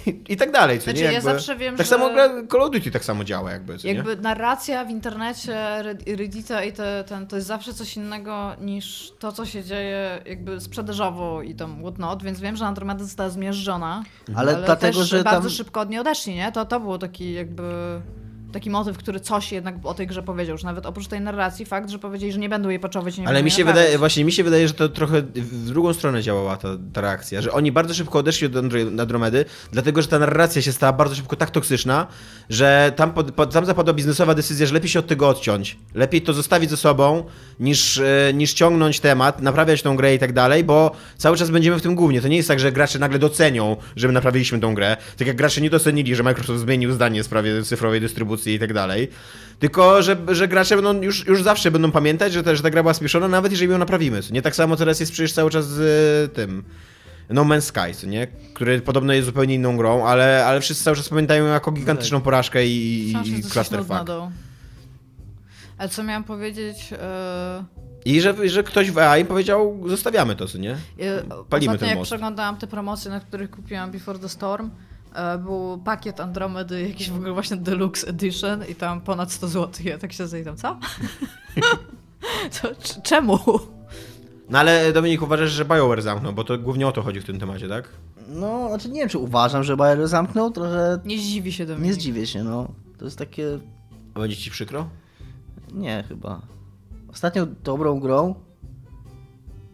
[0.06, 1.04] I, i tak dalej, co Znaczy, nie?
[1.04, 2.10] ja Jakby, zawsze wiem, tak że- samo
[2.52, 3.94] Call of Duty tak samo działa jakby, co nie?
[3.94, 5.52] Jakby narracja w internecie,
[5.82, 10.22] Red- Reddita i te, ten, to jest zawsze coś innego niż to, co się dzieje
[10.26, 14.02] jakby sprzedażowo i tam whatnot, więc wiem, że Andromeda została zmierzżona.
[14.34, 16.52] Ale dlatego, też że bardzo tam- szybko od niej odeszli, nie?
[16.52, 17.62] To, to było taki jakby
[18.56, 21.90] taki motyw, który coś jednak o tej grze powiedział, że nawet oprócz tej narracji fakt,
[21.90, 24.24] że powiedzieli, że nie będą jej poczować i nie Ale będą mi się wydaje, właśnie
[24.24, 27.72] mi się wydaje, że to trochę w drugą stronę działała ta, ta reakcja, że oni
[27.72, 31.50] bardzo szybko odeszli od Andro- Andromedy, dlatego że ta narracja się stała bardzo szybko tak
[31.50, 32.06] toksyczna,
[32.50, 35.76] że tam, pod, pod, tam zapadła biznesowa decyzja, że lepiej się od tego odciąć.
[35.94, 37.24] Lepiej to zostawić ze sobą,
[37.60, 41.78] niż, e, niż ciągnąć temat, naprawiać tą grę i tak dalej, bo cały czas będziemy
[41.78, 42.20] w tym głównie.
[42.20, 45.36] To nie jest tak, że gracze nagle docenią, że my naprawiliśmy tą grę, tak jak
[45.36, 49.08] gracze nie docenili, że Microsoft zmienił zdanie w sprawie cyfrowej dystrybucji i tak dalej.
[49.58, 52.82] Tylko, że, że gracze będą już, już zawsze będą pamiętać, że ta, że ta gra
[52.82, 54.20] była spieszona, nawet jeżeli ją naprawimy.
[54.30, 56.64] Nie tak samo teraz jest przecież cały czas z e, tym.
[57.30, 58.26] No Man's Sky, nie?
[58.54, 62.20] Który podobno jest zupełnie inną grą, ale, ale wszyscy cały czas pamiętają ją jako gigantyczną
[62.20, 64.10] porażkę i, Wciąż i, i clusterfuck.
[65.78, 66.92] Ale co miałam powiedzieć?
[66.92, 67.64] e,
[68.04, 70.70] I że, że ktoś w EA im powiedział, zostawiamy to, co nie?
[70.72, 70.76] e,
[71.28, 72.08] Palimy Ostatnio ten jak most.
[72.08, 74.70] przeglądałam te promocje, na których kupiłam Before the Storm, e,
[75.38, 79.86] był pakiet Andromedy, jakiś w ogóle właśnie Deluxe Edition i tam ponad 100 zł.
[79.86, 80.78] Ja tak się zajdę, co?
[82.50, 82.74] co?
[82.74, 83.38] c- Czemu?
[84.50, 87.40] No ale Dominik, uważasz, że BioWare zamknął, bo to głównie o to chodzi w tym
[87.40, 87.88] temacie, tak?
[88.28, 91.86] No, znaczy nie wiem, czy uważam, że Bayer zamknął, trochę Nie zdziwi się do mnie.
[91.88, 92.68] nie zdziwię się, no.
[92.98, 93.58] To jest takie...
[94.14, 94.88] A będzie ci przykro?
[95.72, 96.40] Nie, chyba.
[97.10, 98.34] Ostatnią dobrą grą...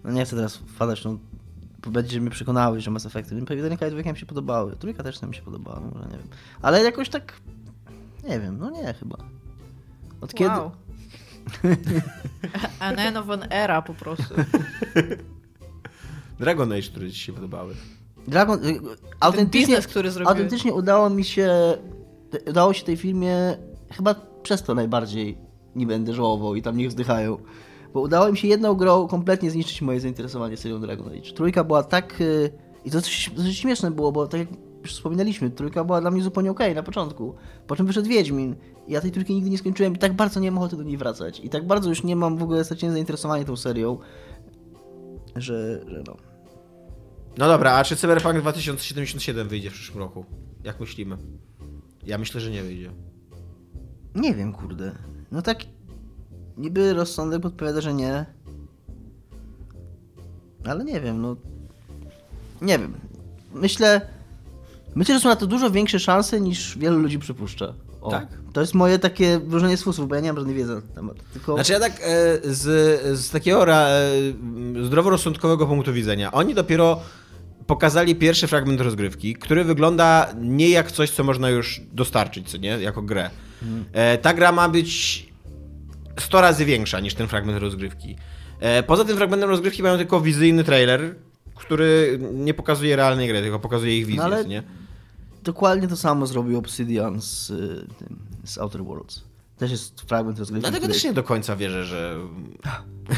[0.05, 1.13] No nie chcę teraz wpadać, no...
[1.13, 1.19] bo
[1.87, 3.35] Będzie mnie przekonały, że Mass Effecty.
[3.51, 4.77] Jedynka i dwójka mi się podobały.
[4.77, 6.29] Trójka też mi się podobała, no, może nie wiem.
[6.63, 7.33] Ale jakoś tak...
[8.29, 9.17] Nie wiem, no nie chyba.
[10.21, 10.51] Od kiedy...
[10.51, 10.71] Wow.
[12.79, 14.35] An end of an era po prostu.
[16.41, 17.75] Dragon Age, które ci się podobały.
[18.29, 18.65] Dragon...
[18.67, 18.81] y,
[19.21, 20.37] Autentycznie, biznes, który zrobiłeś.
[20.37, 21.51] autentycznie udało mi się...
[22.49, 23.37] Udało się tej filmie
[23.91, 25.39] chyba przez to najbardziej
[25.77, 27.39] nie będę żałował i tam niech wzdychają.
[27.95, 31.33] Bo udało mi się jedną grą kompletnie zniszczyć moje zainteresowanie serią Dragon Age.
[31.35, 32.21] Trójka była tak...
[32.21, 32.51] y,
[32.85, 34.49] I to dosyć, dosyć śmieszne było, bo tak jak
[34.83, 37.35] już wspominaliśmy, trójka była dla mnie zupełnie okej na początku.
[37.67, 38.57] Po czym wyszedł Wiedźmin.
[38.89, 40.97] I ja tej trójki nigdy nie skończyłem i tak bardzo nie mam ochoty do niej
[40.97, 41.41] wracać.
[41.41, 43.99] I tak bardzo już nie mam w ogóle straciłem zainteresowanie tą serią,
[45.37, 46.17] że, że no...
[47.39, 50.25] No dobra, a czy Cyberpunk 2077 wyjdzie w przyszłym roku?
[50.65, 51.17] Jak myślimy?
[52.07, 52.91] Ja myślę, że nie wyjdzie.
[54.15, 54.93] Nie wiem, kurde.
[55.31, 55.59] No tak.
[56.59, 58.27] Niby rozsądek podpowiada, że nie.
[60.65, 61.37] Ale nie wiem, no.
[62.63, 62.95] Nie wiem.
[63.55, 64.01] Myślę.
[64.95, 67.75] Myślę, że są na to dużo większe szanse niż wielu ludzi przypuszcza.
[68.01, 68.27] O, Tak?
[68.53, 70.91] To jest moje takie wróżenie z fusów, bo ja nie mam żadnej wiedzy na ten
[70.91, 71.17] temat.
[71.33, 71.55] Tylko.
[71.55, 76.33] Znaczy ja tak e, z, z takiego ra, e, zdroworozsądkowego punktu widzenia.
[76.33, 77.01] Oni dopiero
[77.67, 82.69] pokazali pierwszy fragment rozgrywki, który wygląda nie jak coś, co można już dostarczyć, co nie?
[82.69, 83.31] Jako grę.
[83.93, 85.27] E, ta gra ma być
[86.21, 88.17] 100 razy większa niż ten fragment rozgrywki.
[88.61, 91.15] E, poza tym fragmentem rozgrywki mają tylko wizyjny trailer,
[91.55, 94.63] który nie pokazuje realnej gry, tylko pokazuje ich wizję, No ale- co nie?
[95.45, 97.87] Dokładnie to samo zrobił Obsidian z, y,
[98.45, 99.25] z Outer Worlds.
[99.59, 100.61] Też jest fragment rozgrywki.
[100.63, 102.17] Dlatego który- też nie do końca wierzę, że...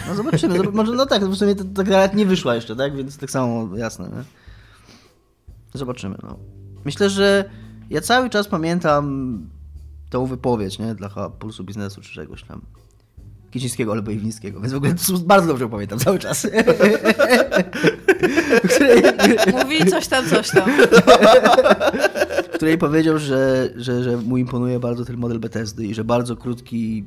[0.08, 0.58] No zobaczymy.
[0.58, 2.96] Zob- może, no tak, w sumie ta, gra nie wyszła jeszcze, tak?
[2.96, 4.08] Więc tak samo jasne.
[4.08, 4.24] Nie?
[5.74, 6.16] Zobaczymy.
[6.22, 6.38] No.
[6.84, 7.50] Myślę, że
[7.90, 9.38] ja cały czas pamiętam
[10.10, 10.94] tą wypowiedź, nie?
[10.94, 12.60] Dla Pulsu Biznesu czy czegoś tam.
[13.54, 14.94] Kicińskiego albo Iwińskiego, więc w ogóle
[15.24, 16.46] bardzo dobrze pamiętam cały czas.
[19.52, 20.70] Mówi coś tam, coś tam.
[22.44, 26.36] w której powiedział, że, że, że mu imponuje bardzo ten model Bethesdy i że bardzo
[26.36, 27.04] krótki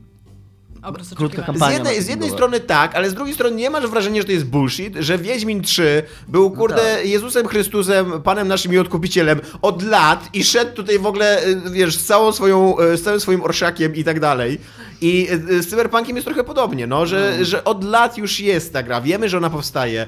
[0.87, 1.71] Okres Krótka kampania.
[1.71, 4.31] Z jednej, z jednej strony tak, ale z drugiej strony nie masz wrażenia, że to
[4.31, 7.05] jest bullshit, że Wiedźmin 3 był, kurde, tak.
[7.05, 11.97] Jezusem Chrystusem, Panem naszym i Odkupicielem od lat i szedł tutaj w ogóle, y, wiesz,
[11.97, 14.59] z całą swoją, y, z całym swoim orszakiem i tak dalej.
[15.01, 18.83] I y, z Cyberpunkiem jest trochę podobnie, no, że, że od lat już jest ta
[18.83, 20.07] gra, wiemy, że ona powstaje.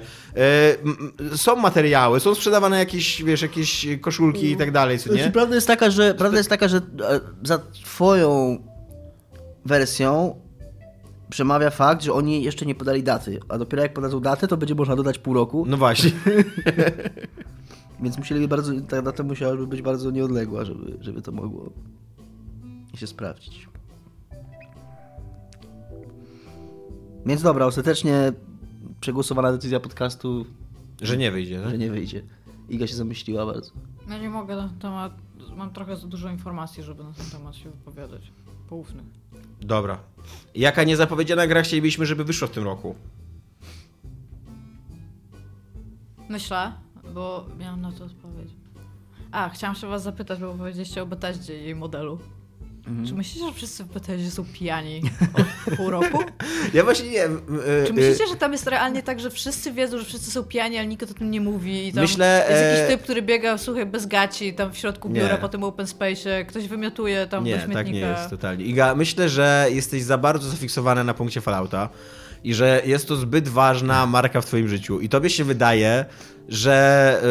[1.36, 5.16] Są materiały, są sprzedawane jakieś, wiesz, jakieś koszulki i tak dalej, co nie?
[5.16, 6.82] Znaczy, prawda jest taka, że prawda jest taka, że e,
[7.44, 8.58] za twoją
[9.66, 10.36] wersją
[11.30, 14.76] przemawia fakt, że oni jeszcze nie podali daty, a dopiero jak podadzą datę, to będzie
[14.76, 16.12] można dodać pół roku, No właśnie.
[18.04, 21.70] więc musieliby bardzo, ta data musiałaby być bardzo nieodległa, żeby, żeby to mogło
[22.96, 23.68] się sprawdzić.
[27.26, 28.34] Więc dobra, ostatecznie
[29.02, 30.46] przegłosowana decyzja podcastu,
[31.02, 31.80] Że nie wyjdzie, że tak?
[31.80, 32.22] nie wyjdzie.
[32.70, 33.72] Iga się zamyśliła bardzo.
[34.10, 35.14] Ja nie mogę na ten temat,
[35.58, 38.32] mam trochę za dużo informacji, żeby na ten temat się wypowiadać.
[38.70, 39.06] poufnych.
[39.62, 40.00] Dobra.
[40.56, 42.96] Jaka niezapowiedziana gra chcielibyśmy, żeby wyszła w tym roku?
[46.30, 46.74] Myślę,
[47.14, 48.52] bo miałam na to odpowiedź.
[49.32, 52.20] A, chciałam się was zapytać, bo powiedzieliście o Bethesdzie i jej modelu.
[52.88, 53.08] Mhm.
[53.08, 55.02] Czy myślicie, że wszyscy w Bethesdzie są pijani
[55.70, 56.24] od pół roku?
[56.74, 57.24] Ja właśnie nie.
[57.26, 57.30] e,
[57.88, 60.88] Czy myślicie, że tam jest realnie tak, że wszyscy wiedzą, że wszyscy są pijani, ale
[60.88, 63.86] nikt o tym nie mówi i tam Myślę, jest jakiś e, typ, który biega, słuchaj,
[63.86, 65.22] bez gaci tam w środku Nie.
[65.22, 67.80] biura po tym open space, ktoś wymiotuje tam do Nie, śmietnika.
[67.84, 68.66] tak nie jest totalnie.
[68.66, 71.90] Iga, myślę, że jesteś za bardzo zafiksowana na punkcie Fallouta
[72.44, 75.00] i że jest to zbyt ważna marka w twoim życiu.
[75.00, 76.06] I tobie się wydaje,
[76.50, 77.22] że,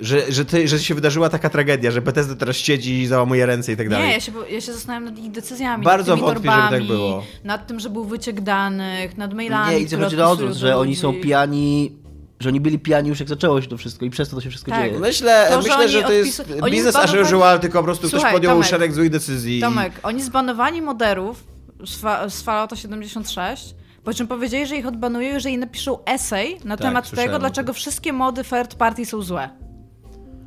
[0.00, 3.72] y, że, że, ty, że się wydarzyła taka tragedia, że Bethesda teraz siedzi, załamuje ręce
[3.72, 4.06] i tak dalej.
[4.06, 5.84] Nie, ja się, ja się zastanawiam nad ich decyzjami.
[5.84, 7.24] Bardzo nad tymi wątpię, żeby torbami, tak było.
[7.44, 10.76] Nad tym, że był wyciek danych, nad mailami, Nie, i co chodzi na odwrót, że
[10.76, 11.92] oni są pijani,
[12.40, 14.50] że oni byli pijani już jak zaczęło się to wszystko i przez to to się
[14.50, 14.80] wszystko Tak.
[14.84, 14.98] dzieje.
[15.00, 18.20] Myślę, To, że myślę, że to jest biznes zbanowali- as usual, tylko po prostu Słuchaj,
[18.30, 19.60] ktoś podjął Tomek, szereg złych decyzji.
[19.60, 21.44] Tomek, oni zbanowali moderów
[21.86, 23.74] z, fa- z Fallouta 76,
[24.04, 28.12] po czym powiedzieli, że ich odbanują, jeżeli napiszą essay na Tak, temat tego, dlaczego wszystkie
[28.12, 29.50] mody third party są złe.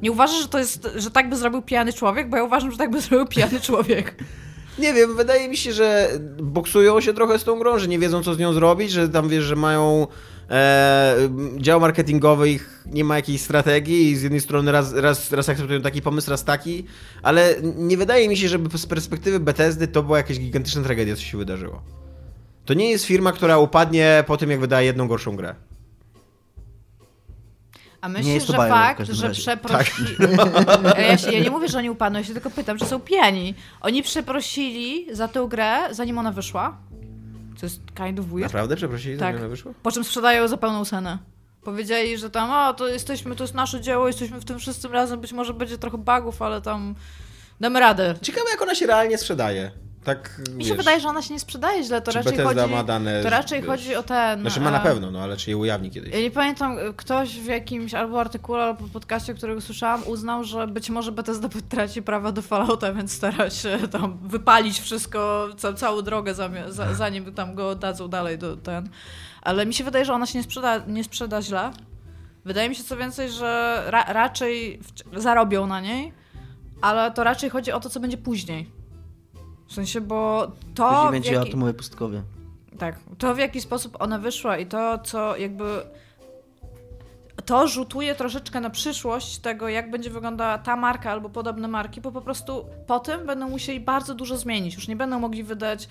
[0.01, 2.29] Nie uważasz, że to jest, że tak by zrobił pijany człowiek?
[2.29, 4.15] Bo ja uważam, że tak by zrobił pijany człowiek.
[4.79, 6.09] Nie wiem, wydaje mi się, że
[6.43, 9.29] boksują się trochę z tą grą, że nie wiedzą, co z nią zrobić, że tam
[9.29, 10.07] wiesz, że mają
[10.49, 11.15] e,
[11.57, 15.81] dział marketingowy, ich nie ma jakiejś strategii i z jednej strony raz, raz, raz akceptują
[15.81, 16.85] taki pomysł, raz taki,
[17.23, 21.21] ale nie wydaje mi się, żeby z perspektywy Bethesdy to była jakaś gigantyczna tragedia, co
[21.21, 21.81] się wydarzyło.
[22.67, 25.55] To nie jest firma, która upadnie po tym, jak wydaje jedną gorszą grę.
[28.01, 30.15] A Nie myślisz, jest to że fakt, że przeprosili...
[31.09, 33.53] Ja, się, ja nie mówię, że oni upadną, ja się tylko pytam, czy są pijani.
[33.81, 36.77] Oni przeprosili za tę grę, zanim ona wyszła.
[37.57, 38.41] Co jest kind of weird.
[38.43, 38.75] Naprawdę?
[38.75, 39.35] Przeprosili, Tak.
[39.35, 39.73] że ona wyszło?
[39.83, 41.17] Po czym sprzedają ją za pełną cenę.
[41.63, 45.19] Powiedzieli, że tam, o, to jesteśmy, to jest nasze dzieło, jesteśmy w tym wszyscy razem,
[45.19, 46.95] być może będzie trochę bugów, ale tam
[47.59, 48.15] damy radę.
[48.21, 49.71] Ciekawe, jak ona się realnie sprzedaje.
[50.03, 52.73] Tak, Mi się wiesz, wydaje, że ona się nie sprzedaje źle, to raczej Bethesda chodzi...
[52.73, 53.23] ma dane...
[53.23, 54.41] To raczej wiesz, chodzi o ten...
[54.41, 56.13] Znaczy ma na pewno, no ale czy je ujawni kiedyś?
[56.13, 60.89] Ja nie pamiętam, ktoś w jakimś albo artykule, albo podcaście, którego słyszałam, uznał, że być
[60.89, 66.33] może Bethesda traci prawa do Fallouta, więc stara się tam wypalić wszystko, ca całą drogę,
[66.91, 68.89] zanim tam go oddadzą dalej do ten.
[69.41, 71.71] Ale mi się wydaje, że ona się nie sprzeda, nie sprzeda źle.
[72.45, 74.79] Wydaje mi się co więcej, że ra raczej
[75.13, 76.13] zarobią na niej,
[76.81, 78.76] ale to raczej chodzi o to, co będzie później.
[79.67, 80.89] W sensie, bo to.
[80.89, 81.49] Później będzie jaki...
[81.49, 82.21] atomowe pustkowie.
[82.77, 85.81] Tak, to w jaki sposób ona wyszła i to, co jakby.
[87.45, 92.11] To rzutuje troszeczkę na przyszłość tego, jak będzie wyglądała ta marka albo podobne marki, bo
[92.11, 94.75] po prostu po tym będą musieli bardzo dużo zmienić.
[94.75, 95.89] Już nie będą mogli wydać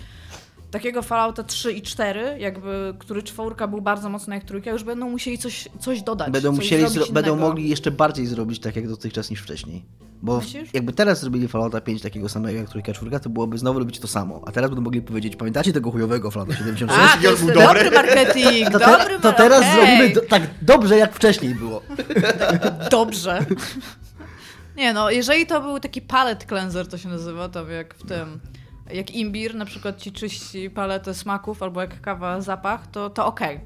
[0.71, 5.11] takiego Fallouta 3 i 4, jakby, który czwórka był bardzo mocny jak trójka, już będą
[5.11, 6.31] musieli coś, coś dodać.
[6.31, 9.85] Będą coś musieli, będą mogli jeszcze bardziej zrobić tak jak dotychczas niż wcześniej.
[10.23, 10.75] Bo Myślisz?
[10.75, 14.09] jakby teraz zrobili Fallouta 5 takiego samego jak trójka, czwórka, to byłoby znowu robić to
[14.09, 14.43] samo.
[14.47, 17.27] A teraz będą mogli powiedzieć, pamiętacie tego chujowego Fallouta 76?
[17.27, 17.91] A, to był dobry, dobry.
[17.91, 21.83] marketing, to, dobry te, to teraz zrobimy do, tak dobrze jak wcześniej było.
[22.91, 23.45] Dobrze.
[24.77, 28.41] Nie no, jeżeli to był taki palette cleanser, to się nazywa, tam jak w tym,
[28.95, 33.61] jak imbir na przykład ci czyści paletę smaków, albo jak kawa zapach, to, to okej.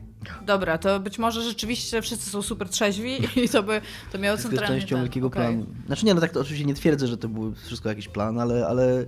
[0.46, 3.80] Dobra, to być może rzeczywiście wszyscy są super trzeźwi i to by
[4.12, 5.42] to miało Wszystko jest centralnie częścią ten, wielkiego okej.
[5.42, 5.66] planu.
[5.86, 8.66] Znaczy nie, no tak to oczywiście nie twierdzę, że to był wszystko jakiś plan, ale,
[8.66, 9.06] ale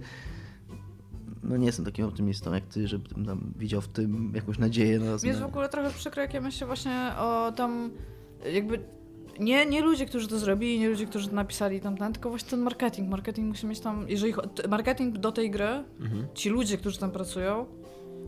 [1.43, 5.29] no nie jestem takim optymistą jak ty, żebym tam widział w tym jakąś nadzieję na
[5.29, 7.91] jest w ogóle trochę przykro, jak ja myślę właśnie o tam
[8.53, 8.81] jakby
[9.41, 12.51] nie, nie ludzie, którzy to zrobili, nie ludzie, którzy to napisali tam, ten, tylko właśnie
[12.51, 13.11] ten marketing.
[13.11, 14.35] Marketing musi mieć tam, jeżeli
[14.69, 15.85] marketing do tej gry,
[16.35, 17.67] ci ludzie, którzy tam pracują,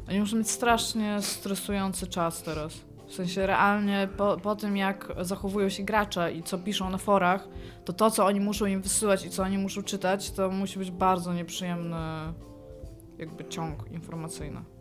[0.09, 2.74] oni muszą mieć strasznie stresujący czas teraz.
[3.06, 7.48] W sensie realnie po, po tym, jak zachowują się gracze i co piszą na forach,
[7.85, 10.90] to to, co oni muszą im wysyłać i co oni muszą czytać, to musi być
[10.90, 11.97] bardzo nieprzyjemny
[13.18, 14.73] jakby ciąg informacyjny.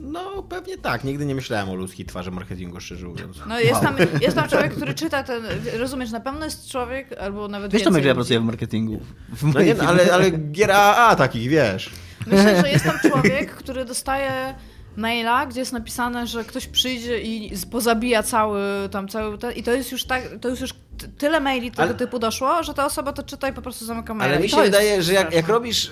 [0.00, 3.36] No pewnie tak, nigdy nie myślałem o ludzkiej twarzy marketingu, szczerze mówiąc.
[3.48, 5.44] No jest, tam, jest tam człowiek, który czyta ten,
[5.78, 9.00] rozumiesz, na pewno jest człowiek, albo nawet Wiesz Tomek, że ja pracuję w marketingu.
[9.28, 9.88] W No nie, no, firmie.
[9.88, 11.90] ale, ale gier AA takich, wiesz.
[12.26, 14.54] Myślę, że jest tam człowiek, który dostaje
[14.96, 18.60] maila, gdzie jest napisane, że ktoś przyjdzie i pozabija cały
[18.90, 20.74] tam cały ten, i to jest już tak, to jest już
[21.18, 24.14] tyle maili tego Ale- typu doszło, że ta osoba to czyta i po prostu zamyka
[24.14, 24.34] maila.
[24.34, 25.90] Ale mi się wydaje, że jak, jak robisz y,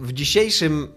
[0.00, 0.88] w dzisiejszym, y,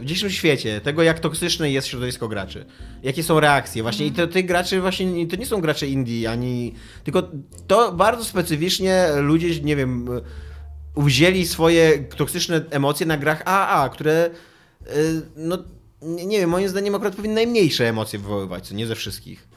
[0.00, 2.64] w dzisiejszym świecie tego, jak toksyczne jest środowisko graczy,
[3.02, 6.30] jakie są reakcje, właśnie i to tych graczy właśnie, nie- to nie są gracze indie,
[6.30, 6.74] ani,
[7.04, 7.22] tylko
[7.66, 10.20] to bardzo specyficznie ludzie, nie wiem, y,
[10.94, 14.30] uwzięli swoje toksyczne emocje na grach AA, które,
[15.36, 15.58] no,
[16.02, 19.48] nie, nie wiem, moim zdaniem akurat powinny najmniejsze emocje wywoływać, co nie ze wszystkich.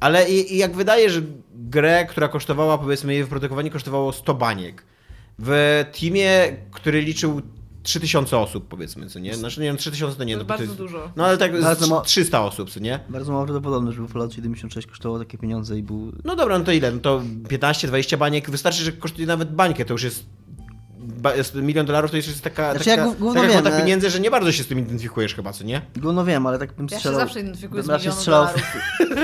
[0.00, 1.22] Ale i, i jak wydaje, że
[1.54, 4.84] grę, która kosztowała, powiedzmy, jej wyprodukowanie kosztowało 100 baniek,
[5.38, 7.42] w teamie, który liczył
[7.82, 9.34] 3000 osób, powiedzmy, co nie?
[9.34, 11.10] Znaczy, nie wiem, 3000 to nie, To no, jest bo bardzo dużo.
[11.16, 13.00] No ale tak Bardzo ma- 300 osób, co nie?
[13.08, 16.12] Bardzo mało prawdopodobne, żeby Fallout 76 kosztowało takie pieniądze i był...
[16.24, 16.92] No dobra, no to ile?
[16.92, 20.24] No to 15-20 baniek, wystarczy, że kosztuje nawet bańkę, to już jest...
[21.54, 24.30] milion dolarów to jest taka, Znaczy, taka, ja gówno taka wiem, kwota pieniędzy, że nie
[24.30, 25.82] bardzo się z tym identyfikujesz chyba, co nie?
[25.96, 27.20] Go no wiem, ale tak bym Ja się strzelał...
[27.20, 28.62] zawsze identyfikuję z strzelał w- dolarów.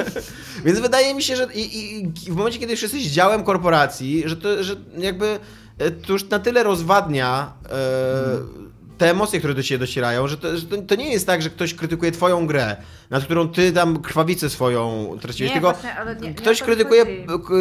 [0.64, 4.36] Więc wydaje mi się, że i, i, w momencie, kiedy już jesteś działem korporacji, że
[4.36, 5.38] to, że jakby
[5.78, 8.62] e, to już na tyle rozwadnia e,
[8.98, 11.50] te emocje, które do ciebie docierają, że, to, że to, to nie jest tak, że
[11.50, 12.76] ktoś krytykuje twoją grę,
[13.10, 16.66] nad którą ty tam krwawicę swoją traciłeś, Nie, tylko właśnie, ale nie- nie ktoś mi
[16.66, 17.26] krytykuje chodzi.
[17.26, 17.54] k-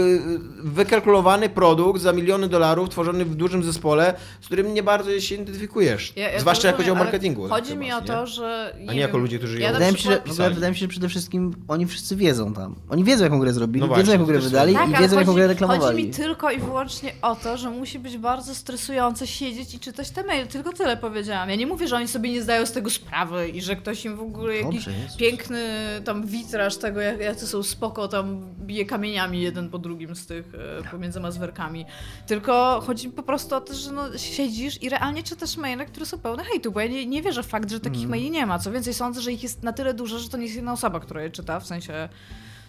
[0.63, 6.13] wykalkulowany produkt za miliony dolarów tworzony w dużym zespole, z którym nie bardzo się identyfikujesz.
[6.15, 7.47] Ja- ja Zwłaszcza jak chodzi o marketingu.
[7.47, 8.05] Chodzi chyba, mi o nie?
[8.07, 8.75] to, że.
[8.89, 10.81] A nie jako ludzie, którzy ja ją- Wydaje mi, się, że, ogóle wydaje mi się,
[10.81, 12.75] że przede wszystkim oni wszyscy wiedzą tam.
[12.89, 15.15] Oni wiedzą, jaką grę zrobili, No wiedzą, właśnie, jaką grę wydali Tak, i wiedzą, jaką
[15.15, 16.03] chodzi, grę chodzi reklamowali.
[16.05, 20.23] mi tylko i wyłącznie o to, że musi być bardzo stresujące siedzieć i czytać te
[20.23, 20.47] maile.
[20.47, 21.49] Tylko tyle powiedziałam.
[21.49, 24.15] Ja nie mówię, że oni sobie nie zdają z tego sprawy i że ktoś im
[24.15, 25.17] w ogóle jakiś jest.
[25.41, 30.25] Piękny tam witraż tego, jak, jacy są spoko, tam bije kamieniami jeden po drugim z
[30.25, 31.85] tych e, pomiędzy mazwerkami.
[32.27, 36.05] Tylko chodzi mi po prostu o to, że no, siedzisz i realnie czytasz maile, które
[36.05, 38.09] są pełne hejtu, bo ja nie, nie wierzę w fakt, że takich Mhm.
[38.09, 38.59] maili nie ma.
[38.59, 40.99] Co więcej, sądzę, że ich jest na tyle dużo, że to nie jest jedna osoba,
[40.99, 42.09] która je czyta, w sensie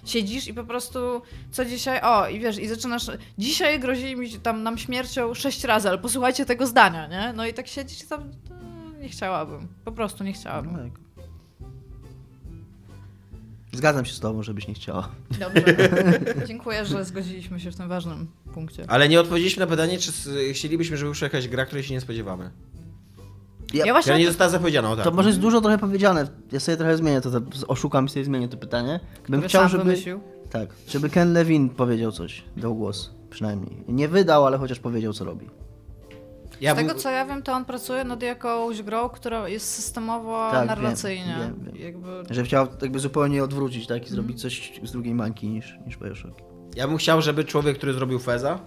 [0.05, 3.07] siedzisz i po prostu co dzisiaj, o i wiesz, i zaczynasz,
[3.39, 7.33] dzisiaj grozili mi tam nam śmiercią sześć razy, ale posłuchajcie tego zdania, nie?
[7.37, 11.02] No i tak siedzisz i tam, no, nie chciałabym, po prostu nie chciałabym.
[13.73, 15.09] Zgadzam się z tobą, żebyś nie chciała.
[15.41, 15.63] Dobrze.
[16.49, 18.85] Dziękuję, że zgodziliśmy się w tym ważnym punkcie.
[18.89, 20.13] Ale nie odpowiedzieliśmy na pytanie, czy
[20.53, 22.51] chcielibyśmy, żeby wyszła jakaś gra, której się nie spodziewamy.
[23.75, 25.05] Ja, Ja właśnie nie została zapowiedziana, o tak.
[25.05, 26.29] to może jest dużo trochę powiedziane.
[26.53, 27.31] Ja sobie trochę zmienię to,
[27.69, 29.01] oszukam i sobie zmienię to pytanie.
[29.29, 29.85] Bym Który chciał, żeby...
[29.85, 30.21] wymyślił.
[30.51, 33.85] Tak, żeby Ken Levin powiedział coś, dał głos przynajmniej.
[33.89, 35.51] Nie wydał, ale chociaż powiedział, co robi.
[36.63, 40.51] Ja Z tego co ja wiem, to on pracuje nad jakąś grą, która jest systemowo
[40.51, 41.37] Tak, narracyjnie.
[41.39, 41.85] wiem, wiem, wiem.
[41.85, 42.35] Jakby...
[42.35, 44.07] Że chciał jakby zupełnie odwrócić, tak?
[44.07, 46.41] I zrobić coś z drugiej mańki niż, niż Bioshock.
[46.77, 48.59] Ja bym chciał, żeby człowiek, który zrobił Feza,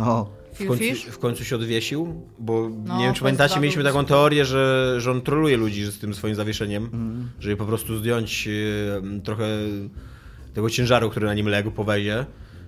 [0.00, 4.04] O, w końcu, w końcu się odwiesił, bo No, nie wiem, czy pamiętacie, mieliśmy taką
[4.04, 6.90] teorię, że, że on troluje ludzi z tym swoim zawieszeniem,
[7.40, 8.48] żeby po prostu zdjąć
[9.24, 9.44] trochę
[10.54, 12.26] tego ciężaru, który na nim legł po wezie.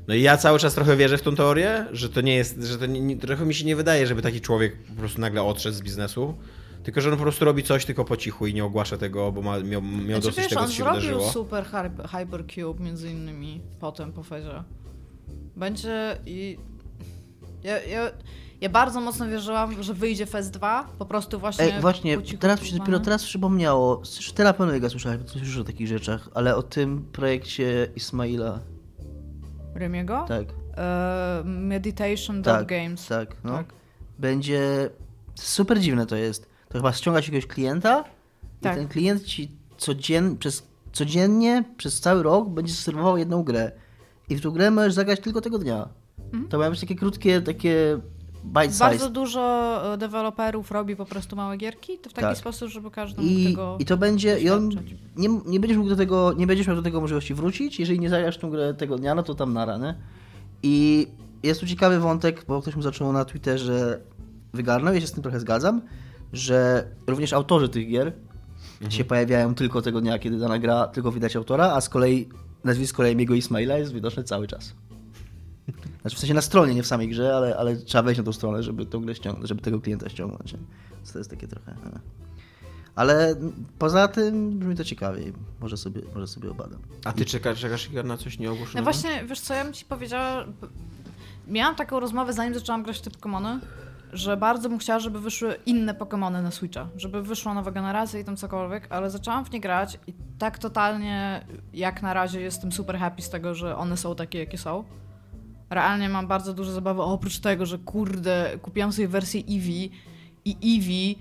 [0.09, 2.79] No i ja cały czas trochę wierzę w tą teorię, że to nie jest, że
[2.79, 5.77] to nie, nie, trochę mi się nie wydaje, żeby taki człowiek po prostu nagle odszedł
[5.77, 6.35] z biznesu,
[6.83, 9.43] tylko że on po prostu robi coś tylko po cichu i nie ogłasza tego, bo
[9.43, 11.31] ma, miał, miał Znaczy, dosyć wiesz, tego, on co się zrobił wydarzyło.
[11.31, 14.63] super Hyper- Hypercube między innymi potem po fezie.
[15.57, 16.59] Będzie i...
[17.63, 18.11] Ja, ja,
[18.61, 21.65] ja bardzo mocno wierzyłam, że wyjdzie Fez 2, po prostu właśnie...
[21.75, 24.91] Ej, właśnie, po cichu teraz mi się dopiero teraz przypomniało, już ty na pewno jego
[24.91, 28.61] słyszałeś, bo ty słyszysz o takich rzeczach, ale o tym projekcie Ismaila,
[29.75, 30.25] Remiego?
[30.29, 30.45] tak,
[30.77, 33.07] E, Meditation tak, Games.
[33.07, 33.53] tak, no.
[33.53, 33.67] Tak.
[34.19, 34.91] Będzie,
[35.35, 38.05] super dziwne to jest, to chyba ściągać jakiegoś klienta
[38.61, 38.73] Tak.
[38.73, 43.73] i ten klient ci codzien, przez, codziennie, przez cały rok będzie serwował jedną grę
[44.29, 45.89] i w tą grę możesz zagrać tylko tego dnia.
[46.49, 47.99] To mają być takie krótkie, takie
[48.45, 48.85] bite size.
[48.85, 48.91] Mhm.
[48.91, 52.37] Bardzo dużo e, deweloperów robi po prostu małe gierki, to w taki Tak.
[52.37, 54.71] sposób, żeby każdy mógł I, tego I to będzie, i on
[55.17, 58.11] nie, nie będziesz mógł do tego, nie będziesz miał do tego możliwości wrócić, jeżeli nie
[58.11, 59.95] zagrasz tą grę tego dnia, no to tam nara, nie?
[60.63, 61.07] I
[61.43, 64.01] jest tu ciekawy wątek, bo ktoś mu zaczął na Twitterze
[64.53, 65.83] wygarnął, ja się z tym trochę zgadzam,
[66.33, 68.13] że również autorzy tych gier
[68.89, 72.29] się pojawiają tylko tego dnia, kiedy dana gra, tylko widać autora, a z kolei
[72.65, 74.75] nazwisko Remiego Ismaila jest widoczne cały czas.
[76.01, 78.33] Znaczy w sensie na stronie, nie w samej grze, ale, ale trzeba wejść na tą
[78.33, 80.55] stronę, żeby tą grę ściągnąć, żeby tego klienta ściągnąć.
[80.97, 81.73] Więc to jest takie trochę...
[81.73, 82.01] e.
[82.95, 83.35] Ale
[83.79, 85.33] poza tym brzmi to ciekawiej.
[85.61, 86.81] Może sobie, może sobie obadam.
[87.05, 88.85] A ty czekasz, czekasz na coś No nieogłoszonego?
[88.85, 90.45] właśnie, wiesz co, ja bym ci powiedziała...
[91.49, 93.59] Miałam taką rozmowę, zanim zaczęłam grać w te Pokémony,
[94.13, 98.25] że bardzo bym chciała, żeby wyszły inne Pokémony na Switcha, żeby wyszła nowa generacja i
[98.25, 102.99] tam cokolwiek, ale zaczęłam w nie grać i tak totalnie jak na razie jestem super
[102.99, 104.85] happy z tego, że one są takie, jakie są.
[105.71, 109.91] Realnie mam bardzo dużo zabawy, oprócz tego, że kurde, kupiłam sobie wersję Eevee
[110.45, 111.19] i Eevee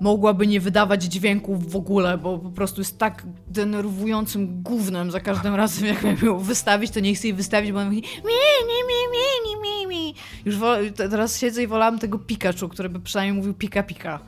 [0.00, 5.54] mogłaby nie wydawać dźwięków w ogóle, bo po prostu jest tak denerwującym gównem za każdym
[5.54, 9.62] razem, jak miałem ją wystawić, to nie chcę jej wystawić, bo mówi mi, mi, mi,
[9.62, 10.14] mi, mi, mi.
[10.44, 10.56] Już
[10.96, 14.20] teraz siedzę i wolałam tego Pikachu, który by przynajmniej mówił pika pika.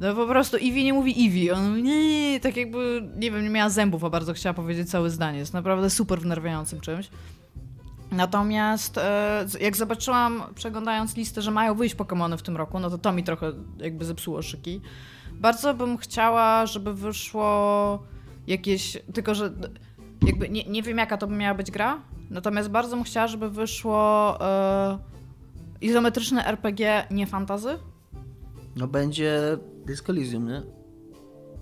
[0.00, 3.50] No po prostu Eevee nie mówi Eevee, on mówi nie, tak jakby, nie wiem, nie
[3.50, 5.38] miała zębów, a bardzo chciała powiedzieć całe zdanie.
[5.38, 7.10] Jest naprawdę super wnerwiającym czymś.
[8.12, 12.98] Natomiast e, jak zobaczyłam, przeglądając listę, że mają wyjść Pokémony w tym roku, no to
[12.98, 14.80] to mi trochę jakby zepsuło szyki.
[15.32, 18.02] Bardzo bym chciała, żeby wyszło
[18.46, 19.52] jakieś, tylko że
[20.26, 23.50] jakby nie, nie wiem jaka to by miała być gra, natomiast bardzo bym chciała, żeby
[23.50, 24.98] wyszło e,
[25.80, 27.78] izometryczne RPG, nie fantazy.
[28.76, 30.77] No będzie Disco Elysium, nie?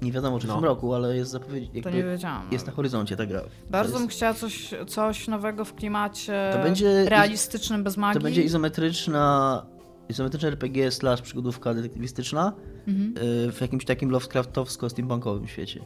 [0.02, 0.55] Nie wiadomo czy w No.
[0.55, 1.70] tym roku, ale jest zapowiedź.
[1.82, 2.43] To nie wiedziałam.
[2.51, 3.40] Jest na horyzoncie ta gra.
[3.70, 8.20] Bardzo to bym jest, chciała coś, coś nowego w klimacie To będzie- realistycznym, bez magii.
[8.20, 9.62] To będzie izometryczna,
[10.09, 12.52] izometryczna RPG slash przygodówka detektywistyczna
[12.89, 13.14] Mhm.
[13.48, 15.81] y, w jakimś takim Lovecraftowsko-steampunkowym świecie.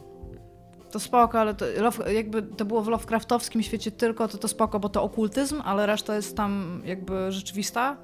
[0.91, 1.65] To spoko, ale to,
[2.09, 6.15] jakby to było w Lovecraftowskim świecie tylko, to to spoko, bo to okultyzm, ale reszta
[6.15, 7.97] jest tam jakby rzeczywista.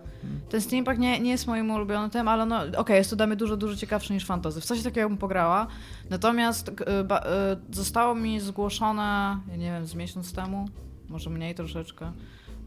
[0.50, 3.36] Ten steampunk nie, nie jest moim ulubionym tym, ale no okej, jest to dla mnie
[3.36, 4.62] dużo, dużo ciekawsze niż fantasy.
[4.62, 5.68] W coś takiego bym pograła.
[6.10, 10.66] Natomiast y, ba, y, zostało mi zgłoszone, ja nie wiem, z miesiąc temu,
[11.10, 12.12] może mniej troszeczkę,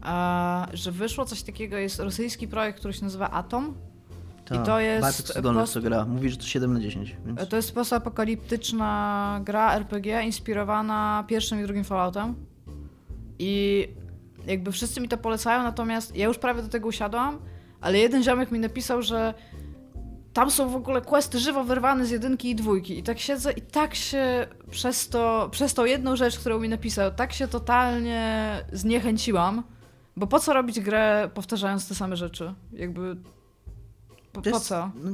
[0.01, 3.73] a, że wyszło coś takiego, jest rosyjski projekt, który się nazywa Atom.
[4.55, 6.05] I to jest Bartek Cudolny post- gra.
[6.05, 7.15] Mówi, że to 7 na 10.
[7.25, 7.49] Więc...
[7.49, 12.35] To jest postapokaliptyczna gra RPG inspirowana pierwszym i drugim Falloutem.
[13.39, 13.87] I
[14.47, 17.39] jakby wszyscy mi to polecają, natomiast ja już prawie do tego usiadłam,
[17.81, 19.33] ale jeden ziomek mi napisał, że
[20.33, 22.99] tam są w ogóle questy żywo wyrwane z jedynki i dwójki.
[22.99, 27.11] I tak siedzę i tak się przez to, przez tą jedną rzecz, którą mi napisał,
[27.11, 29.63] tak się totalnie zniechęciłam.
[30.17, 32.53] Bo po co robić grę powtarzając te same rzeczy?
[32.73, 33.15] Jakby.
[34.33, 34.91] Po, po co?
[35.03, 35.11] No,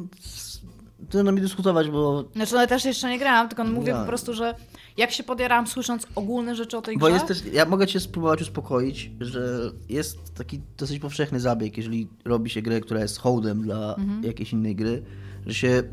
[1.10, 4.00] trudno mi dyskutować, bo Znaczy, no też jeszcze nie grałam, tylko mówię Ja.
[4.02, 4.56] po prostu, że
[4.98, 8.00] jak się podjarałam słysząc ogólne rzeczy o tej Bo grze, jest też, ja mogę cię
[8.00, 13.62] spróbować uspokoić, że jest taki dosyć powszechny zabieg, jeżeli robi się grę, która jest hołdem
[13.62, 14.24] dla Mhm.
[14.24, 15.04] jakiejś innej gry,
[15.46, 15.84] że się,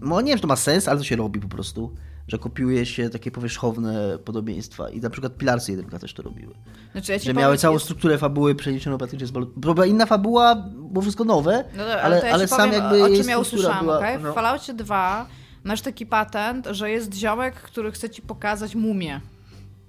[0.00, 1.94] no nie wiem, czy to ma sens, ale to się robi po prostu,
[2.32, 6.54] że kopiuje się takie powierzchowne podobieństwa i na przykład Pilarsy 1 też to robiły.
[6.92, 10.54] znaczy ja Że powiem, miały całą jest- strukturę fabuły przeniesioną praktycznie z była inna fabuła,
[10.76, 13.38] było wszystko nowe, No dobra, ale, to ja ale sam powiem, jakby o czym ja
[13.38, 14.00] usłyszałam, była...
[14.22, 14.32] no.
[14.32, 15.26] W Falloutie 2
[15.64, 19.20] masz taki patent, że jest ziomek, który chce ci pokazać mumię.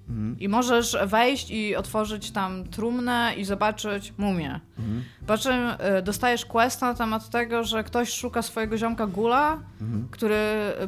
[0.08, 0.36] Mhm.
[0.40, 4.60] I możesz wejść i otworzyć tam trumnę i zobaczyć mumię.
[4.78, 5.04] Mhm.
[5.26, 5.54] Po czym
[5.98, 10.08] y, dostajesz quest na temat tego, że ktoś szuka swojego ziomka Gula, Mhm.
[10.10, 10.36] który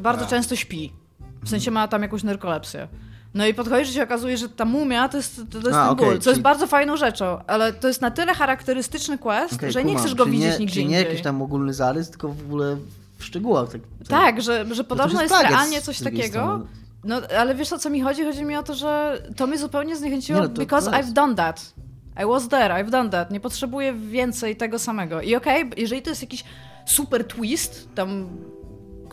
[0.01, 0.27] bardzo A.
[0.27, 0.93] często śpi.
[1.43, 2.87] W sensie ma tam jakąś narkolepsję.
[3.33, 5.89] No i podchodzisz i się okazuje, że ta mumia to jest, to, jest A, ten
[5.89, 9.53] okej, ból, co czyli- jest bardzo fajną rzeczą, ale to jest na tyle charakterystyczny quest,
[9.53, 10.01] Okej, że nie kumam.
[10.03, 11.09] chcesz go Czyli widzieć nie, nigdzie czyli nie indziej.
[11.09, 12.77] jakiś tam ogólny zarys, tylko w ogóle
[13.17, 13.69] w szczegółach.
[13.71, 16.27] Tak, Tak, że, że podobno jest plagiat realnie coś takiego.
[16.29, 16.65] strony.
[17.03, 18.23] No, ale wiesz o co mi chodzi?
[18.23, 21.09] Chodzi mi o to, że to mnie zupełnie zniechęciło, Nie, no to- because to jest.
[21.09, 21.73] I've done that.
[22.23, 23.31] I was there, I've done that.
[23.31, 25.21] Nie potrzebuję więcej tego samego.
[25.21, 26.43] I okej, jeżeli to jest jakiś
[26.85, 28.27] super twist, tam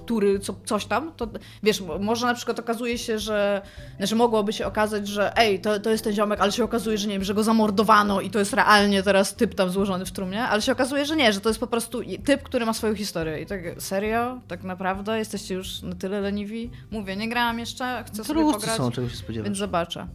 [0.04, 1.28] który co, coś tam, to
[1.62, 3.62] wiesz, mo- może na przykład okazuje się, że
[3.96, 7.08] znaczy mogłoby się okazać, że ej, to, to jest ten ziomek, ale się okazuje, że
[7.08, 10.42] nie wiem, że go zamordowano i to jest realnie teraz typ tam złożony w trumnie,
[10.42, 13.40] ale się okazuje, że nie, że to jest po prostu typ, który ma swoją historię.
[13.40, 14.40] I tak serio?
[14.48, 15.18] Tak naprawdę?
[15.18, 16.70] Jesteście już na tyle leniwi?
[16.90, 19.44] Mówię, nie grałam jeszcze, chcę To sobie pograć, są, czego się spodziewasz.
[19.44, 20.06] więc zobaczę.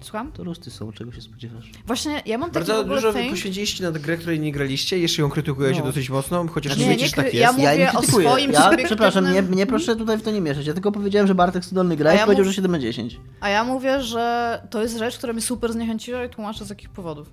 [0.00, 0.32] Słucham?
[0.32, 1.70] To rusty są, czego się spodziewasz.
[1.86, 3.30] Właśnie, ja mam Bardzo dużo thing...
[3.30, 5.86] poświęciliście na grę, której nie graliście, jeszcze ją krytykujecie No.
[5.86, 7.36] dosyć mocno, chociaż Nie, nie, wiecie, nie że tak jest.
[7.36, 10.30] ja mówię ja nie o swoim ja, subiektywnym- Przepraszam, nie, nie proszę tutaj w to
[10.30, 10.66] nie mieszać.
[10.66, 13.20] Ja tylko powiedziałem, że Bartek Studolny gra i ja powiedział, mów- że 7 na 10.
[13.40, 16.90] A ja mówię, że to jest rzecz, która mnie super zniechęciła i tłumaczę z jakich
[16.90, 17.30] powodów.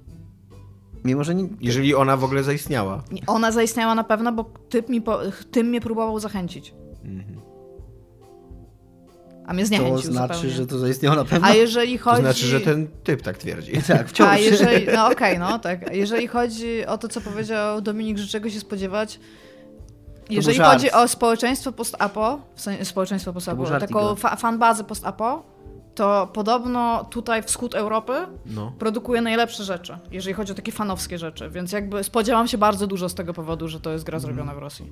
[1.03, 1.47] Mimo, że nie...
[1.61, 3.03] Jeżeli ona w ogóle zaistniała.
[3.27, 5.19] Ona zaistniała na pewno, bo typ mi po,
[5.51, 6.73] tym mnie próbował zachęcić.
[9.47, 10.55] A mnie To zniechęcił znaczy, zupełnie.
[10.55, 11.47] że to zaistniało na pewno.
[11.47, 12.21] A jeżeli To chodzi...
[12.21, 13.71] znaczy, że ten typ tak twierdzi.
[13.87, 14.27] Tak, wciąż.
[14.29, 14.87] A jeżeli...
[14.95, 15.95] No okej, no tak.
[15.95, 19.19] Jeżeli chodzi o to, co powiedział Dominik, że czego się spodziewać...
[20.29, 25.43] Jeżeli chodzi o społeczeństwo post-apo, w sensie społeczeństwo post-apo, taką fa fanbazę post-apo,
[25.95, 28.13] to podobno tutaj wschód Europy
[28.45, 28.73] No.
[28.79, 33.09] produkuje najlepsze rzeczy, jeżeli chodzi o takie fanowskie rzeczy, więc jakby spodziewam się bardzo dużo
[33.09, 34.91] z tego powodu, że to jest gra zrobiona w Rosji.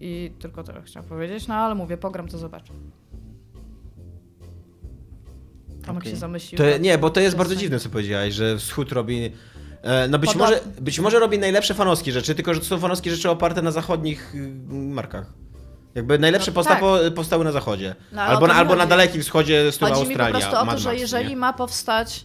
[0.00, 2.72] I tylko tyle chciałam powiedzieć, no ale mówię, pogram to zobaczę.
[5.86, 6.12] Tomek Okej.
[6.12, 6.58] się zamyślił.
[6.58, 9.32] To, nie, bo to jest bardzo dziwne, co powiedziałeś, że wschód robi...
[9.82, 12.78] e, No być Poda- może, być może robi najlepsze fanowskie rzeczy, tylko że to są
[12.78, 15.26] fanowskie rzeczy oparte na zachodnich y, markach.
[15.94, 17.94] Jakby najlepsze No, postapo, powstały na zachodzie.
[18.12, 20.48] No, albo na, albo na dalekim wschodzie z tyłu Chodzi mi po Australia.
[20.50, 21.36] prostu o to, że jeżeli nie?
[21.36, 22.24] ma powstać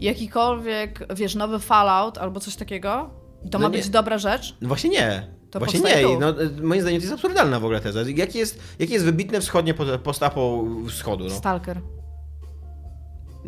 [0.00, 3.10] jakikolwiek, wiesz, nowy Fallout albo coś takiego,
[3.44, 3.78] i to No ma nie.
[3.78, 5.26] być dobra rzecz, No Właśnie nie.
[5.50, 6.02] To Właśnie nie.
[6.02, 6.20] tu.
[6.20, 8.00] No, y, moim zdaniem to jest absurdalna w ogóle teza.
[8.16, 11.24] Jakie jest, jakie jest wybitne wschodnie po- postapo wschodu?
[11.24, 11.30] No?
[11.30, 11.80] Stalker.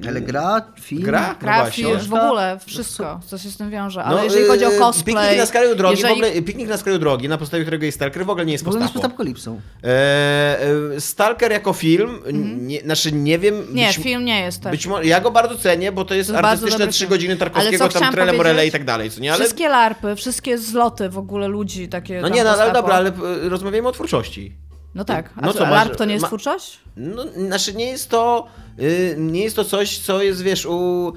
[0.09, 1.03] Ale gra, film...
[1.03, 1.29] Gra?
[1.29, 1.85] No Gra, właśnie.
[1.85, 4.05] film, w ogóle, wszystko, co się z tym wiąże.
[4.05, 5.15] Ale No, jeżeli chodzi o y, cosplay...
[5.25, 6.15] Piknik na skraju drogi, jeżeli...
[6.15, 8.65] w ogóle, piknik na skraju drogi, na podstawie którego jest Stalker, w ogóle nie jest
[8.65, 9.49] W ogóle nie jest.
[9.85, 10.59] E,
[10.97, 12.19] e, Stalker jako film,
[12.61, 13.55] nie, znaczy nie wiem.
[13.55, 13.75] Mhm.
[13.75, 14.73] Nie, być, film nie jest tak.
[14.73, 17.11] Być może, ja go bardzo cenię, bo to jest, To jest artystyczne dobry 3 film.
[17.11, 19.33] godziny Tarkowskiego, tam Trele Morele i tak dalej, co nie?
[19.33, 23.09] Ale, Wszystkie larpy, wszystkie zloty w ogóle ludzi takie no nie, no, ale dobra, ale
[23.09, 24.70] e, rozmawiamy o twórczości.
[24.95, 25.33] No tak.
[25.37, 26.81] A No co, to nie jest ma- twórczość?
[26.97, 28.47] No, znaczy nie jest to,
[28.81, 31.13] y, nie jest to coś, co jest, wiesz, u,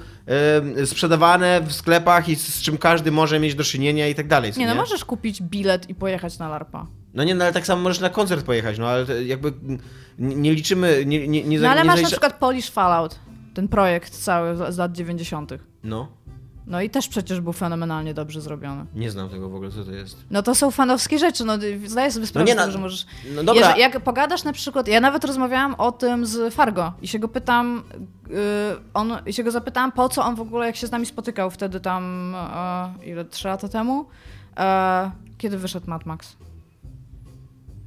[0.80, 4.52] y, sprzedawane w sklepach i z czym każdy może mieć do czynienia i tak dalej.
[4.56, 6.86] Nie, no możesz kupić bilet i pojechać na LARPa.
[7.14, 9.52] No nie, no ale tak samo możesz na koncert pojechać, no ale jakby
[10.18, 13.18] nie, liczymy, nie, nie, nie, No ale nie masz na przykład Polish Fallout,
[13.54, 15.52] ten projekt cały z lat 90.
[15.84, 16.08] No,
[16.66, 18.84] No i też przecież był fenomenalnie dobrze zrobiony.
[18.94, 20.16] nie znam tego w ogóle, co to jest.
[20.30, 21.52] No to są fanowskie rzeczy, no
[21.86, 23.06] zdaję sobie sprawę nie, z tego, no- że możesz...
[23.34, 27.08] No dobra, Jeżeli, jak pogadasz na przykład, ja nawet rozmawiałam o tym z Fargo i
[27.08, 27.82] się go pytam,
[28.30, 28.36] yy,
[28.94, 31.50] on, i się go zapytałam, po co on w ogóle, jak się z nami spotykał
[31.50, 34.06] wtedy tam, e, ile, trzy lata temu?
[34.56, 36.36] E, kiedy wyszedł Mad Max?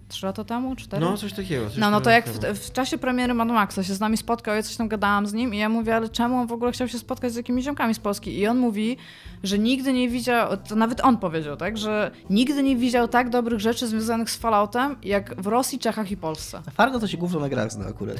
[0.09, 0.75] Trzy lata temu?
[0.75, 1.05] Cztery?
[1.05, 1.69] no coś takiego.
[1.69, 4.55] Coś No, no to jak w, w czasie premiery Mad Maxa się z nami spotkał,
[4.55, 6.87] ja coś tam gadałam z nim i ja mówię, ale czemu on w ogóle chciał
[6.87, 8.39] się spotkać z jakimiś ziomkami z Polski?
[8.39, 8.97] I on mówi,
[9.43, 13.59] że nigdy nie widział, to nawet on powiedział, tak, że nigdy nie widział tak dobrych
[13.59, 16.61] rzeczy związanych z Falloutem, jak w Rosji, Czechach i Polsce.
[16.67, 18.17] A Fargo to się głównie na grach zna akurat.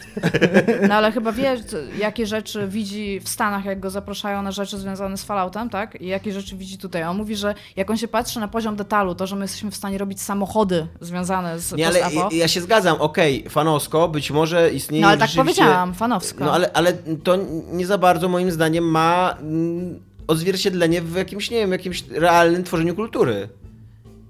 [0.87, 1.57] No ale chyba wie,
[1.99, 6.01] jakie rzeczy widzi w Stanach, jak go zapraszają na rzeczy związane z Falloutem, tak?
[6.01, 7.03] I jakie rzeczy widzi tutaj.
[7.03, 9.75] On mówi, że jak on się patrzy na poziom detalu, to, że my jesteśmy w
[9.75, 14.71] stanie robić samochody związane z Nie, ale ja, ja się zgadzam, okej, fanowsko, być może
[14.73, 16.45] istnieje No ale tak rzeczywiście- powiedziałam, fanowsko.
[16.45, 16.93] No ale, ale
[17.23, 17.37] to
[17.71, 22.95] nie za bardzo moim zdaniem ma mm, odzwierciedlenie w jakimś, nie wiem, jakimś realnym tworzeniu
[22.95, 23.49] kultury.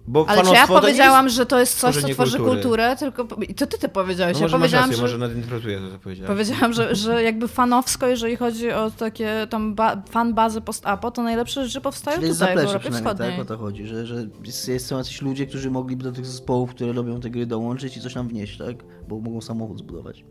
[0.07, 1.35] Bo Ale czy ja powiedziałam, jest...
[1.37, 2.61] że to jest coś, co tworzy kultury.
[2.61, 3.27] kulturę, tylko.
[3.49, 4.33] I to ty ty powiedziałeś.
[4.33, 5.01] No ja może masz powiedziałam, rację, że.
[5.01, 6.27] może nadinterpretuję to, co powiedziałeś.
[6.27, 11.23] Powiedziałam, że, że jakby fanowsko, jeżeli chodzi o takie tam ba fan bazy post-apo, to
[11.23, 13.31] najlepsze rzeczy powstają Czyli jest tutaj, w Europie przynajmniej, Wschodniej.
[13.37, 13.41] tak?
[13.41, 14.27] O to chodzi, że, że
[14.67, 18.01] jest, są jacyś ludzie, którzy mogliby do tych zespołów, które robią te gry dołączyć i
[18.01, 18.75] coś tam wnieść, tak?
[19.07, 20.25] Bo mogą samochód zbudować.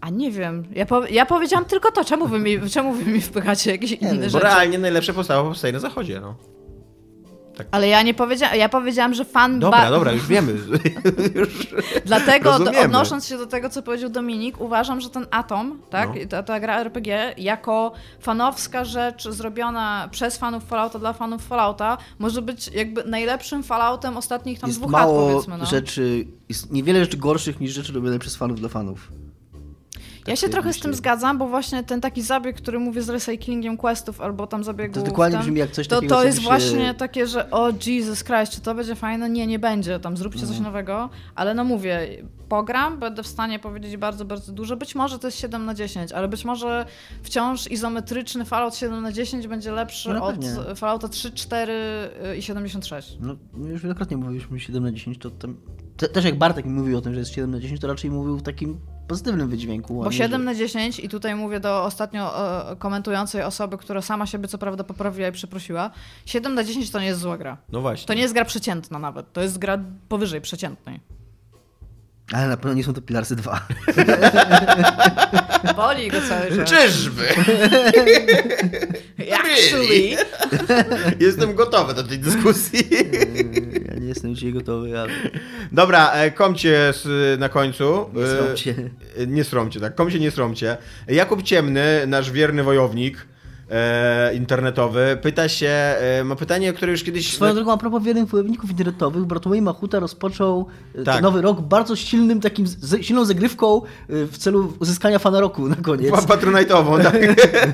[0.00, 0.64] A nie wiem.
[0.74, 2.04] Ja, po, ja powiedziałam tylko to.
[2.04, 4.44] Czemu wy mi, czemu wy mi wpychacie jakieś inne wiem, bo Bo rzeczy?
[4.44, 6.34] realnie najlepsze powstało powstaje na zachodzie, no.
[7.70, 8.56] Ale ja nie powiedziałam.
[8.56, 10.52] Ja powiedziałam, że fan Dobra, ba- dobra, już wiemy.
[11.34, 11.48] już...
[12.04, 12.80] Dlatego, Rozumiemy.
[12.84, 16.14] odnosząc się do tego, co powiedział Dominik, uważam, że ten Atom, tak, No.
[16.28, 22.42] ta, ta gra RPG, jako fanowska rzecz zrobiona przez fanów Fallouta dla fanów Fallouta, może
[22.42, 25.58] być jakby najlepszym Falloutem ostatnich tam jest dwóch lat, mało powiedzmy.
[25.58, 25.66] No.
[25.66, 29.08] rzeczy, jest niewiele rzeczy gorszych niż rzeczy robione przez fanów dla fanów.
[30.28, 30.82] Ja się tak trochę z myślę.
[30.82, 34.94] tym zgadzam, bo właśnie ten taki zabieg, który mówię z recyklingiem questów albo tam zabiegów...
[34.94, 37.68] To dokładnie tam, brzmi jak coś to, takiego, to jest się- właśnie takie, że o
[37.86, 39.30] Jesus Christ, czy to będzie fajne?
[39.30, 40.54] Nie, nie będzie, tam zróbcie Mhm.
[40.56, 42.08] coś nowego, ale no mówię,
[42.48, 44.76] pogram, będę w stanie powiedzieć bardzo, bardzo dużo.
[44.76, 46.86] Być może to jest 7 na 10, ale być może
[47.22, 50.50] wciąż izometryczny Fallout 7 na 10 będzie lepszy No od pewnie.
[50.76, 51.72] Fallouta 3, 4
[52.38, 53.16] i 76.
[53.20, 53.36] No,
[53.68, 55.56] już wielokrotnie mówiliśmy 7 na 10, to tam...
[55.98, 58.10] Te, też jak Bartek mi mówił o tym, że jest 7 na 10, to raczej
[58.10, 59.94] mówił w takim pozytywnym wydźwięku.
[59.94, 64.02] Bo nie, 7 że- na 10 i tutaj mówię do ostatnio e, komentującej osoby, która
[64.02, 65.90] sama siebie co prawda poprawiła i przeprosiła.
[66.26, 67.56] 7 na 10 to nie jest zła gra.
[67.72, 68.06] No właśnie.
[68.06, 69.32] To nie jest gra przeciętna nawet.
[69.32, 71.00] To jest gra powyżej przeciętnej.
[72.32, 73.66] Ale na pewno nie są to Pilarsy 2.
[75.76, 76.70] Boli go cały czas.
[76.70, 77.22] Czyżby?
[79.34, 80.16] Actually.
[81.26, 82.78] Jestem gotowy do tej dyskusji.
[83.88, 85.12] ja nie jestem dzisiaj gotowy, ale
[85.72, 86.92] Dobra, e, komcie
[87.38, 88.10] na końcu.
[88.14, 88.74] nie sromcie.
[89.18, 89.94] e, Nie sromcie, tak.
[89.94, 90.76] Komcie, nie sromcie.
[91.08, 93.26] Jakub Ciemny, nasz wierny wojownik
[93.70, 97.34] e, internetowy, pyta się, e, ma pytanie, które już kiedyś...
[97.34, 101.22] Swoją drogą, a propos wiernych wojowników internetowych, Bartłomiej Machuta rozpoczął e, Tak.
[101.22, 105.76] nowy rok bardzo silnym, takim, z, silną zagrywką e, w celu uzyskania fana roku na
[105.76, 106.10] koniec.
[106.10, 107.16] Pa- Patronite'ową, tak.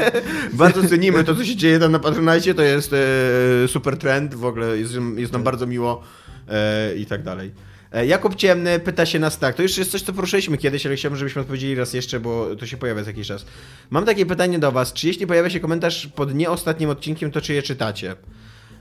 [0.53, 4.45] bardzo cenimy to, co się dzieje tam na Patronite, to jest e, super trend, w
[4.45, 6.03] ogóle jest, jest nam bardzo miło
[6.49, 7.53] e, i tak dalej.
[7.95, 10.97] E, Jakub Ciemny pyta się nas tak, to już jest coś, co poruszyliśmy kiedyś, ale
[10.97, 13.47] chciałbym, żebyśmy odpowiedzieli raz jeszcze, bo to się pojawia za jakiś czas.
[13.91, 17.55] Mam takie pytanie do was, czy jeśli pojawia się komentarz pod nieostatnim odcinkiem, to czy
[17.55, 18.16] je czytacie?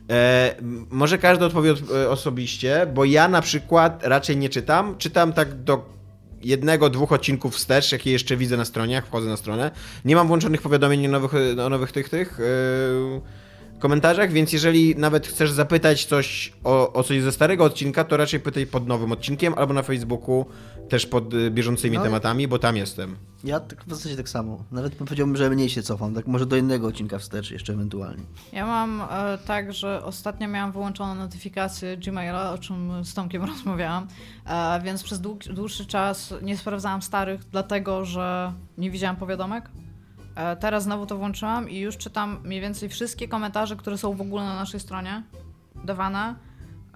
[0.10, 0.56] E,
[0.90, 4.98] może każdy odpowie od, e, osobiście, bo ja na przykład raczej nie czytam.
[4.98, 5.86] Czytam tak do
[6.42, 9.72] jednego, dwóch odcinków wstecz, jakie jeszcze widzę na stronie, jak wchodzę na stronę.
[10.06, 11.34] Nie mam włączonych powiadomień o nowych,
[11.66, 12.44] o nowych tych, tych e,
[13.80, 18.40] komentarzach, więc jeżeli nawet chcesz zapytać coś o, o coś ze starego odcinka, to raczej
[18.40, 20.46] pytaj pod nowym odcinkiem albo na Facebooku
[20.90, 22.04] też pod e, bieżącymi No.
[22.04, 23.16] tematami, bo tam jestem.
[23.44, 24.64] Ja tak, w zasadzie tak samo.
[24.72, 28.24] Nawet powiedziałbym, że mniej się cofam, tak może do innego odcinka wstecz jeszcze ewentualnie.
[28.54, 34.08] Ja mam e, tak, że ostatnio miałam wyłączone notyfikacje Gmaila, o czym z Tomkiem rozmawiałam,
[34.46, 35.22] e, więc przez
[35.54, 39.70] dłuższy czas nie sprawdzałam starych, dlatego że nie widziałam powiadomek.
[40.36, 44.22] E, teraz znowu to włączyłam i już czytam mniej więcej wszystkie komentarze, które są w
[44.22, 45.24] ogóle na naszej stronie
[45.86, 46.36] dawane.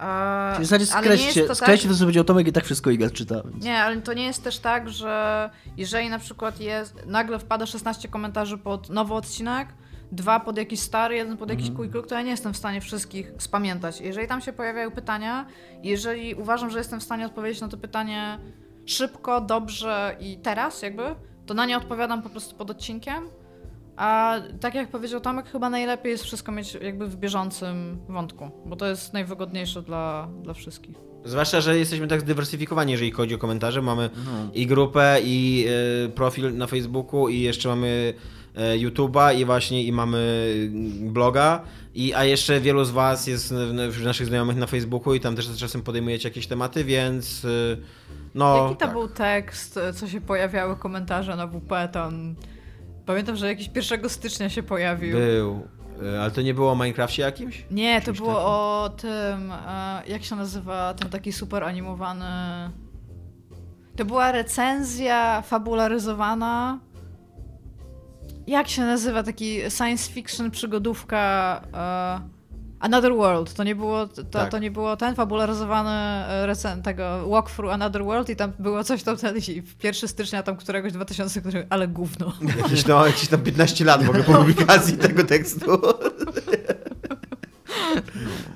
[0.00, 2.90] E, Czyli w zasadzie skreślcie, to skreślcie tak, to, co powiedział Tomek i tak wszystko
[2.90, 3.42] Iga czyta.
[3.44, 3.64] Więc...
[3.64, 8.08] Nie, ale to nie jest też tak, że jeżeli na przykład jest, nagle wpada 16
[8.08, 9.68] komentarzy pod nowy odcinek,
[10.12, 12.80] dwa pod jakiś stary, jeden pod jakiś quick look, to ja nie jestem w stanie
[12.80, 14.00] wszystkich spamiętać.
[14.00, 15.46] Jeżeli tam się pojawiają pytania,
[15.82, 18.38] jeżeli uważam, że jestem w stanie odpowiedzieć na to pytanie
[18.86, 21.02] szybko, dobrze i teraz jakby,
[21.48, 23.24] to na nie odpowiadam po prostu pod odcinkiem.
[23.96, 28.76] A tak jak powiedział Tomek, chyba najlepiej jest wszystko mieć jakby w bieżącym wątku, bo
[28.76, 30.96] to jest najwygodniejsze dla, dla wszystkich.
[31.24, 33.82] Zwłaszcza, że jesteśmy tak zdywersyfikowani, jeżeli chodzi o komentarze.
[33.82, 34.10] Mamy
[34.54, 35.66] i grupę, i
[36.06, 38.14] y, profil na Facebooku, i jeszcze mamy
[38.56, 41.62] y, YouTube'a, i właśnie i mamy y, bloga.
[41.94, 45.36] I, a jeszcze wielu z Was jest w, w naszych znajomych na Facebooku i tam
[45.36, 47.78] też czasem podejmujecie jakieś tematy, więc y,
[48.34, 48.62] no.
[48.62, 48.92] Jaki to tak.
[48.92, 52.34] był tekst, co się pojawiały komentarze na WP tam?
[53.06, 55.16] Pamiętam, że jakiś 1 stycznia się pojawił.
[55.16, 55.68] Był.
[56.02, 57.64] Y, ale to nie było o Minecrafcie jakimś?
[57.70, 58.46] Nie, to było takim?
[58.46, 62.24] o tym, e, jak się nazywa ten taki super animowany.
[63.96, 66.78] To była recenzja fabularyzowana.
[68.46, 72.37] Jak się nazywa taki science fiction przygodówka e,
[72.80, 73.54] Another World.
[73.54, 74.50] To nie było, to, Tak.
[74.50, 79.02] to nie było ten fabularyzowany e, recen tego Walkthrough Another World i tam było coś
[79.02, 82.32] tam wtedy i w 1 stycznia tam któregoś 2000, który- ale gówno.
[82.62, 85.66] Jakieś, no, jakieś tam 15 lat w ogóle po publikacji tego tekstu.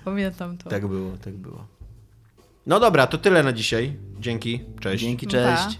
[0.05, 0.71] Pamiętam to.
[0.71, 1.67] Tak było, tak było.
[2.67, 3.97] No dobra, to tyle na dzisiaj.
[4.21, 5.05] Dzięki, cześć.
[5.05, 5.33] Dzięki, Pa.
[5.33, 5.79] cześć.